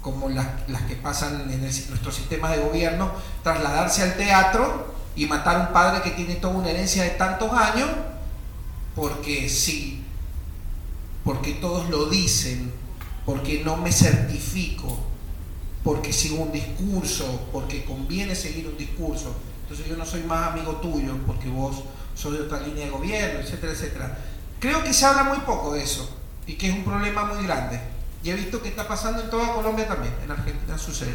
[0.00, 3.12] como las, las que pasan en el- nuestro sistema de gobierno
[3.42, 7.52] trasladarse al teatro y matar a un padre que tiene toda una herencia de tantos
[7.52, 7.88] años
[8.96, 10.02] porque sí,
[11.24, 12.72] porque todos lo dicen,
[13.26, 14.98] porque no me certifico,
[15.82, 19.34] porque sigo un discurso, porque conviene seguir un discurso.
[19.62, 21.84] Entonces yo no soy más amigo tuyo porque vos
[22.14, 24.18] sos de otra línea de gobierno, etcétera, etcétera.
[24.58, 26.16] Creo que se habla muy poco de eso
[26.46, 27.80] y que es un problema muy grande.
[28.22, 31.14] Y he visto que está pasando en toda Colombia también, en Argentina sucede.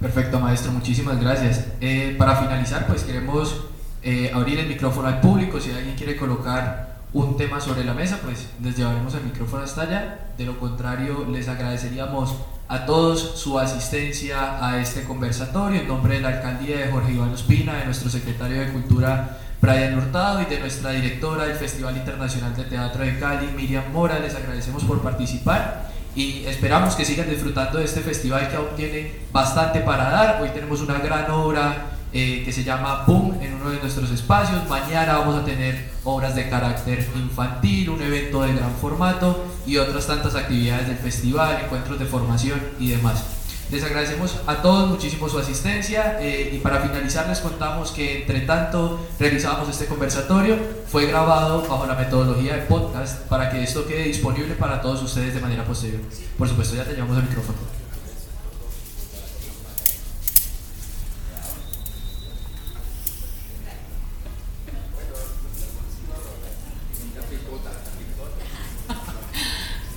[0.00, 1.64] Perfecto, maestro, muchísimas gracias.
[1.80, 3.62] Eh, para finalizar, pues queremos
[4.02, 5.58] eh, abrir el micrófono al público.
[5.58, 6.85] Si alguien quiere colocar
[7.16, 10.18] un tema sobre la mesa, pues les llevaremos el micrófono hasta allá.
[10.36, 12.34] De lo contrario, les agradeceríamos
[12.68, 17.32] a todos su asistencia a este conversatorio en nombre de la alcaldía de Jorge Iván
[17.32, 22.54] Ospina, de nuestro secretario de Cultura Brian Hurtado y de nuestra directora del Festival Internacional
[22.54, 24.18] de Teatro de Cali, Miriam Mora.
[24.18, 29.20] Les agradecemos por participar y esperamos que sigan disfrutando de este festival que aún tiene
[29.32, 30.42] bastante para dar.
[30.42, 34.66] Hoy tenemos una gran obra eh, que se llama Boom en uno de nuestros espacios.
[34.70, 40.06] Mañana vamos a tener obras de carácter infantil, un evento de gran formato y otras
[40.06, 43.22] tantas actividades del festival, encuentros de formación y demás.
[43.70, 48.40] Les agradecemos a todos muchísimo su asistencia eh, y para finalizar les contamos que entre
[48.40, 50.56] tanto realizábamos este conversatorio,
[50.90, 55.34] fue grabado bajo la metodología de podcast para que esto quede disponible para todos ustedes
[55.34, 56.00] de manera posterior.
[56.38, 57.58] Por supuesto ya te llevamos el micrófono.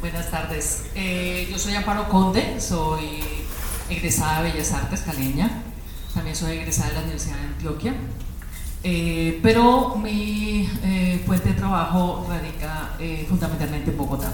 [0.01, 0.85] Buenas tardes.
[1.11, 3.23] Eh, yo soy Amparo Conde, soy
[3.89, 5.63] egresada de Bellas Artes caleña.
[6.13, 7.95] También soy egresada de la Universidad de Antioquia.
[8.83, 12.91] Eh, pero mi eh, fuente de trabajo radica
[13.27, 14.27] fundamentalmente en Bogotá.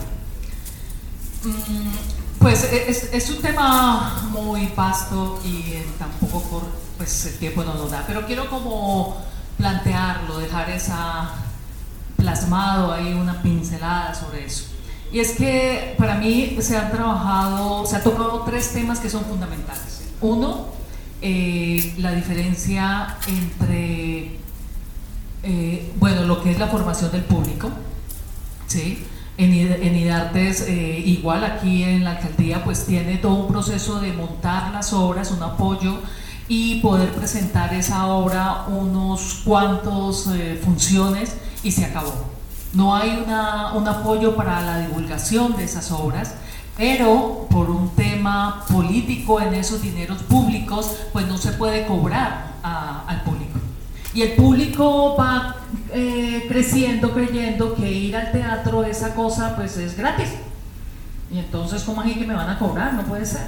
[1.46, 6.64] Mm, pues e- es, un tema muy vasto y tampoco por,
[6.98, 9.16] pues, el tiempo no nos da, pero quiero como
[9.58, 11.36] plantearlo, dejar esa
[12.18, 14.75] plasmado ahí una pincelada sobre eso.
[15.16, 19.24] Y es que para mí se han trabajado, se han tocado tres temas que son
[19.24, 20.04] fundamentales.
[20.20, 20.66] Uno,
[21.22, 24.32] eh, la diferencia entre,
[25.42, 27.70] eh, bueno, lo que es la formación del público,
[28.68, 29.06] ¿sí?
[29.38, 34.12] En, en IDARTES, eh, igual aquí en la alcaldía, pues tiene todo un proceso de
[34.12, 35.96] montar las obras, un apoyo
[36.50, 40.28] y poder presentar esa obra unos cuantos
[40.62, 42.35] funciones y se acabó.
[42.76, 46.36] No hay una- un apoyo para la divulgación de esas obras,
[46.78, 53.22] pero por un tema político en esos dineros públicos, pues no se puede cobrar al
[53.24, 53.60] público.
[54.14, 55.56] Y el público va
[55.92, 60.30] eh, creciendo creyendo que ir al teatro, esa cosa, pues es gratis.
[61.32, 62.94] Y entonces, ¿cómo así que me van a cobrar?
[62.94, 63.48] No puede ser.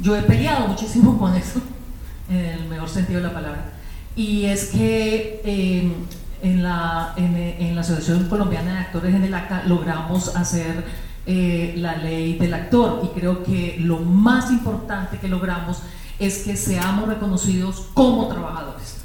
[0.00, 1.60] Yo he peleado muchísimo con eso,
[2.30, 3.64] en el mejor sentido de la palabra.
[4.16, 5.92] Y es que eh,
[6.42, 10.84] en, la, en, la Asociación Colombiana de Actores en el ACA logramos hacer
[11.24, 15.78] eh, la ley del actor y creo que lo más importante que logramos
[16.18, 18.98] es que seamos reconocidos como trabajadores.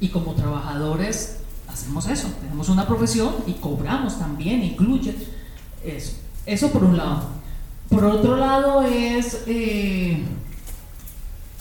[0.00, 5.16] Y como trabajadores hacemos eso, tenemos una profesión y cobramos también, incluye
[5.84, 6.16] eso.
[6.46, 7.28] Eso por un lado.
[7.88, 10.24] Por otro lado es eh,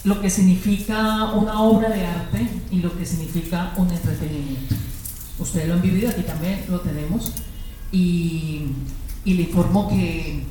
[0.04, 4.76] lo que significa una obra de arte y lo que significa un entretenimiento.
[5.40, 7.32] Ustedes lo han vivido, aquí también lo tenemos.
[7.92, 8.68] Y,
[9.26, 10.46] y le informo que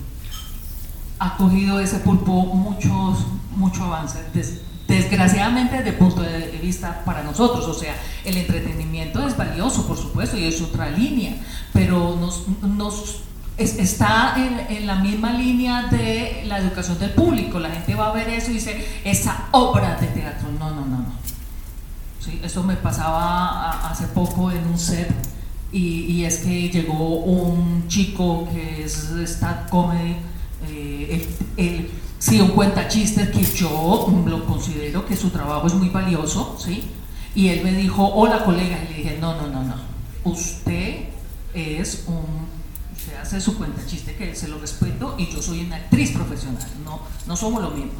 [1.18, 3.26] ha cogido ese pulpo muchos,
[3.56, 4.18] mucho avance.
[4.34, 7.94] Des- desgraciadamente desde el punto de vista para nosotros, o sea,
[8.24, 11.36] el entretenimiento es valioso, por supuesto, y es otra línea,
[11.72, 13.20] pero nos, nos
[13.56, 17.58] está en, en, la misma línea de la educación del público.
[17.58, 20.48] La gente va a ver eso y dice, esa obra de teatro.
[20.58, 21.12] No, no, no, no.
[22.24, 22.40] ¿Sí?
[22.42, 25.12] Eso me pasaba hace poco en un set
[25.72, 30.16] y, es que llegó un chico que es stand comedy,
[30.68, 35.88] eh, el, sí, un cuenta chistes que yo lo considero que su trabajo es muy
[35.88, 36.84] valioso, ¿sí?
[37.34, 39.74] Y él me dijo, hola colega, y le dije, no, no, no, no,
[40.24, 41.08] usted
[41.54, 42.52] es un
[43.02, 46.68] se hace su cuenta chiste que se lo respeto y yo soy una actriz profesional,
[46.84, 47.92] no, no somos lo mismo.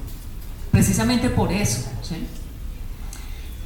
[0.71, 1.91] Precisamente por eso.
[2.03, 2.27] ¿sí?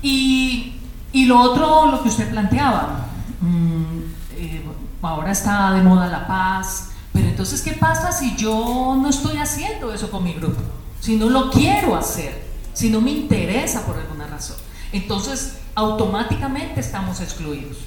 [0.02, 0.74] Y,
[1.12, 3.06] y, lo otro, lo que usted planteaba,
[3.40, 4.00] mmm,
[4.36, 4.64] eh,
[5.02, 9.92] ahora está de moda la paz, pero entonces, ¿qué pasa si yo no estoy haciendo
[9.92, 10.60] eso con mi grupo?
[11.00, 14.56] Si no lo quiero hacer, si no me interesa por alguna razón.
[14.92, 17.78] Entonces, automáticamente estamos excluidos.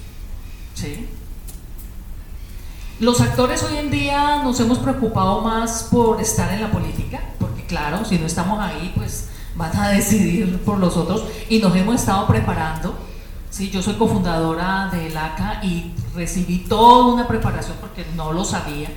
[0.74, 1.08] ¿Sí?
[3.00, 7.64] Los actores hoy en día nos hemos preocupado más por estar en la política, porque
[7.64, 9.29] claro, si no estamos ahí, pues
[9.60, 12.96] van a decidir por los otros y nos hemos estado preparando.
[13.50, 18.88] Sí, yo soy cofundadora del ACA y recibí toda una preparación porque no lo sabía.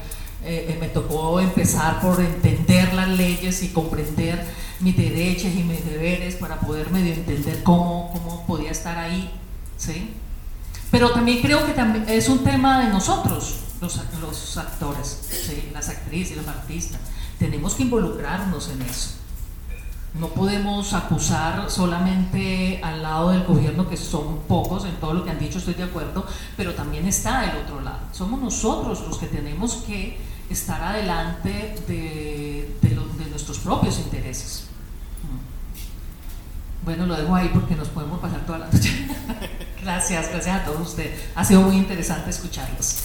[0.45, 4.45] Eh, me tocó empezar por entender las leyes y comprender
[4.79, 9.31] mis derechos y mis deberes para poder medio entender cómo, cómo podía estar ahí.
[9.77, 10.13] ¿sí?
[10.91, 13.97] Pero también creo que también es un tema de nosotros, los,
[14.57, 15.29] actores,
[15.73, 16.99] las actrices, los artistas.
[17.39, 19.22] Tenemos que involucrarnos en eso.
[20.13, 25.31] No podemos acusar solamente al lado del gobierno, que son pocos, en todo lo que
[25.31, 26.25] han dicho estoy de acuerdo,
[26.55, 27.99] pero también está el otro lado.
[28.11, 30.19] Somos nosotros los que tenemos que
[30.49, 32.77] estar adelante de,
[33.31, 34.65] nuestros propios intereses.
[36.85, 39.07] Bueno, lo dejo ahí porque nos podemos pasar toda la noche.
[39.81, 41.19] gracias, gracias a todos ustedes.
[41.33, 42.99] Ha sido muy interesante escucharlos.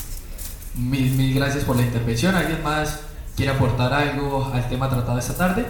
[0.75, 2.35] Mil, mil gracias por la intervención.
[2.35, 3.01] ¿Alguien más
[3.35, 5.67] quiere aportar algo al tema tratado esta tarde?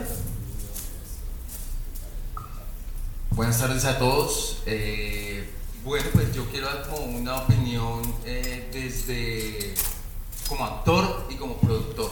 [3.39, 4.63] Buenas tardes a todos.
[4.67, 5.49] Eh,
[5.85, 9.77] bueno, pues yo quiero dar como una opinión eh, desde
[10.49, 12.11] como actor y como productor.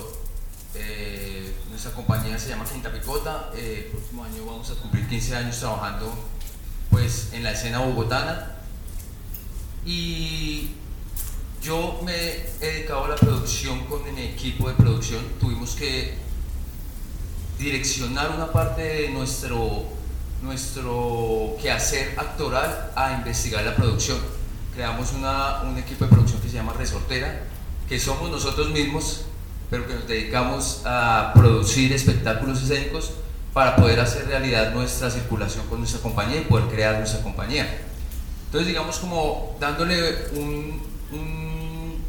[0.77, 3.51] Eh, nuestra compañía se llama Quinta Picota.
[3.57, 6.15] el próximo año vamos a cumplir 15 años trabajando
[6.93, 8.59] pues en la escena bogotana.
[9.85, 10.77] Y
[11.61, 15.25] yo me he dedicado a la producción con mi equipo de producción.
[15.41, 16.19] Tuvimos que
[17.59, 19.96] direccionar una parte de nuestro,
[20.47, 24.19] nuestro quehacer actoral a investigar la producción.
[24.75, 27.43] Creamos una, un equipo de producción que se llama Resortera,
[27.89, 29.25] que somos nosotros mismos,
[29.71, 33.13] pero que nos dedicamos a producir espectáculos escénicos
[33.53, 37.83] para poder hacer realidad nuestra circulación con nuestra compañía y poder crear nuestra compañía.
[38.47, 42.05] Entonces, digamos como dándole un, un,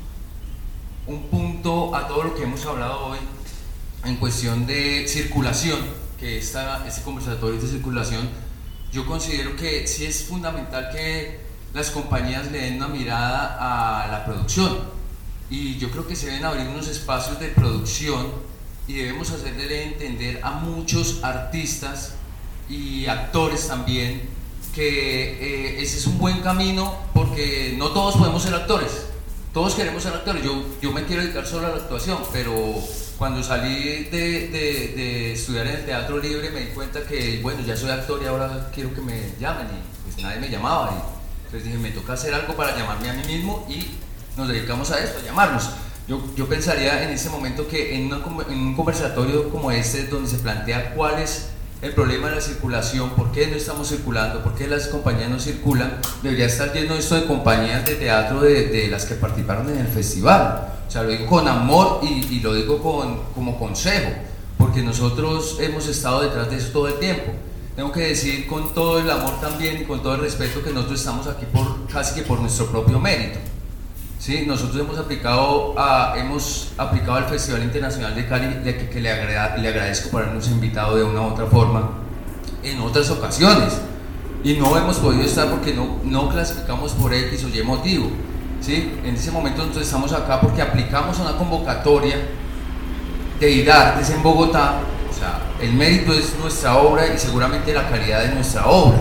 [1.07, 3.17] un punto a todo lo que hemos hablado hoy
[4.03, 5.79] en cuestión de circulación,
[6.19, 8.29] que esta, este conversatorio de circulación,
[8.91, 11.39] yo considero que sí es fundamental que
[11.73, 14.79] las compañías le den una mirada a la producción.
[15.49, 18.27] Y yo creo que se deben abrir unos espacios de producción
[18.87, 22.15] y debemos hacerle entender a muchos artistas
[22.69, 24.29] y actores también
[24.73, 29.07] que eh, ese es un buen camino porque no todos podemos ser actores,
[29.51, 32.53] todos queremos ser actores, yo, yo me quiero dedicar solo a la actuación, pero
[33.17, 34.47] cuando salí de,
[34.95, 38.27] de, estudiar en el teatro libre me di cuenta que, bueno, ya soy actor y
[38.27, 40.91] ahora quiero que me llamen y pues nadie me llamaba.
[40.91, 43.91] Y entonces dije, me toca hacer algo para llamarme a mí mismo y
[44.37, 45.69] nos dedicamos a esto, a llamarnos.
[46.07, 50.29] Yo, yo pensaría en ese momento que en, una, en un conversatorio como este, donde
[50.29, 51.49] se plantea cuál es
[51.81, 55.39] el problema de la circulación, por qué no estamos circulando, por qué las compañías no
[55.39, 59.87] circulan, debería estar lleno esto de compañías de teatro de las que participaron en el
[59.87, 60.76] festival.
[60.87, 64.09] O sea, lo digo con amor y, lo digo con, como consejo,
[64.57, 67.33] porque nosotros hemos estado detrás de eso todo el tiempo.
[67.75, 70.99] Tengo que decir con todo el amor también y con todo el respeto que nosotros
[70.99, 73.39] estamos aquí por, casi que por nuestro propio mérito.
[74.17, 74.45] ¿Sí?
[74.47, 75.75] Nosotros hemos aplicado,
[76.15, 81.21] hemos aplicado al Festival Internacional de Cali, que, le, agradezco por habernos invitado de una
[81.21, 81.91] u otra forma
[82.63, 83.73] en otras ocasiones.
[84.43, 88.09] Y no hemos podido estar porque no clasificamos por X o Y motivo.
[88.61, 88.99] ¿Sí?
[89.03, 92.17] En ese momento nosotros estamos acá porque aplicamos una convocatoria
[93.39, 94.79] de IDARTES en Bogotá.
[95.09, 98.97] O sea, el mérito es nuestra obra y seguramente la calidad de nuestra obra.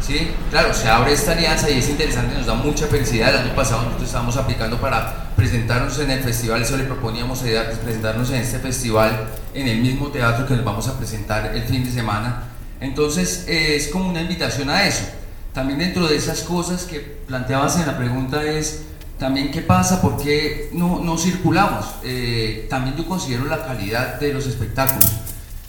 [0.00, 0.30] ¿sí?
[0.50, 3.30] Claro, se abre esta alianza y es interesante, nos da mucha felicidad.
[3.30, 7.48] El año pasado nosotros estábamos aplicando para presentarnos en el festival, eso le proponíamos a
[7.48, 11.62] IDARTES, presentarnos en este festival en el mismo teatro que nos vamos a presentar el
[11.62, 12.44] fin de semana.
[12.80, 15.04] Entonces eh, es como una invitación a eso.
[15.52, 18.82] También dentro de esas cosas que planteabas en la pregunta es
[19.18, 21.86] también qué pasa, por qué no, no circulamos.
[22.02, 25.10] Eh, también yo considero la calidad de los espectáculos.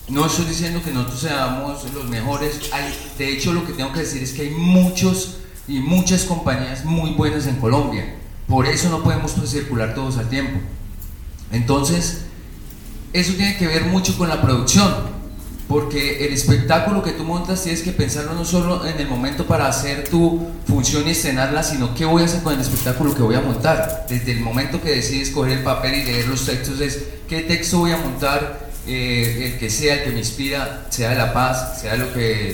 [0.08, 4.02] No estoy diciendo que nosotros seamos los mejores, hay, de hecho lo que tengo que
[4.02, 8.16] decir es que hay muchos y muchas compañías muy buenas en Colombia.
[8.48, 10.60] Por eso no podemos pues, circular todos al tiempo.
[11.52, 12.26] Entonces,
[13.14, 14.94] eso tiene que ver mucho con la producción,
[15.68, 19.68] porque el espectáculo que tú montas tienes que pensarlo no solo en el momento para
[19.68, 23.36] hacer tu función y estrenarla, sino qué voy a hacer con el espectáculo que voy
[23.36, 24.06] a montar.
[24.08, 27.80] Desde el momento que decides coger el papel y leer los textos es qué texto
[27.80, 31.82] voy a montar, eh, el que sea, el que me inspira, sea de la paz,
[31.82, 32.50] sea de lo que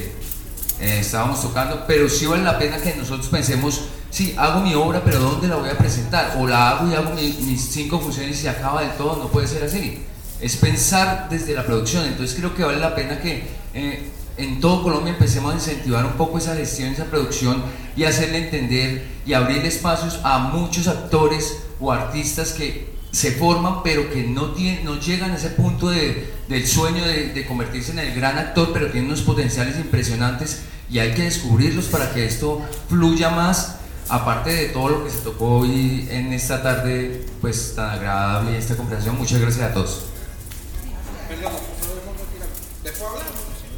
[0.79, 5.01] eh, estábamos tocando, pero sí vale la pena que nosotros pensemos, sí, hago mi obra,
[5.03, 6.37] pero ¿dónde la voy a presentar?
[6.39, 9.47] O la hago y hago mis cinco funciones y se acaba del todo, no puede
[9.47, 10.05] ser así.
[10.41, 13.43] Es pensar desde la producción, entonces creo que vale la pena que
[13.73, 17.63] eh, en todo Colombia empecemos a incentivar un poco esa gestión, esa producción
[17.95, 24.09] y hacerle entender y abrir espacios a muchos actores o artistas que se forman pero
[24.09, 27.99] que no, tienen, no llegan a ese punto de, del sueño de, de, convertirse en
[27.99, 32.61] el gran actor pero tienen unos potenciales impresionantes y hay que descubrirlos para que esto
[32.89, 33.77] fluya más
[34.09, 38.75] aparte de todo lo que se tocó hoy en esta tarde pues tan agradable esta
[38.75, 39.17] conversación.
[39.17, 40.10] Muchas gracias a todos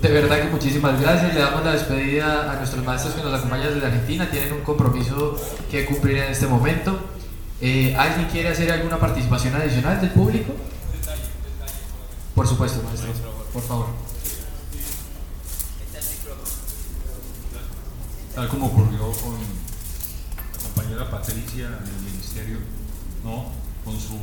[0.03, 1.34] de verdad que muchísimas gracias.
[1.34, 4.30] Le damos la despedida a nuestros maestros que nos acompañan desde Argentina.
[4.30, 5.39] Tienen un compromiso
[5.71, 6.99] que cumplir en este momento.
[7.61, 10.53] Eh, ¿Alguien quiere hacer alguna participación adicional del público?
[12.35, 13.13] Por supuesto, maestro.
[13.53, 13.88] Por favor.
[18.35, 19.35] Tal como ocurrió con
[20.51, 22.57] la compañera Patricia en el ministerio,
[23.23, 23.45] ¿no?
[23.85, 24.17] con su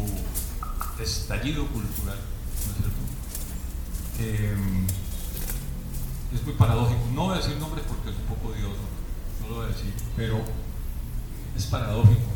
[1.03, 2.19] estallido cultural,
[2.67, 3.01] ¿no es cierto?
[4.19, 4.57] Eh,
[6.35, 7.01] es muy paradójico.
[7.15, 8.85] No voy a decir nombres porque es un poco odioso,
[9.43, 10.41] no lo voy a decir, pero
[11.57, 12.31] es paradójico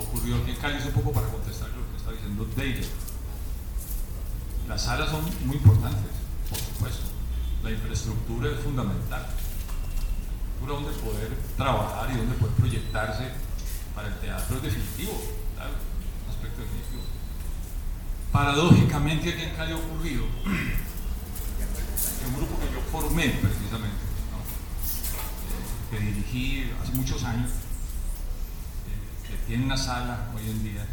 [0.00, 2.86] ocurrió aquí en Cali es un poco para contestar lo que está diciendo Deire.
[4.68, 6.10] Las salas son muy importantes,
[6.50, 7.06] por supuesto.
[7.62, 9.26] La infraestructura es fundamental.
[10.66, 13.30] Donde poder trabajar y donde poder proyectarse
[13.94, 17.02] para el teatro es definitivo, un aspecto definitivo.
[18.32, 20.95] Paradójicamente aquí en Cali ha ocurrido que
[22.26, 24.02] un grupo que yo formé precisamente,
[25.52, 27.50] eh, que dirigí hace muchos años,
[29.26, 30.86] que tiene una sala hoy en día,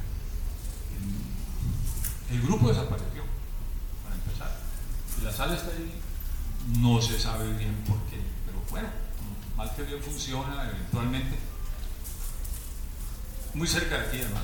[2.32, 3.24] el grupo desapareció,
[4.04, 4.58] para empezar.
[5.20, 6.02] Y la sala está ahí,
[6.80, 8.90] no se sabe bien por qué, pero bueno,
[9.56, 11.38] mal que bien funciona eventualmente.
[13.54, 14.44] Muy cerca de aquí además.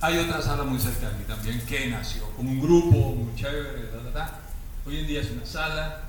[0.00, 3.90] Hay otra sala muy cerca de aquí también que nació como un grupo muy chévere,
[4.90, 6.02] Hoy en día es una sala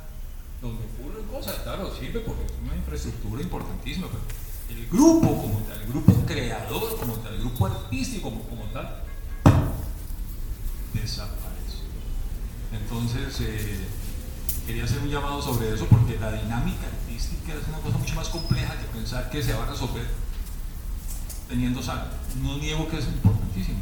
[0.60, 4.24] donde ocurren cosas, claro, sirve porque es una infraestructura importantísima, pero
[4.80, 9.04] el grupo como tal, el grupo creador como tal, el grupo artístico como, tal,
[10.96, 11.86] desaparece.
[12.74, 13.86] Entonces, eh,
[14.66, 18.30] quería hacer un llamado sobre eso porque la dinámica artística es una cosa mucho más
[18.30, 20.08] compleja que pensar que se va a resolver
[21.48, 22.14] teniendo sala.
[22.42, 23.78] No niego que es importantísimo.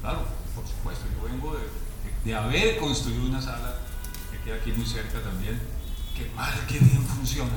[0.00, 1.89] Claro, por supuesto, yo vengo de,
[2.24, 3.76] de, haber construido una sala
[4.30, 5.60] que queda aquí muy cerca también,
[6.16, 7.52] que mal que bien funciona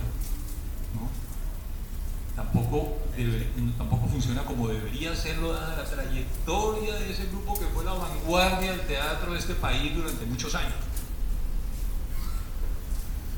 [2.35, 7.83] tampoco, debe, tampoco funciona como debería serlo dada la trayectoria de ese grupo que fue
[7.83, 10.73] la vanguardia del teatro de este país durante muchos años.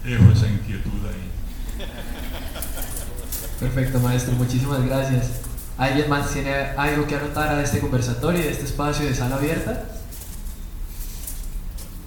[0.04, 1.32] Dejo esa inquietud ahí.
[3.60, 5.42] Perfecto, maestro, muchísimas gracias.
[5.78, 9.86] ¿Alguien más tiene algo que anotar a este conversatorio, de este espacio de sala abierta?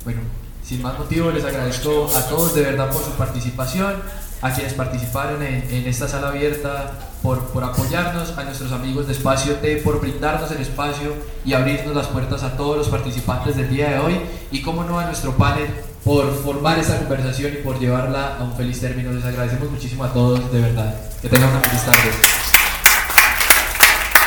[0.08, 0.22] Bueno,
[0.64, 3.96] sin más motivo, les agradezco a todos de verdad por su participación
[4.40, 9.56] a quienes participaron en, esta sala abierta por, por, apoyarnos, a nuestros amigos de Espacio
[9.56, 11.12] T por brindarnos el espacio
[11.44, 14.20] y abrirnos las puertas a todos los participantes del día de hoy
[14.50, 15.66] y como no a nuestro panel
[16.02, 19.12] por formar esta conversación y por llevarla a un feliz término.
[19.12, 20.94] Les agradecemos muchísimo a todos, de verdad.
[21.20, 22.47] Que tengan una feliz tarde.